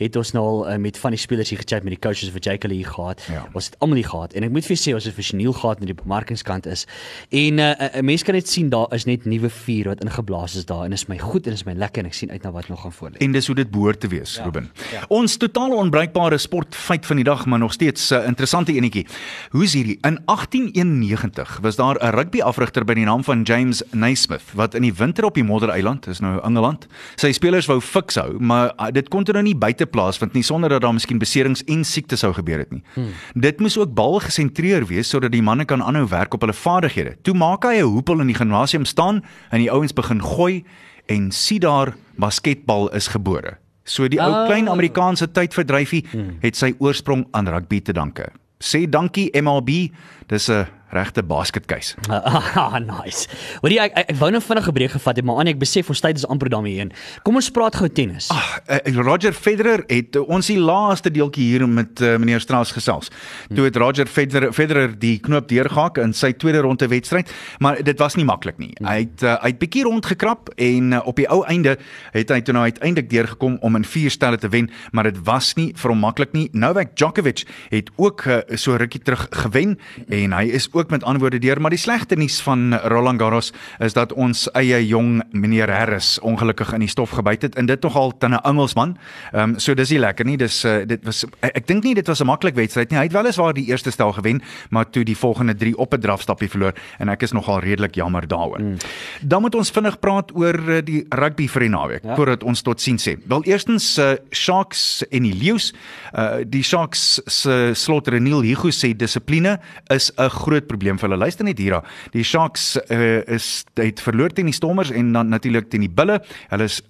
het 0.00 0.16
ons 0.20 0.32
nou 0.36 0.44
al 0.44 0.60
uh, 0.72 0.76
met 0.80 0.98
van 1.00 1.14
die 1.14 1.20
spelers 1.20 1.52
hier 1.52 1.60
gechat 1.60 1.86
met 1.86 1.94
die 1.96 2.00
coaches 2.00 2.32
wat 2.34 2.44
Jake 2.44 2.68
hier 2.70 2.88
gehad. 2.88 3.24
Ja. 3.30 3.46
Ons 3.56 3.70
het 3.70 3.78
almal 3.80 4.02
hier 4.02 4.10
gehad 4.10 4.36
en 4.36 4.46
ek 4.46 4.54
moet 4.54 4.66
vir 4.66 4.76
julle 4.76 4.84
sê 4.84 4.94
ons 4.96 5.08
het 5.08 5.16
professioneel 5.16 5.56
gehad 5.56 5.82
met 5.82 5.92
die 5.92 5.96
bemarkingskant 5.96 6.68
is. 6.70 6.86
En 7.30 7.60
'n 7.60 7.60
uh, 7.60 8.02
mens 8.04 8.22
kan 8.22 8.34
net 8.34 8.48
sien 8.48 8.68
daar 8.70 8.88
is 8.94 9.04
net 9.04 9.24
nuwe 9.24 9.50
vuur 9.50 9.92
wat 9.92 10.04
ingeblaas 10.04 10.56
is 10.56 10.66
daar 10.66 10.84
en 10.84 10.92
is 10.92 11.06
my 11.06 11.18
goed 11.18 11.46
en 11.46 11.52
is 11.52 11.64
my 11.64 11.72
lekker 11.72 12.02
en 12.02 12.10
ek 12.10 12.14
sien 12.14 12.30
uit 12.30 12.42
na 12.42 12.50
wat 12.50 12.68
nog 12.68 12.82
gaan 12.82 12.92
voor 12.92 13.10
lê. 13.10 13.18
En 13.18 13.32
dis 13.32 13.46
hoe 13.46 13.56
dit 13.56 13.70
behoort 13.70 14.00
te 14.00 14.08
wees, 14.08 14.36
ja. 14.36 14.44
Ruben. 14.44 14.70
Ja. 14.92 15.04
Ons 15.08 15.36
totaal 15.36 15.72
onbruikbare 15.76 16.38
sportfeit 16.38 17.06
van 17.06 17.16
die 17.16 17.24
dag, 17.24 17.46
maar 17.46 17.58
nog 17.58 17.72
steeds 17.72 18.10
'n 18.10 18.14
uh, 18.14 18.26
interessante 18.26 18.72
enetjie. 18.90 19.06
Hoe 19.50 19.64
is 19.64 19.74
hierdie? 19.74 19.98
In 20.06 20.18
1891 20.26 21.58
was 21.62 21.76
daar 21.76 21.96
'n 21.98 22.14
rugbyafrigter 22.14 22.84
by 22.84 22.94
die 22.94 23.04
naam 23.04 23.24
van 23.24 23.42
James 23.42 23.82
Naismith 23.92 24.42
wat 24.54 24.74
in 24.74 24.82
die 24.82 24.94
winter 24.94 25.24
op 25.24 25.34
die 25.34 25.44
Moddereiland, 25.44 26.06
is 26.06 26.20
nou 26.20 26.40
Engeland, 26.42 26.86
sy 27.16 27.32
spelers 27.32 27.66
wou 27.66 27.80
fiks 27.80 28.14
hou, 28.14 28.38
maar 28.38 28.72
ah, 28.76 28.92
dit 28.92 29.08
kon 29.08 29.24
toe 29.24 29.34
nou 29.34 29.44
nie 29.44 29.56
buite 29.56 29.86
plaas 29.86 30.18
want 30.18 30.32
nie 30.32 30.42
sonder 30.42 30.68
dat 30.68 30.80
daar 30.80 30.92
miskien 30.92 31.18
beserings 31.18 31.64
en 31.64 31.84
siektes 31.84 32.20
sou 32.20 32.32
gebeur 32.32 32.58
het 32.58 32.70
nie. 32.70 32.82
Hmm. 32.94 33.12
Dit 33.34 33.60
moes 33.60 33.78
ook 33.78 33.94
bal 33.94 34.20
gesentreer 34.20 34.86
wees 34.86 35.08
sodat 35.08 35.32
die 35.32 35.42
manne 35.42 35.64
kan 35.64 35.82
aanhou 35.82 36.08
werk 36.08 36.34
op 36.34 36.40
hulle 36.40 36.52
vaardighede. 36.52 37.16
Toe 37.22 37.34
maak 37.34 37.64
hy 37.64 37.80
'n 37.80 37.82
hoepel 37.82 38.20
in 38.20 38.26
die 38.26 38.36
gimnasium 38.36 38.84
staan 38.84 39.22
en 39.50 39.58
die 39.58 39.70
ouens 39.70 39.92
begin 39.92 40.22
gooi 40.22 40.64
en 41.06 41.30
sien 41.30 41.60
daar 41.60 41.94
basketbal 42.16 42.94
is 42.94 43.08
gebore. 43.08 43.58
So 43.84 44.08
die 44.08 44.20
ou 44.20 44.46
klein 44.46 44.68
ah. 44.68 44.72
Amerikaanse 44.72 45.30
tydverdryfie 45.30 46.04
hmm. 46.10 46.36
het 46.40 46.56
sy 46.56 46.74
oorsprong 46.78 47.26
aan 47.32 47.48
rugby 47.48 47.80
te 47.80 47.92
danke 47.92 48.30
sê 48.60 48.86
dankie 48.86 49.30
MLB. 49.34 49.90
Dis 50.28 50.48
'n 50.50 50.66
regte 50.90 51.22
basketkeis. 51.22 51.94
Ah, 52.60 52.76
nice. 52.78 53.28
Wat 53.62 53.72
ek, 53.72 53.94
ek 53.96 54.10
ek 54.10 54.16
wou 54.20 54.30
nou 54.32 54.40
vinnig 54.42 54.66
'n 54.68 54.74
breek 54.74 54.90
gevat 54.90 55.16
het, 55.16 55.24
maar 55.24 55.38
aan 55.40 55.50
ek 55.50 55.58
besef 55.58 55.88
ons 55.88 56.00
tyd 56.00 56.16
is 56.16 56.26
amper 56.26 56.48
daarmee 56.50 56.76
heen. 56.76 56.92
Kom 57.22 57.34
ons 57.38 57.50
praat 57.50 57.76
gou 57.76 57.88
tennis. 57.88 58.28
Ag, 58.30 58.60
uh, 58.68 59.02
Roger 59.02 59.32
Federer 59.32 59.84
het 59.86 60.16
uh, 60.16 60.28
ons 60.28 60.46
die 60.46 60.58
laaste 60.58 61.10
deeltjie 61.10 61.44
hier 61.44 61.68
met 61.68 62.00
uh, 62.00 62.16
meneer 62.16 62.40
Strauss 62.40 62.72
gesels. 62.72 63.10
Toe 63.54 63.64
het 63.64 63.76
Roger 63.76 64.06
Federer 64.06 64.52
Federer 64.52 64.98
die 64.98 65.18
knoop 65.18 65.48
deurgehak 65.48 65.98
in 65.98 66.12
sy 66.16 66.32
tweede 66.32 66.62
ronde 66.64 66.88
wedstryd, 66.88 67.30
maar 67.58 67.82
dit 67.82 67.98
was 67.98 68.16
nie 68.16 68.24
maklik 68.24 68.58
nie. 68.58 68.72
Hmm. 68.78 68.86
Hy 68.86 68.98
het 69.04 69.22
uh, 69.22 69.36
hy 69.42 69.52
het 69.52 69.60
bietjie 69.60 69.84
rondgekrap 69.84 70.50
en 70.56 70.92
uh, 70.92 71.02
op 71.06 71.16
die 71.20 71.28
ou 71.30 71.42
einde 71.50 71.76
het 72.14 72.30
hy 72.30 72.40
toe 72.44 72.54
nou 72.56 72.64
uiteindelik 72.64 73.10
deurgekom 73.10 73.58
om 73.60 73.76
in 73.76 73.84
vier 73.84 74.10
stelle 74.10 74.38
te 74.38 74.48
wen, 74.48 74.70
maar 74.92 75.08
dit 75.10 75.18
was 75.26 75.54
nie 75.58 75.70
vir 75.76 75.94
hom 75.94 76.02
maklik 76.04 76.34
nie. 76.36 76.48
Novak 76.52 76.96
Djokovic 76.96 77.44
het 77.70 77.90
ook 77.96 78.26
uh, 78.26 78.40
so 78.56 78.76
rukkie 78.80 79.02
terug 79.04 79.26
gewen 79.42 79.76
en 80.08 80.32
hy 80.36 80.46
is 80.56 80.68
ook 80.72 80.79
met 80.88 81.04
antwoorde 81.04 81.38
deur, 81.38 81.60
maar 81.60 81.70
die 81.70 81.78
slegte 81.78 82.16
nuus 82.16 82.40
van 82.40 82.74
Roland 82.74 83.20
Garros 83.20 83.52
is 83.78 83.92
dat 83.92 84.12
ons 84.12 84.48
eie 84.52 84.86
jong 84.86 85.22
meneer 85.30 85.70
Harris 85.70 86.18
ongelukkig 86.22 86.72
in 86.72 86.80
die 86.80 86.88
stof 86.88 87.10
gebyt 87.10 87.42
het 87.42 87.54
en 87.54 87.66
dit 87.66 87.82
nogal 87.82 88.16
ten 88.18 88.30
'n 88.30 88.40
Engelsman. 88.42 88.96
Ehm 89.32 89.50
um, 89.50 89.58
so 89.58 89.74
dis 89.74 89.90
nie 89.90 89.98
lekker 89.98 90.24
nie. 90.24 90.36
Dis 90.36 90.64
uh, 90.64 90.86
dit 90.86 91.04
was 91.04 91.24
ek, 91.40 91.56
ek 91.56 91.66
dink 91.66 91.84
nie 91.84 91.94
dit 91.94 92.06
was 92.06 92.20
'n 92.20 92.26
maklik 92.26 92.54
wedstryd 92.54 92.90
nie. 92.90 92.98
Hy 92.98 93.04
het 93.04 93.12
weliswaar 93.12 93.54
die 93.54 93.66
eerste 93.66 93.90
stel 93.90 94.12
gewen, 94.12 94.42
maar 94.70 94.90
toe 94.90 95.04
die 95.04 95.16
volgende 95.16 95.54
3 95.54 95.76
op 95.76 95.94
'n 95.94 96.00
drafstappie 96.00 96.48
verloor 96.48 96.72
en 96.98 97.08
ek 97.08 97.22
is 97.22 97.32
nogal 97.32 97.60
redelik 97.60 97.94
jammer 97.94 98.28
daaroor. 98.28 98.60
Mm. 98.60 98.76
Dan 99.22 99.40
moet 99.40 99.54
ons 99.54 99.70
vinnig 99.70 99.98
praat 99.98 100.34
oor 100.34 100.58
uh, 100.68 100.78
die 100.84 101.04
rugby 101.08 101.48
vir 101.48 101.60
die 101.60 101.68
naweek 101.68 102.02
ja. 102.04 102.14
voordat 102.14 102.42
ons 102.42 102.62
tot 102.62 102.80
sien 102.80 102.98
sê. 102.98 103.16
Wel 103.26 103.44
eerstens 103.44 103.98
uh, 103.98 104.12
Sharks 104.30 105.04
en 105.10 105.22
die 105.22 105.34
Leeu's. 105.34 105.72
Uh, 106.14 106.42
die 106.46 106.62
Sharks 106.62 107.20
se 107.26 107.70
slot 107.74 108.08
Reniel 108.08 108.42
Hugo 108.42 108.70
sê 108.70 108.92
dissipline 108.96 109.58
is 109.88 110.12
'n 110.16 110.28
groot 110.28 110.66
probleem 110.70 111.00
vir 111.00 111.08
hulle. 111.08 111.20
Luister 111.20 111.46
net 111.46 111.60
hier. 111.60 111.80
Die 112.14 112.24
Sharks 112.26 112.74
uh, 112.88 113.20
is 113.30 113.64
het 113.80 114.02
verloor 114.04 114.34
teen 114.34 114.50
die 114.50 114.56
Stormers 114.56 114.92
en 114.94 115.12
dan 115.16 115.32
natuurlik 115.32 115.70
teen 115.70 115.86
die 115.86 115.92
Bulle. 115.92 116.20
Hulle 116.50 116.70
is 116.70 116.80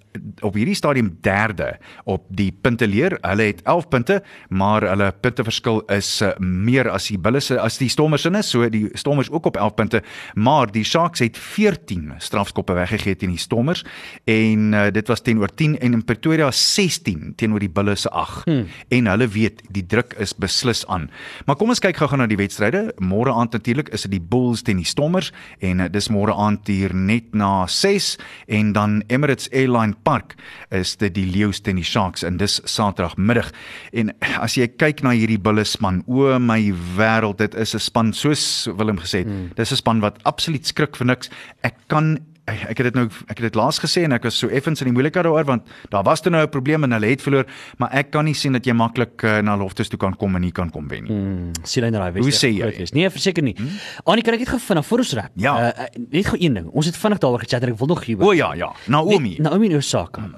op 0.43 0.57
hierdie 0.59 0.75
stadium 0.75 1.11
derde 1.23 1.77
op 2.09 2.25
die 2.27 2.49
punteleer. 2.51 3.17
Hulle 3.23 3.47
het 3.51 3.61
11 3.69 3.87
punte, 3.93 4.17
maar 4.49 4.83
hulle 4.87 5.11
punteverskil 5.23 5.81
is 5.93 6.09
uh, 6.25 6.33
meer 6.39 6.89
as 6.91 7.07
die 7.11 7.19
Bulle 7.21 7.41
se 7.43 7.59
as 7.61 7.79
die 7.81 7.89
Stormers 7.91 8.25
is. 8.25 8.51
So 8.51 8.67
die 8.69 8.89
Stormers 8.99 9.31
ook 9.31 9.45
op 9.51 9.57
11 9.57 9.75
punte, 9.75 10.03
maar 10.35 10.71
die 10.71 10.83
Sharks 10.87 11.23
het 11.23 11.37
14 11.37 12.13
strafskoppe 12.19 12.75
weggegee 12.77 13.15
teen 13.15 13.35
die 13.35 13.41
Stormers 13.41 13.85
en 14.29 14.73
uh, 14.73 14.87
dit 14.93 15.07
was 15.07 15.21
teenoor 15.21 15.53
10 15.55 15.79
en 15.79 15.93
in 15.99 16.05
Pretoria 16.05 16.51
16 16.51 17.33
teenoor 17.39 17.63
die 17.63 17.71
Bulle 17.71 17.95
se 17.95 18.09
8. 18.09 18.45
Hmm. 18.49 18.67
En 18.89 19.11
hulle 19.13 19.27
weet 19.31 19.63
die 19.71 19.85
druk 19.85 20.15
is 20.19 20.35
beslis 20.35 20.83
aan. 20.87 21.09
Maar 21.45 21.55
kom 21.59 21.71
ons 21.71 21.81
kyk 21.83 21.99
gou-gou 22.01 22.19
na 22.19 22.27
die 22.29 22.39
wedstryde. 22.39 22.89
Môre 22.99 23.33
aand 23.33 23.55
natuurlik 23.55 23.70
is 23.79 24.01
dit 24.01 24.11
die 24.11 24.21
Bulls 24.21 24.61
teen 24.61 24.77
die 24.77 24.85
Stormers 24.85 25.31
en 25.59 25.79
uh, 25.79 25.87
dis 25.87 26.09
môre 26.09 26.33
aand 26.33 26.67
hier 26.67 26.93
net 26.93 27.33
na 27.33 27.67
6 27.67 28.17
en 28.47 28.73
dan 28.73 29.03
Emirates 29.07 29.49
Airline 29.51 29.95
Park 30.03 30.35
is 30.69 30.95
dit 30.97 31.13
die 31.15 31.25
Leeu's 31.25 31.61
teen 31.61 31.75
die 31.75 31.83
Sharks 31.87 32.23
en 32.23 32.37
dis 32.37 32.59
Saterdagmiddag. 32.65 33.51
En 33.93 34.11
as 34.39 34.57
jy 34.57 34.67
kyk 34.67 35.03
na 35.03 35.15
hierdie 35.15 35.39
Bulle 35.41 35.65
span, 35.65 36.03
o 36.07 36.39
my 36.39 36.73
wêreld, 36.97 37.37
dit 37.37 37.55
is 37.55 37.75
'n 37.75 37.79
span 37.79 38.13
soos 38.13 38.67
Willem 38.77 38.97
gesê 38.99 39.23
het. 39.23 39.27
Hmm. 39.27 39.51
Dis 39.55 39.71
'n 39.71 39.75
span 39.75 40.01
wat 40.01 40.19
absoluut 40.23 40.65
skrik 40.65 40.95
vir 40.95 41.07
niks. 41.07 41.29
Ek 41.63 41.75
kan 41.87 42.19
ek 42.45 42.77
het 42.77 42.87
dit 42.89 42.95
nou 42.97 43.05
ek 43.27 43.37
het 43.37 43.45
dit 43.45 43.55
laas 43.55 43.79
gesê 43.81 44.03
en 44.07 44.15
ek 44.15 44.25
was 44.27 44.37
so 44.37 44.49
effens 44.49 44.81
in 44.81 44.89
die 44.89 44.95
moeilikheid 44.95 45.25
daaroor 45.27 45.45
want 45.45 45.67
daar 45.93 46.03
was 46.03 46.21
toe 46.21 46.31
nou 46.31 46.41
'n 46.43 46.49
probleem 46.49 46.83
en 46.83 46.91
hulle 46.91 47.05
het 47.05 47.21
verloor, 47.21 47.45
maar 47.77 47.89
ek 47.93 48.11
kan 48.11 48.25
nie 48.25 48.33
sien 48.33 48.53
dat 48.53 48.65
jy 48.65 48.73
maklik 48.73 49.23
uh, 49.23 49.39
na 49.41 49.55
loftes 49.55 49.89
toe 49.89 49.99
kan 49.99 50.15
kom 50.15 50.35
en 50.35 50.41
nie 50.41 50.51
kan 50.51 50.69
kom 50.69 50.87
wen 50.87 51.03
nie. 51.03 51.11
Hmm, 51.11 51.51
sien 51.63 51.83
hy 51.83 51.91
Hoe 51.91 52.31
sê 52.31 52.49
jy? 52.49 52.87
Nee, 52.93 53.09
verseker 53.09 53.43
nie. 53.43 53.55
Hmm? 53.57 53.69
Annie, 54.05 54.23
kan 54.23 54.33
ek 54.33 54.39
net 54.39 54.49
gou 54.49 54.59
vinnig 54.59 54.85
voor 54.85 54.97
ons 54.97 55.13
rap? 55.13 55.31
Ja. 55.35 55.53
Uh, 55.69 55.85
net 56.09 56.25
gou 56.27 56.37
een 56.39 56.53
ding. 56.53 56.67
Ons 56.71 56.85
het 56.85 56.97
vinnig 56.97 57.19
daaroor 57.19 57.39
gechat 57.39 57.63
en 57.63 57.69
ek 57.69 57.77
wil 57.77 57.87
nog 57.87 58.03
hier. 58.05 58.21
O 58.21 58.33
ja, 58.33 58.53
ja. 58.53 58.71
Naomi. 58.87 59.35
Nee, 59.37 59.39
Naomi 59.39 59.69
in 59.69 59.75
Osaka. 59.75 60.29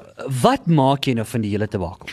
Wat 0.42 0.68
maak 0.68 1.06
jy 1.06 1.14
nou 1.14 1.26
van 1.26 1.42
die 1.42 1.50
hele 1.50 1.68
debakel? 1.68 2.10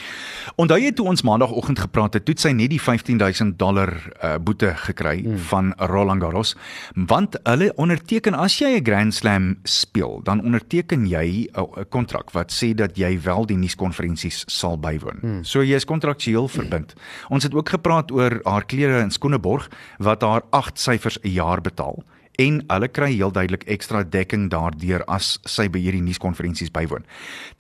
Onthou 0.57 0.79
jy 0.81 0.93
toe 0.93 1.07
ons 1.07 1.23
maandagooggend 1.23 1.79
gepraat 1.79 2.15
het, 2.15 2.25
toe 2.25 2.35
sy 2.39 2.53
net 2.57 2.73
die 2.73 2.81
15000 2.81 3.59
dollar 3.61 3.93
uh, 4.23 4.37
boete 4.43 4.73
gekry 4.87 5.21
hmm. 5.23 5.39
van 5.51 5.73
Roland 5.91 6.23
Garros, 6.23 6.55
want 6.95 7.37
hulle 7.45 7.71
onderteken 7.77 8.35
as 8.35 8.59
jy 8.61 8.79
'n 8.79 8.85
Grand 8.85 9.15
Slam 9.15 9.59
speel, 9.81 10.21
dan 10.25 10.43
onderteken 10.45 11.07
jy 11.09 11.49
'n 11.53 11.89
kontrak 11.89 12.31
wat 12.31 12.53
sê 12.53 12.75
dat 12.75 12.97
jy 12.97 13.21
wel 13.23 13.47
die 13.47 13.57
nuuskonferensies 13.57 14.45
sal 14.47 14.79
bywoon. 14.79 15.19
Hmm. 15.21 15.45
So 15.45 15.63
jy 15.63 15.75
is 15.75 15.85
kontraktueel 15.85 16.49
verbind. 16.49 16.93
Hmm. 16.93 17.35
Ons 17.37 17.43
het 17.43 17.55
ook 17.55 17.69
gepraat 17.69 18.11
oor 18.11 18.41
haar 18.45 18.65
klere 18.65 19.01
en 19.01 19.11
skoeneborg 19.11 19.71
wat 19.99 20.23
haar 20.23 20.43
8 20.51 20.79
syfers 20.79 21.19
'n 21.23 21.29
jaar 21.29 21.61
betaal 21.61 22.05
en 22.41 22.61
hulle 22.69 22.89
kry 22.89 23.11
heel 23.13 23.33
duidelik 23.35 23.67
ekstra 23.71 24.03
dekking 24.07 24.49
daardeur 24.53 25.05
as 25.13 25.35
sy 25.49 25.69
by 25.73 25.81
hierdie 25.83 26.05
nuuskonferensies 26.05 26.73
bywoon. 26.75 27.05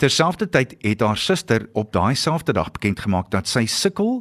Terselfdertyd 0.00 0.76
het 0.86 1.04
haar 1.04 1.20
suster 1.20 1.66
op 1.78 1.92
daai 1.92 2.14
selfde 2.18 2.54
dag 2.56 2.72
bekend 2.76 3.02
gemaak 3.04 3.30
dat 3.34 3.50
sy 3.50 3.66
sukkel 3.66 4.20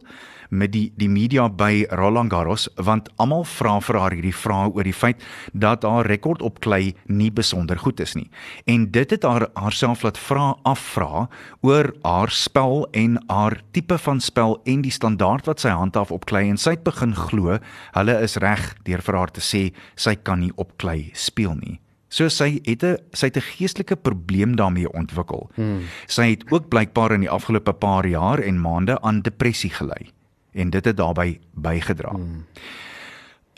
met 0.49 0.71
die 0.73 0.89
die 0.97 1.09
media 1.09 1.47
by 1.49 1.85
Roland 1.95 2.31
Garros 2.33 2.67
want 2.75 3.09
almal 3.21 3.45
vra 3.47 3.77
vir 3.85 3.99
haar 4.01 4.15
hierdie 4.15 4.35
vrae 4.35 4.69
oor 4.73 4.87
die 4.87 4.95
feit 4.95 5.23
dat 5.53 5.85
haar 5.87 6.09
rekord 6.09 6.41
op 6.45 6.59
klei 6.65 6.95
nie 7.07 7.29
besonder 7.31 7.79
goed 7.79 8.01
is 8.03 8.15
nie. 8.17 8.29
En 8.65 8.89
dit 8.91 9.09
het 9.11 9.23
haar 9.23 9.47
haarself 9.53 10.03
laat 10.03 10.17
vra 10.17 10.53
afvra 10.67 11.27
oor 11.65 11.93
haar 12.03 12.33
spel 12.33 12.87
en 12.91 13.19
haar 13.29 13.59
tipe 13.71 13.97
van 13.97 14.21
spel 14.21 14.59
en 14.65 14.81
die 14.85 14.93
standaard 14.93 15.49
wat 15.49 15.61
sy 15.61 15.73
handhaaf 15.73 16.11
op 16.11 16.25
klei 16.29 16.47
en 16.49 16.57
sy 16.57 16.75
het 16.77 16.85
begin 16.87 17.15
glo 17.15 17.59
hulle 17.97 18.17
is 18.23 18.39
reg 18.41 18.73
deur 18.87 19.05
vir 19.05 19.21
haar 19.21 19.33
te 19.33 19.43
sê 19.43 19.69
sy 19.95 20.15
kan 20.15 20.41
nie 20.41 20.53
op 20.57 20.77
klei 20.81 21.11
speel 21.13 21.55
nie. 21.59 21.79
So 22.09 22.25
sy 22.29 22.59
het 22.65 22.83
'n 22.83 22.97
sy 23.13 23.27
het 23.27 23.37
'n 23.37 23.49
geestelike 23.53 23.95
probleem 23.95 24.55
daarmee 24.55 24.91
ontwikkel. 24.91 25.49
Hmm. 25.55 25.85
Sy 26.07 26.29
het 26.29 26.51
ook 26.51 26.69
blykbaar 26.69 27.11
in 27.11 27.21
die 27.21 27.29
afgelope 27.29 27.73
paar 27.73 28.05
jaar 28.07 28.39
en 28.39 28.61
maande 28.61 29.01
aan 29.01 29.21
depressie 29.21 29.69
gely 29.69 30.09
en 30.51 30.69
dit 30.69 30.85
het 30.85 30.97
daarbey 30.97 31.39
bygedra. 31.53 32.09
Hmm. 32.09 32.45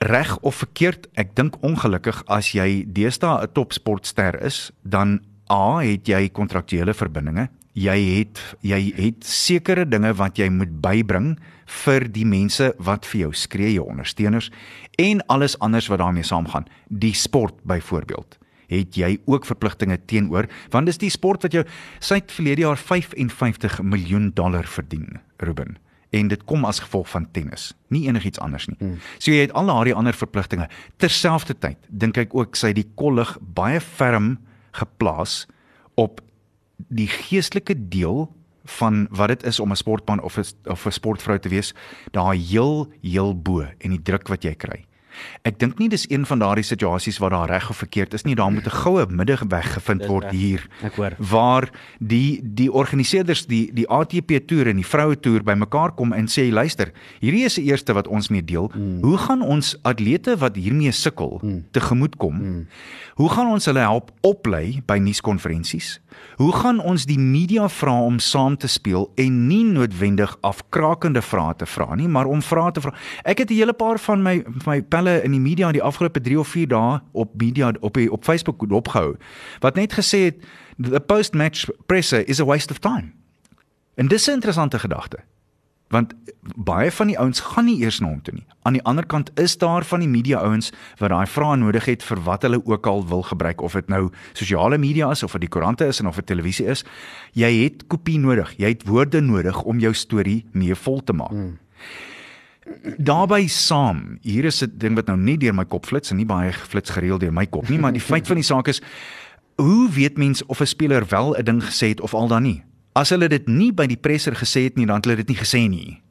Reg 0.02 0.38
of 0.42 0.56
verkeerd, 0.56 1.08
ek 1.14 1.36
dink 1.38 1.60
ongelukkig 1.62 2.24
as 2.26 2.56
jy 2.58 2.86
deesdae 2.90 3.44
'n 3.44 3.52
topsportster 3.54 4.42
is, 4.42 4.72
dan 4.82 5.20
A 5.52 5.84
het 5.84 6.08
jy 6.08 6.30
kontraktuele 6.30 6.94
verbindinge. 6.94 7.50
Jy 7.74 7.98
het 8.18 8.40
jy 8.62 8.94
het 8.96 9.24
sekere 9.24 9.86
dinge 9.86 10.14
wat 10.14 10.38
jy 10.38 10.50
moet 10.50 10.82
bybring 10.82 11.38
vir 11.66 12.08
die 12.12 12.26
mense 12.26 12.74
wat 12.80 13.06
vir 13.06 13.20
jou 13.20 13.34
skree, 13.34 13.74
jou 13.74 13.86
ondersteuners 13.88 14.50
en 14.98 15.22
alles 15.28 15.60
anders 15.60 15.88
wat 15.88 16.00
daarmee 16.00 16.24
saamgaan. 16.24 16.66
Die 16.88 17.14
sport 17.14 17.56
byvoorbeeld 17.64 18.38
het 18.72 18.96
jy 18.96 19.20
ook 19.26 19.46
verpligtinge 19.46 20.00
teenoor 20.06 20.48
want 20.72 20.86
dis 20.86 20.98
die 20.98 21.12
sport 21.12 21.44
wat 21.44 21.54
jou 21.54 21.64
sy 22.00 22.22
het 22.22 22.32
verlede 22.32 22.62
jaar 22.62 22.78
55 22.80 23.82
miljoen 23.84 24.32
dollar 24.34 24.68
verdien 24.68 25.20
Ruben 25.38 25.78
en 26.12 26.28
dit 26.28 26.44
kom 26.44 26.66
as 26.68 26.82
gevolg 26.84 27.10
van 27.10 27.28
tennis, 27.32 27.72
nie 27.88 28.04
enigiets 28.08 28.40
anders 28.44 28.68
nie. 28.68 28.76
Hmm. 28.80 29.00
So 29.18 29.32
jy 29.32 29.46
het 29.48 29.54
al 29.56 29.72
daardie 29.72 29.96
ander 29.96 30.16
verpligtinge. 30.16 30.68
Terselfdertyd 31.00 31.80
dink 31.88 32.20
ek 32.20 32.36
ook 32.36 32.60
sy 32.60 32.74
die 32.76 32.88
kollig 33.00 33.38
baie 33.40 33.80
ferm 33.80 34.36
geplaas 34.76 35.46
op 35.96 36.20
die 36.92 37.08
geestelike 37.08 37.78
deel 37.94 38.28
van 38.78 39.06
wat 39.16 39.32
dit 39.34 39.44
is 39.44 39.60
om 39.60 39.72
'n 39.72 39.76
sportman 39.80 40.22
of 40.22 40.38
'n 40.38 40.46
of 40.70 40.86
'n 40.86 40.92
sportvrou 40.92 41.40
te 41.40 41.50
wees, 41.50 41.74
daai 42.12 42.38
heel 42.38 42.92
heel 43.02 43.42
bo 43.42 43.62
en 43.62 43.90
die 43.90 44.02
druk 44.02 44.28
wat 44.28 44.44
jy 44.44 44.56
kry. 44.56 44.86
Ek 45.48 45.60
dink 45.60 45.80
nie 45.80 45.90
dis 45.90 46.06
een 46.10 46.26
van 46.26 46.40
daardie 46.40 46.66
situasies 46.66 47.18
waar 47.22 47.30
daar 47.30 47.50
reg 47.50 47.70
of 47.70 47.78
verkeerd 47.78 48.14
is 48.14 48.24
nie, 48.24 48.36
daar 48.36 48.52
moet 48.52 48.66
'n 48.66 48.78
goue 48.84 49.06
middelweg 49.10 49.74
gevind 49.74 50.06
word 50.06 50.30
hier. 50.32 50.68
Ek 50.84 50.96
hoor. 50.96 51.14
Waar 51.18 51.70
die 52.00 52.42
die 52.44 52.72
organiseerders 52.72 53.46
die 53.46 53.72
die 53.74 53.88
ATP 53.90 54.48
toer 54.48 54.68
en 54.68 54.76
die 54.76 54.86
vroue 54.86 55.20
toer 55.20 55.44
bymekaar 55.44 55.92
kom 55.92 56.14
en 56.14 56.28
sê 56.28 56.52
luister, 56.52 56.92
hierdie 57.20 57.46
is 57.46 57.56
die 57.56 57.66
eerste 57.66 57.94
wat 57.94 58.08
ons 58.08 58.30
mee 58.30 58.44
deel. 58.44 58.72
Mm. 58.76 59.02
Hoe 59.02 59.18
gaan 59.18 59.42
ons 59.42 59.76
atlete 59.82 60.38
wat 60.38 60.56
hiermee 60.56 60.92
sukkel 60.92 61.40
mm. 61.42 61.64
tegemoetkom? 61.72 62.36
Mm. 62.36 62.68
Hoe 63.16 63.30
gaan 63.30 63.48
ons 63.48 63.66
hulle 63.66 63.80
help 63.80 64.12
oplei 64.22 64.82
by 64.86 64.98
nuuskonferensies? 64.98 66.00
Hoe 66.36 66.52
gaan 66.52 66.80
ons 66.80 67.06
die 67.06 67.20
media 67.20 67.70
vra 67.70 67.94
om 68.02 68.20
saam 68.20 68.58
te 68.58 68.68
speel 68.68 69.12
en 69.16 69.48
nie 69.48 69.64
noodwendig 69.64 70.38
afkrakende 70.42 71.22
vrae 71.22 71.56
te 71.56 71.68
vra 71.70 71.96
nie, 71.96 72.08
maar 72.08 72.30
om 72.30 72.42
vrae 72.42 72.72
te 72.76 72.84
vra. 72.84 72.94
Ek 73.24 73.44
het 73.44 73.52
'n 73.52 73.54
hele 73.54 73.74
paar 73.74 74.00
van 74.00 74.24
my 74.24 74.44
my 74.66 74.82
pelle 75.02 75.22
in 75.24 75.34
die 75.34 75.42
media 75.42 75.68
in 75.68 75.78
die 75.78 75.84
afgelope 75.84 76.22
3 76.22 76.40
of 76.40 76.54
4 76.54 76.70
dae 76.72 77.00
op 77.12 77.34
media 77.42 77.74
op 77.80 77.98
die, 77.98 78.12
op 78.12 78.24
Facebook 78.24 78.62
opgehou 78.70 79.16
wat 79.60 79.76
net 79.76 79.94
gesê 79.98 80.30
het 80.30 80.46
the 80.78 81.00
post 81.00 81.34
match 81.34 81.70
presser 81.86 82.28
is 82.28 82.40
a 82.40 82.46
waste 82.46 82.72
of 82.74 82.80
time. 82.80 83.12
En 83.96 84.08
dis 84.08 84.28
'n 84.28 84.32
interessante 84.32 84.80
gedagte. 84.80 85.18
Want 85.90 86.14
baie 86.56 86.92
van 86.92 87.08
die 87.08 87.20
ouens 87.20 87.40
gaan 87.40 87.66
nie 87.66 87.82
eers 87.84 88.00
na 88.00 88.08
hom 88.08 88.22
toe 88.22 88.34
nie. 88.34 88.46
Aan 88.62 88.74
die 88.74 88.84
ander 88.84 89.06
kant 89.06 89.32
is 89.36 89.58
daar 89.58 89.84
van 89.84 90.00
die 90.00 90.08
media 90.08 90.40
ouens 90.40 90.72
wat 90.98 91.10
daai 91.10 91.28
vrae 91.28 91.56
nodig 91.56 91.86
het 91.86 92.04
vir 92.04 92.24
wat 92.24 92.42
hulle 92.42 92.66
ook 92.66 92.88
al 92.88 93.08
wil 93.08 93.22
gebruik 93.22 93.62
of 93.62 93.74
dit 93.74 93.88
nou 93.88 94.10
sosiale 94.34 94.78
media 94.78 95.12
is 95.12 95.24
of 95.24 95.32
dit 95.32 95.42
die 95.42 95.50
koerante 95.50 95.86
is 95.86 96.00
en 96.00 96.08
of 96.08 96.16
dit 96.16 96.26
televisie 96.26 96.66
is. 96.66 96.86
Jy 97.32 97.64
het 97.64 97.88
kopie 97.88 98.20
nodig. 98.20 98.54
Jy 98.58 98.68
het 98.68 98.88
woorde 98.88 99.22
nodig 99.22 99.62
om 99.64 99.80
jou 99.80 99.94
storie 99.94 100.46
mee 100.52 100.76
vol 100.76 101.04
te 101.04 101.14
maak. 101.14 101.30
Hmm. 101.30 101.60
Daarby 103.02 103.48
saam, 103.50 104.20
hier 104.22 104.46
is 104.46 104.62
'n 104.62 104.72
ding 104.78 104.96
wat 104.96 105.08
nou 105.08 105.18
nie 105.18 105.38
deur 105.38 105.54
my 105.54 105.66
kop 105.66 105.86
flits 105.86 106.12
en 106.12 106.18
nie 106.18 106.26
baie 106.26 106.54
flits 106.54 106.90
gereeld 106.90 107.22
deur 107.22 107.34
my 107.34 107.46
kop 107.46 107.70
nie, 107.70 107.80
maar 107.80 107.92
die 107.92 108.02
feit 108.02 108.28
van 108.28 108.36
die 108.36 108.46
saak 108.46 108.68
is 108.68 108.82
hoe 109.58 109.90
weet 109.90 110.18
mens 110.18 110.46
of 110.46 110.62
'n 110.62 110.66
speler 110.66 111.06
wel 111.10 111.36
'n 111.38 111.44
ding 111.44 111.64
gesê 111.64 111.88
het 111.88 112.02
of 112.02 112.14
al 112.14 112.28
dan 112.28 112.44
nie? 112.44 112.64
As 112.94 113.10
hulle 113.10 113.28
dit 113.28 113.48
nie 113.48 113.72
by 113.72 113.88
die 113.88 113.98
presser 113.98 114.34
gesê 114.36 114.64
het 114.64 114.76
nie, 114.76 114.86
dan 114.86 114.96
het 114.96 115.06
hulle 115.06 115.16
dit 115.16 115.28
nie 115.28 115.38
gesê 115.38 115.70
nie. 115.70 116.02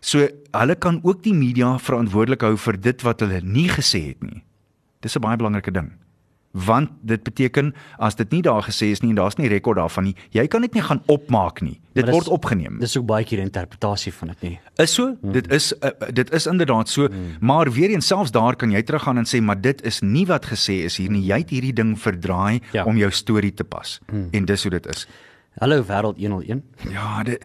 So 0.00 0.28
hulle 0.52 0.74
kan 0.74 1.00
ook 1.02 1.22
die 1.22 1.34
media 1.34 1.78
verantwoordelik 1.78 2.40
hou 2.40 2.56
vir 2.56 2.80
dit 2.80 3.02
wat 3.02 3.20
hulle 3.20 3.40
nie 3.42 3.68
gesê 3.68 4.06
het 4.06 4.22
nie. 4.22 4.42
Dis 5.00 5.16
'n 5.16 5.20
baie 5.20 5.36
belangrike 5.36 5.72
ding 5.72 5.92
want 6.56 6.90
dit 7.04 7.22
beteken 7.22 7.74
as 8.00 8.16
dit 8.16 8.30
nie 8.32 8.42
daar 8.42 8.64
gesê 8.64 8.88
is 8.94 9.02
nie 9.04 9.12
en 9.12 9.18
daar's 9.20 9.36
nie 9.36 9.48
rekord 9.52 9.76
daarvan 9.76 10.08
nie, 10.08 10.14
jy 10.32 10.46
kan 10.48 10.64
dit 10.64 10.76
nie 10.76 10.84
gaan 10.84 11.02
opmaak 11.12 11.60
nie. 11.64 11.76
Dit 11.96 12.08
word 12.12 12.28
opgeneem. 12.32 12.78
Dis 12.80 12.96
ook 12.96 13.06
baie 13.08 13.24
keer 13.28 13.42
interpretasie 13.44 14.12
van 14.16 14.32
dit 14.32 14.46
nie. 14.46 14.54
Is 14.82 14.94
so? 14.96 15.12
Hmm. 15.20 15.34
Dit 15.36 15.50
is 15.52 15.72
uh, 15.80 15.92
dit 16.16 16.32
is 16.32 16.48
inderdaad 16.48 16.88
so, 16.92 17.10
hmm. 17.10 17.36
maar 17.40 17.70
weer 17.72 17.92
eens 17.92 18.08
selfs 18.08 18.32
daar 18.32 18.56
kan 18.56 18.72
jy 18.72 18.82
teruggaan 18.82 19.20
en 19.20 19.28
sê 19.28 19.42
maar 19.44 19.60
dit 19.60 19.82
is 19.84 20.00
nie 20.00 20.26
wat 20.28 20.48
gesê 20.52 20.82
is 20.88 20.96
hier 21.00 21.12
nie. 21.12 21.24
Jy 21.28 21.42
het 21.44 21.52
hierdie 21.52 21.74
ding 21.76 21.96
verdraai 22.00 22.60
ja. 22.72 22.84
om 22.84 22.96
jou 22.96 23.10
storie 23.12 23.52
te 23.54 23.64
pas. 23.64 23.98
Hmm. 24.10 24.28
En 24.32 24.48
dis 24.48 24.62
hoe 24.62 24.76
dit 24.78 24.88
is. 24.94 25.06
Hallo 25.60 25.80
wêreld 25.88 26.20
101. 26.20 26.62
Ja, 26.92 27.22
dit 27.24 27.44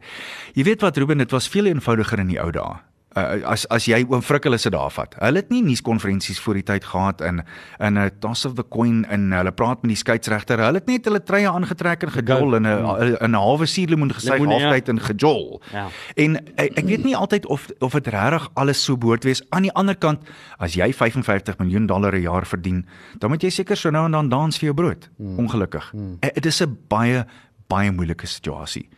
jy 0.55 0.63
weet 0.67 0.81
wat 0.83 0.97
Ruben, 0.99 1.19
dit 1.23 1.31
was 1.31 1.47
veel 1.47 1.71
eenvoudiger 1.71 2.19
in 2.19 2.31
die 2.31 2.39
ou 2.43 2.51
dae 2.51 2.79
uh, 3.17 3.41
as 3.51 3.65
as 3.73 3.85
jy 3.89 4.01
oom 4.07 4.21
Frikkel 4.23 4.55
is 4.55 4.65
dit 4.67 4.73
daar 4.73 4.91
vat. 4.93 5.15
Hulle 5.19 5.41
het 5.41 5.51
nie 5.53 5.61
nuuskonferensies 5.65 6.39
voor 6.43 6.59
die 6.59 6.65
tyd 6.67 6.85
gehad 6.87 7.21
in 7.21 7.41
in 7.79 7.97
'n 7.99 8.11
toss 8.19 8.45
of 8.45 8.55
the 8.55 8.63
coin 8.63 9.05
en 9.05 9.31
hulle 9.31 9.51
praat 9.51 9.81
met 9.81 9.91
die 9.91 9.97
skeieregter. 9.97 10.59
Hulle 10.59 10.79
het 10.79 10.87
net 10.87 11.05
hulle 11.05 11.23
treie 11.23 11.49
aangetrek 11.49 12.03
en 12.03 12.11
gejol 12.11 12.55
in 12.55 12.67
'n 12.67 12.81
mm. 12.81 13.17
in 13.21 13.31
'n 13.31 13.33
halwe 13.33 13.65
suurlemoen 13.65 14.13
gesê 14.13 14.37
halftyd 14.37 14.87
ja. 14.87 14.93
en 14.93 14.99
gejol. 14.99 15.61
Ja. 15.71 15.87
En 16.15 16.37
ek, 16.55 16.77
ek 16.77 16.85
weet 16.85 17.03
nie 17.03 17.15
altyd 17.15 17.45
of 17.45 17.67
of 17.79 17.91
dit 17.91 18.07
regtig 18.07 18.49
alles 18.53 18.83
so 18.83 18.97
behoort 18.97 19.23
wees. 19.23 19.43
Aan 19.49 19.63
die 19.63 19.73
ander 19.73 19.95
kant, 19.95 20.19
as 20.57 20.73
jy 20.73 20.93
55 20.93 21.57
miljoen 21.57 21.85
dollar 21.85 22.15
'n 22.15 22.21
jaar 22.21 22.45
verdien, 22.45 22.85
dan 23.19 23.29
moet 23.29 23.41
jy 23.41 23.49
seker 23.49 23.77
so 23.77 23.89
nou 23.89 24.05
en 24.05 24.11
dan 24.11 24.29
dans 24.29 24.57
vir 24.57 24.65
jou 24.65 24.73
brood. 24.73 25.09
Mm. 25.17 25.39
Ongelukkig. 25.39 25.93
Mm. 25.93 26.17
Dit 26.19 26.45
is 26.45 26.61
'n 26.61 26.77
baie 26.87 27.25
baie 27.67 27.91
moeilike 27.91 28.27
situasie. 28.27 28.89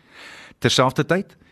Terselfdertyd 0.60 1.36
Eh, 1.36 1.43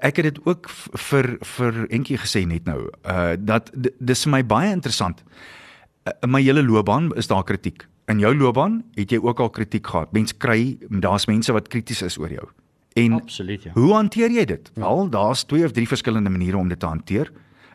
ek 0.00 0.16
het 0.16 0.24
dit 0.24 0.40
ook 0.46 0.68
vir 1.08 1.36
vir 1.56 1.86
entjie 1.90 2.18
gesê 2.18 2.46
net 2.46 2.64
nou 2.64 2.88
uh 3.04 3.36
dat 3.38 3.70
dis 3.98 4.24
vir 4.24 4.32
my 4.32 4.42
baie 4.44 4.72
interessant. 4.72 5.22
Uh, 6.06 6.12
my 6.26 6.42
hele 6.42 6.62
loopbaan 6.62 7.10
is 7.16 7.26
daar 7.26 7.44
kritiek. 7.44 7.86
In 8.06 8.18
jou 8.18 8.34
loopbaan 8.34 8.82
het 8.94 9.10
jy 9.10 9.20
ook 9.22 9.40
al 9.40 9.50
kritiek 9.50 9.86
gehad. 9.86 10.12
Mense 10.12 10.34
kry 10.38 10.78
daar's 10.88 11.26
mense 11.26 11.52
wat 11.52 11.68
krities 11.68 12.02
is 12.02 12.18
oor 12.18 12.30
jou. 12.30 12.48
En 12.98 13.12
Absoluut 13.20 13.62
ja. 13.62 13.70
Hoe 13.74 13.92
hanteer 13.94 14.30
jy 14.30 14.44
dit? 14.44 14.70
Ja. 14.74 14.80
Wel, 14.82 15.08
daar's 15.10 15.44
twee 15.44 15.64
of 15.64 15.72
drie 15.72 15.86
verskillende 15.88 16.30
maniere 16.30 16.56
om 16.56 16.68
dit 16.68 16.80
te 16.80 16.86
hanteer. 16.86 17.30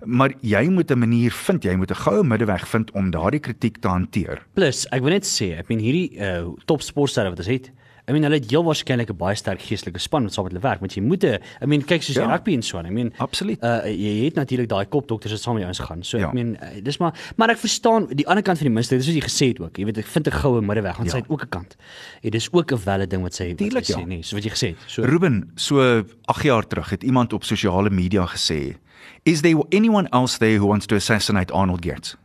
maar 0.06 0.34
jy 0.42 0.68
moet 0.70 0.92
'n 0.92 1.00
manier 1.00 1.32
vind, 1.32 1.64
jy 1.64 1.76
moet 1.76 1.92
'n 1.92 1.96
goue 1.96 2.24
middeweg 2.24 2.68
vind 2.68 2.92
om 2.92 3.10
daardie 3.10 3.40
kritiek 3.40 3.78
te 3.78 3.88
hanteer. 3.88 4.46
Plus, 4.54 4.86
ek 4.92 5.02
wil 5.02 5.12
net 5.12 5.26
sê, 5.26 5.58
ek 5.58 5.68
meen 5.68 5.80
hierdie 5.80 6.20
uh, 6.20 6.48
top 6.66 6.82
sportsterre 6.82 7.30
wat 7.30 7.40
ons 7.40 7.48
het, 7.48 7.72
I 8.08 8.12
mean 8.14 8.24
hulle 8.24 8.36
het 8.38 8.50
heel 8.52 8.64
waarskynlik 8.64 9.10
'n 9.10 9.18
baie 9.18 9.36
sterk 9.36 9.62
geestelike 9.62 10.00
span 10.00 10.24
wat 10.24 10.34
saam 10.34 10.44
met 10.44 10.54
hulle 10.54 10.62
werk, 10.64 10.80
want 10.80 10.94
jy 10.94 11.02
moet 11.02 11.24
'n 11.24 11.40
I 11.62 11.66
mean 11.66 11.82
kyk 11.84 12.04
soos 12.04 12.16
Ja. 12.16 12.22
ja. 12.24 12.32
rugby 12.36 12.54
en 12.54 12.62
so 12.62 12.78
aan. 12.78 12.86
I 12.86 12.90
mean 12.92 13.14
Absoluut. 13.18 13.64
Uh, 13.64 13.86
jy 13.86 14.26
het 14.26 14.36
natuurlik 14.36 14.70
daai 14.70 14.86
kopdokters 14.86 15.32
wat 15.32 15.42
saam 15.42 15.54
met 15.54 15.62
jou 15.64 15.70
ons 15.70 15.80
gaan. 15.80 16.04
So 16.04 16.18
Ja. 16.18 16.28
ek 16.28 16.34
meen 16.34 16.58
uh, 16.62 16.68
dis 16.84 16.98
maar 17.00 17.14
maar 17.36 17.50
ek 17.50 17.58
verstaan 17.58 18.08
die 18.14 18.28
ander 18.28 18.44
kant 18.44 18.58
van 18.58 18.68
die 18.68 18.76
dis 18.76 18.88
soos 19.06 19.16
jy 19.16 19.22
gesê 19.22 19.48
het 19.48 19.60
ook. 19.60 19.78
Jy 19.78 19.86
weet 19.86 19.98
ek 19.98 20.06
vind 20.06 20.28
'n 20.28 20.32
goue 20.32 20.62
middeweg, 20.62 20.98
want 20.98 21.06
Ja. 21.10 21.12
sy 21.12 21.18
het 21.18 21.30
ook 21.30 21.42
'n 21.44 21.50
kant. 21.50 21.76
En 22.24 22.30
dis 22.30 22.50
ook 22.52 22.72
'n 22.72 22.80
welle 22.86 23.08
ding 23.08 23.22
wat 23.24 23.34
sy 23.34 23.48
wat 23.48 23.58
Tuurlik, 23.58 23.86
sy 23.86 23.94
ja. 23.94 24.00
sê, 24.00 24.08
nee, 24.08 24.22
so 24.24 24.36
wat 24.36 24.44
jy 24.44 24.52
gesê 24.52 24.68
het. 24.68 24.78
So 24.88 25.04
Ruben, 25.04 25.52
so 25.56 26.04
8 26.26 26.44
jaar 26.44 26.68
terug 26.68 26.90
het 26.90 27.04
iemand 27.04 27.34
op 27.34 27.44
sosiale 27.44 27.90
media 27.90 28.26
gesê, 28.28 28.76
"Is 29.24 29.42
there 29.42 29.64
anyone 29.74 30.08
else 30.12 30.38
there 30.38 30.58
who 30.58 30.68
wants 30.68 30.86
to 30.86 30.96
assassinate 30.96 31.52
Arnold 31.54 31.84
Geertz?" 31.86 32.16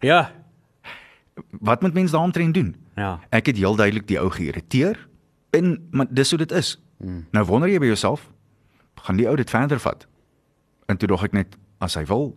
ja. 0.00 0.30
Wat 1.60 1.80
moet 1.82 1.94
mens 1.94 2.10
daaromtrent 2.10 2.54
doen? 2.54 2.76
Ja. 2.98 3.18
Ek 3.30 3.46
het 3.46 3.56
heel 3.56 3.76
duidelik 3.78 4.06
die 4.10 4.18
ou 4.20 4.28
geïrriteer 4.30 4.98
en 5.56 5.78
maar 5.90 6.06
dis 6.10 6.30
hoe 6.30 6.38
dit 6.38 6.52
is. 6.52 6.74
Hmm. 6.98 7.26
Nou 7.32 7.44
wonder 7.46 7.68
jy 7.70 7.78
by 7.78 7.86
jouself, 7.92 8.26
gaan 9.06 9.16
die 9.16 9.28
ou 9.30 9.36
dit 9.38 9.50
verder 9.50 9.78
vat? 9.80 10.06
En 10.88 10.96
toe 10.96 11.08
dog 11.08 11.22
ek 11.24 11.32
net 11.36 11.56
as 11.84 11.94
hy 11.94 12.04
wil, 12.10 12.32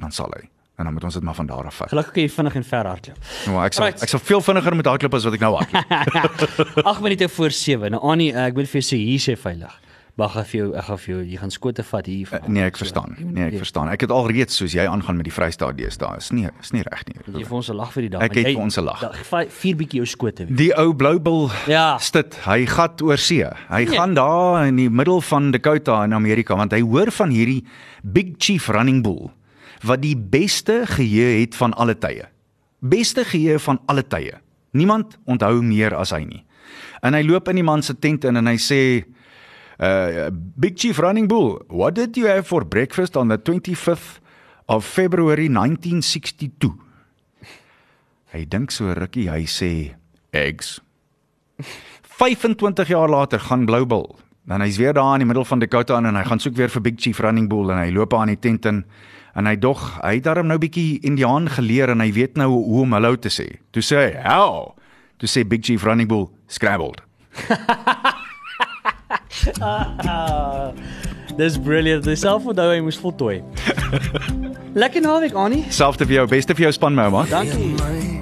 dan 0.00 0.12
sal 0.12 0.32
hy. 0.38 0.48
En 0.76 0.84
dan 0.84 0.92
moet 0.92 1.04
ons 1.08 1.14
dit 1.14 1.22
maar 1.24 1.34
van 1.34 1.46
daar 1.48 1.66
af 1.66 1.74
vat. 1.80 1.88
Gelukkig 1.88 2.12
kan 2.12 2.22
jy 2.22 2.28
vinnig 2.34 2.54
en 2.58 2.64
ver 2.64 2.86
hardloop. 2.86 3.18
Nou, 3.46 3.60
ek 3.64 3.72
sal 3.72 3.84
Right. 3.86 4.02
ek 4.02 4.08
sal 4.12 4.20
veel 4.20 4.40
vinniger 4.44 4.76
met 4.76 4.86
hardloop 4.86 5.14
as 5.14 5.24
wat 5.24 5.34
ek 5.38 5.40
nou 5.40 5.54
hardloop. 5.56 6.84
8 6.92 7.00
minute 7.02 7.28
voor 7.28 7.50
7. 7.50 7.90
Nou 7.90 8.02
Annie, 8.12 8.32
ek 8.36 8.54
moet 8.58 8.68
vir 8.68 8.80
jou 8.80 8.84
sê 8.90 8.98
hier 9.00 9.20
sê 9.24 9.36
veilig. 9.40 9.72
Ek 10.18 10.30
gaan 10.32 10.44
vir 10.48 10.56
jou 10.62 10.68
ek 10.80 10.84
gaan 10.86 10.96
vir 10.98 11.10
jou 11.12 11.22
jy 11.28 11.36
gaan 11.42 11.50
skote 11.52 11.82
vat 11.84 12.06
hier 12.08 12.26
van. 12.26 12.40
nee, 12.48 12.62
ek 12.64 12.76
verstaan. 12.80 13.16
Nee, 13.20 13.50
ek 13.50 13.58
verstaan. 13.60 13.88
Ek 13.92 14.00
het 14.00 14.10
al 14.10 14.30
reeds 14.30 14.56
soos 14.56 14.72
jy 14.72 14.86
aangaan 14.88 15.16
met 15.18 15.26
die 15.28 15.32
Vrystaat 15.34 15.76
deesdae. 15.76 16.16
Is 16.16 16.30
nie 16.32 16.46
is 16.62 16.70
nie 16.72 16.80
reg 16.86 17.02
nie. 17.06 17.16
Jy 17.40 17.44
vir 17.44 17.56
ons 17.58 17.68
'n 17.68 17.76
lag 17.76 17.92
vir 17.92 18.02
die 18.02 18.08
dag. 18.08 18.22
Ek 18.22 18.34
het 18.34 18.46
jy- 18.46 18.54
vir 18.54 18.62
ons 18.62 18.78
'n 18.78 18.84
lag. 18.84 19.00
Vier 19.60 19.76
bietjie 19.76 20.00
jou 20.00 20.06
skote 20.06 20.46
weer. 20.46 20.56
Die 20.56 20.72
ou 20.78 20.94
Bloubil 20.94 21.50
Ja. 21.68 21.98
stit, 21.98 22.34
hy 22.46 22.64
gat 22.64 23.02
oor 23.02 23.18
see. 23.18 23.44
Hy 23.68 23.84
Nee. 23.84 23.96
gaan 23.98 24.14
daar 24.14 24.66
in 24.66 24.76
die 24.76 24.88
middel 24.88 25.20
van 25.20 25.50
Dakota 25.50 26.04
in 26.04 26.14
Amerika 26.14 26.56
want 26.56 26.72
hy 26.72 26.80
hoor 26.80 27.10
van 27.10 27.30
hierdie 27.30 27.64
Big 28.02 28.36
Chief 28.38 28.68
Running 28.68 29.02
Bull 29.02 29.30
wat 29.84 30.00
die 30.00 30.16
beste 30.16 30.86
geheue 30.86 31.40
het 31.40 31.54
van 31.54 31.74
alle 31.74 31.94
tye. 31.94 32.24
Beste 32.80 33.22
geheue 33.24 33.58
van 33.58 33.78
alle 33.86 34.02
tye. 34.02 34.32
Niemand 34.72 35.18
onthou 35.26 35.60
meer 35.62 35.94
as 35.94 36.10
hy 36.10 36.24
nie. 36.24 36.42
En 37.02 37.12
hy 37.12 37.22
loop 37.22 37.48
in 37.48 37.56
die 37.56 37.62
man 37.64 37.82
se 37.82 37.92
tent 37.94 38.24
in 38.24 38.36
en 38.36 38.46
hy 38.46 38.56
sê 38.56 39.04
uh 39.78 40.30
Big 40.56 40.78
Chief 40.78 40.98
Running 40.98 41.28
Bull, 41.28 41.60
what 41.68 41.94
did 41.94 42.16
you 42.16 42.26
have 42.26 42.46
for 42.46 42.64
breakfast 42.64 43.16
on 43.16 43.28
the 43.28 43.38
25th 43.38 44.20
of 44.68 44.84
February 44.84 45.48
1962? 45.48 46.72
Hy 48.32 48.44
dink 48.44 48.70
so 48.70 48.92
rukkie, 48.92 49.28
hy 49.30 49.44
sê 49.48 49.94
eggs. 50.32 50.80
25 52.16 52.88
jaar 52.88 53.08
later 53.08 53.40
gaan 53.40 53.66
Bloubil. 53.66 54.16
Dan 54.46 54.62
hy's 54.62 54.78
weer 54.78 54.94
daar 54.94 55.16
in 55.16 55.24
die 55.24 55.26
middel 55.26 55.44
van 55.44 55.58
Dakota 55.58 55.98
in 55.98 56.06
en 56.06 56.16
hy 56.16 56.24
gaan 56.24 56.40
soek 56.40 56.54
weer 56.56 56.70
vir 56.70 56.82
Big 56.84 57.00
Chief 57.02 57.18
Running 57.20 57.48
Bull 57.50 57.72
en 57.74 57.80
hy 57.82 57.90
loop 57.94 58.14
aan 58.14 58.30
die 58.30 58.38
tent 58.40 58.66
in 58.70 58.84
en 59.36 59.48
hy 59.50 59.56
dog 59.60 59.80
hy 60.00 60.14
het 60.16 60.24
darm 60.24 60.48
nou 60.48 60.56
bietjie 60.60 61.02
Indiaan 61.04 61.50
geleer 61.52 61.92
en 61.92 62.00
hy 62.00 62.08
weet 62.16 62.38
nou 62.40 62.48
hoe 62.54 62.84
om 62.86 62.96
hallo 62.96 63.16
te 63.20 63.32
sê. 63.32 63.58
Toe 63.74 63.82
sê 63.82 63.96
hy, 64.06 64.12
"How?" 64.24 64.72
Toe 65.18 65.28
sê 65.28 65.44
Big 65.44 65.64
Chief 65.64 65.82
Running 65.84 66.08
Bull, 66.08 66.30
"Scrambled." 66.48 67.02
Dis 71.36 71.58
brilliant. 71.60 72.04
Dis 72.06 72.22
self 72.24 72.46
onthou 72.48 72.72
hy 72.72 72.80
moes 72.84 72.98
voltooi. 73.00 73.40
Lekker 74.82 75.04
naweek 75.04 75.36
Annie. 75.36 75.64
Selfs 75.72 76.00
te 76.00 76.08
vir 76.08 76.22
jou, 76.22 76.28
beste 76.36 76.56
vir 76.56 76.68
jou 76.68 76.76
span, 76.78 76.96
my 76.96 77.10
man. 77.12 77.28
Dankie. 77.32 78.14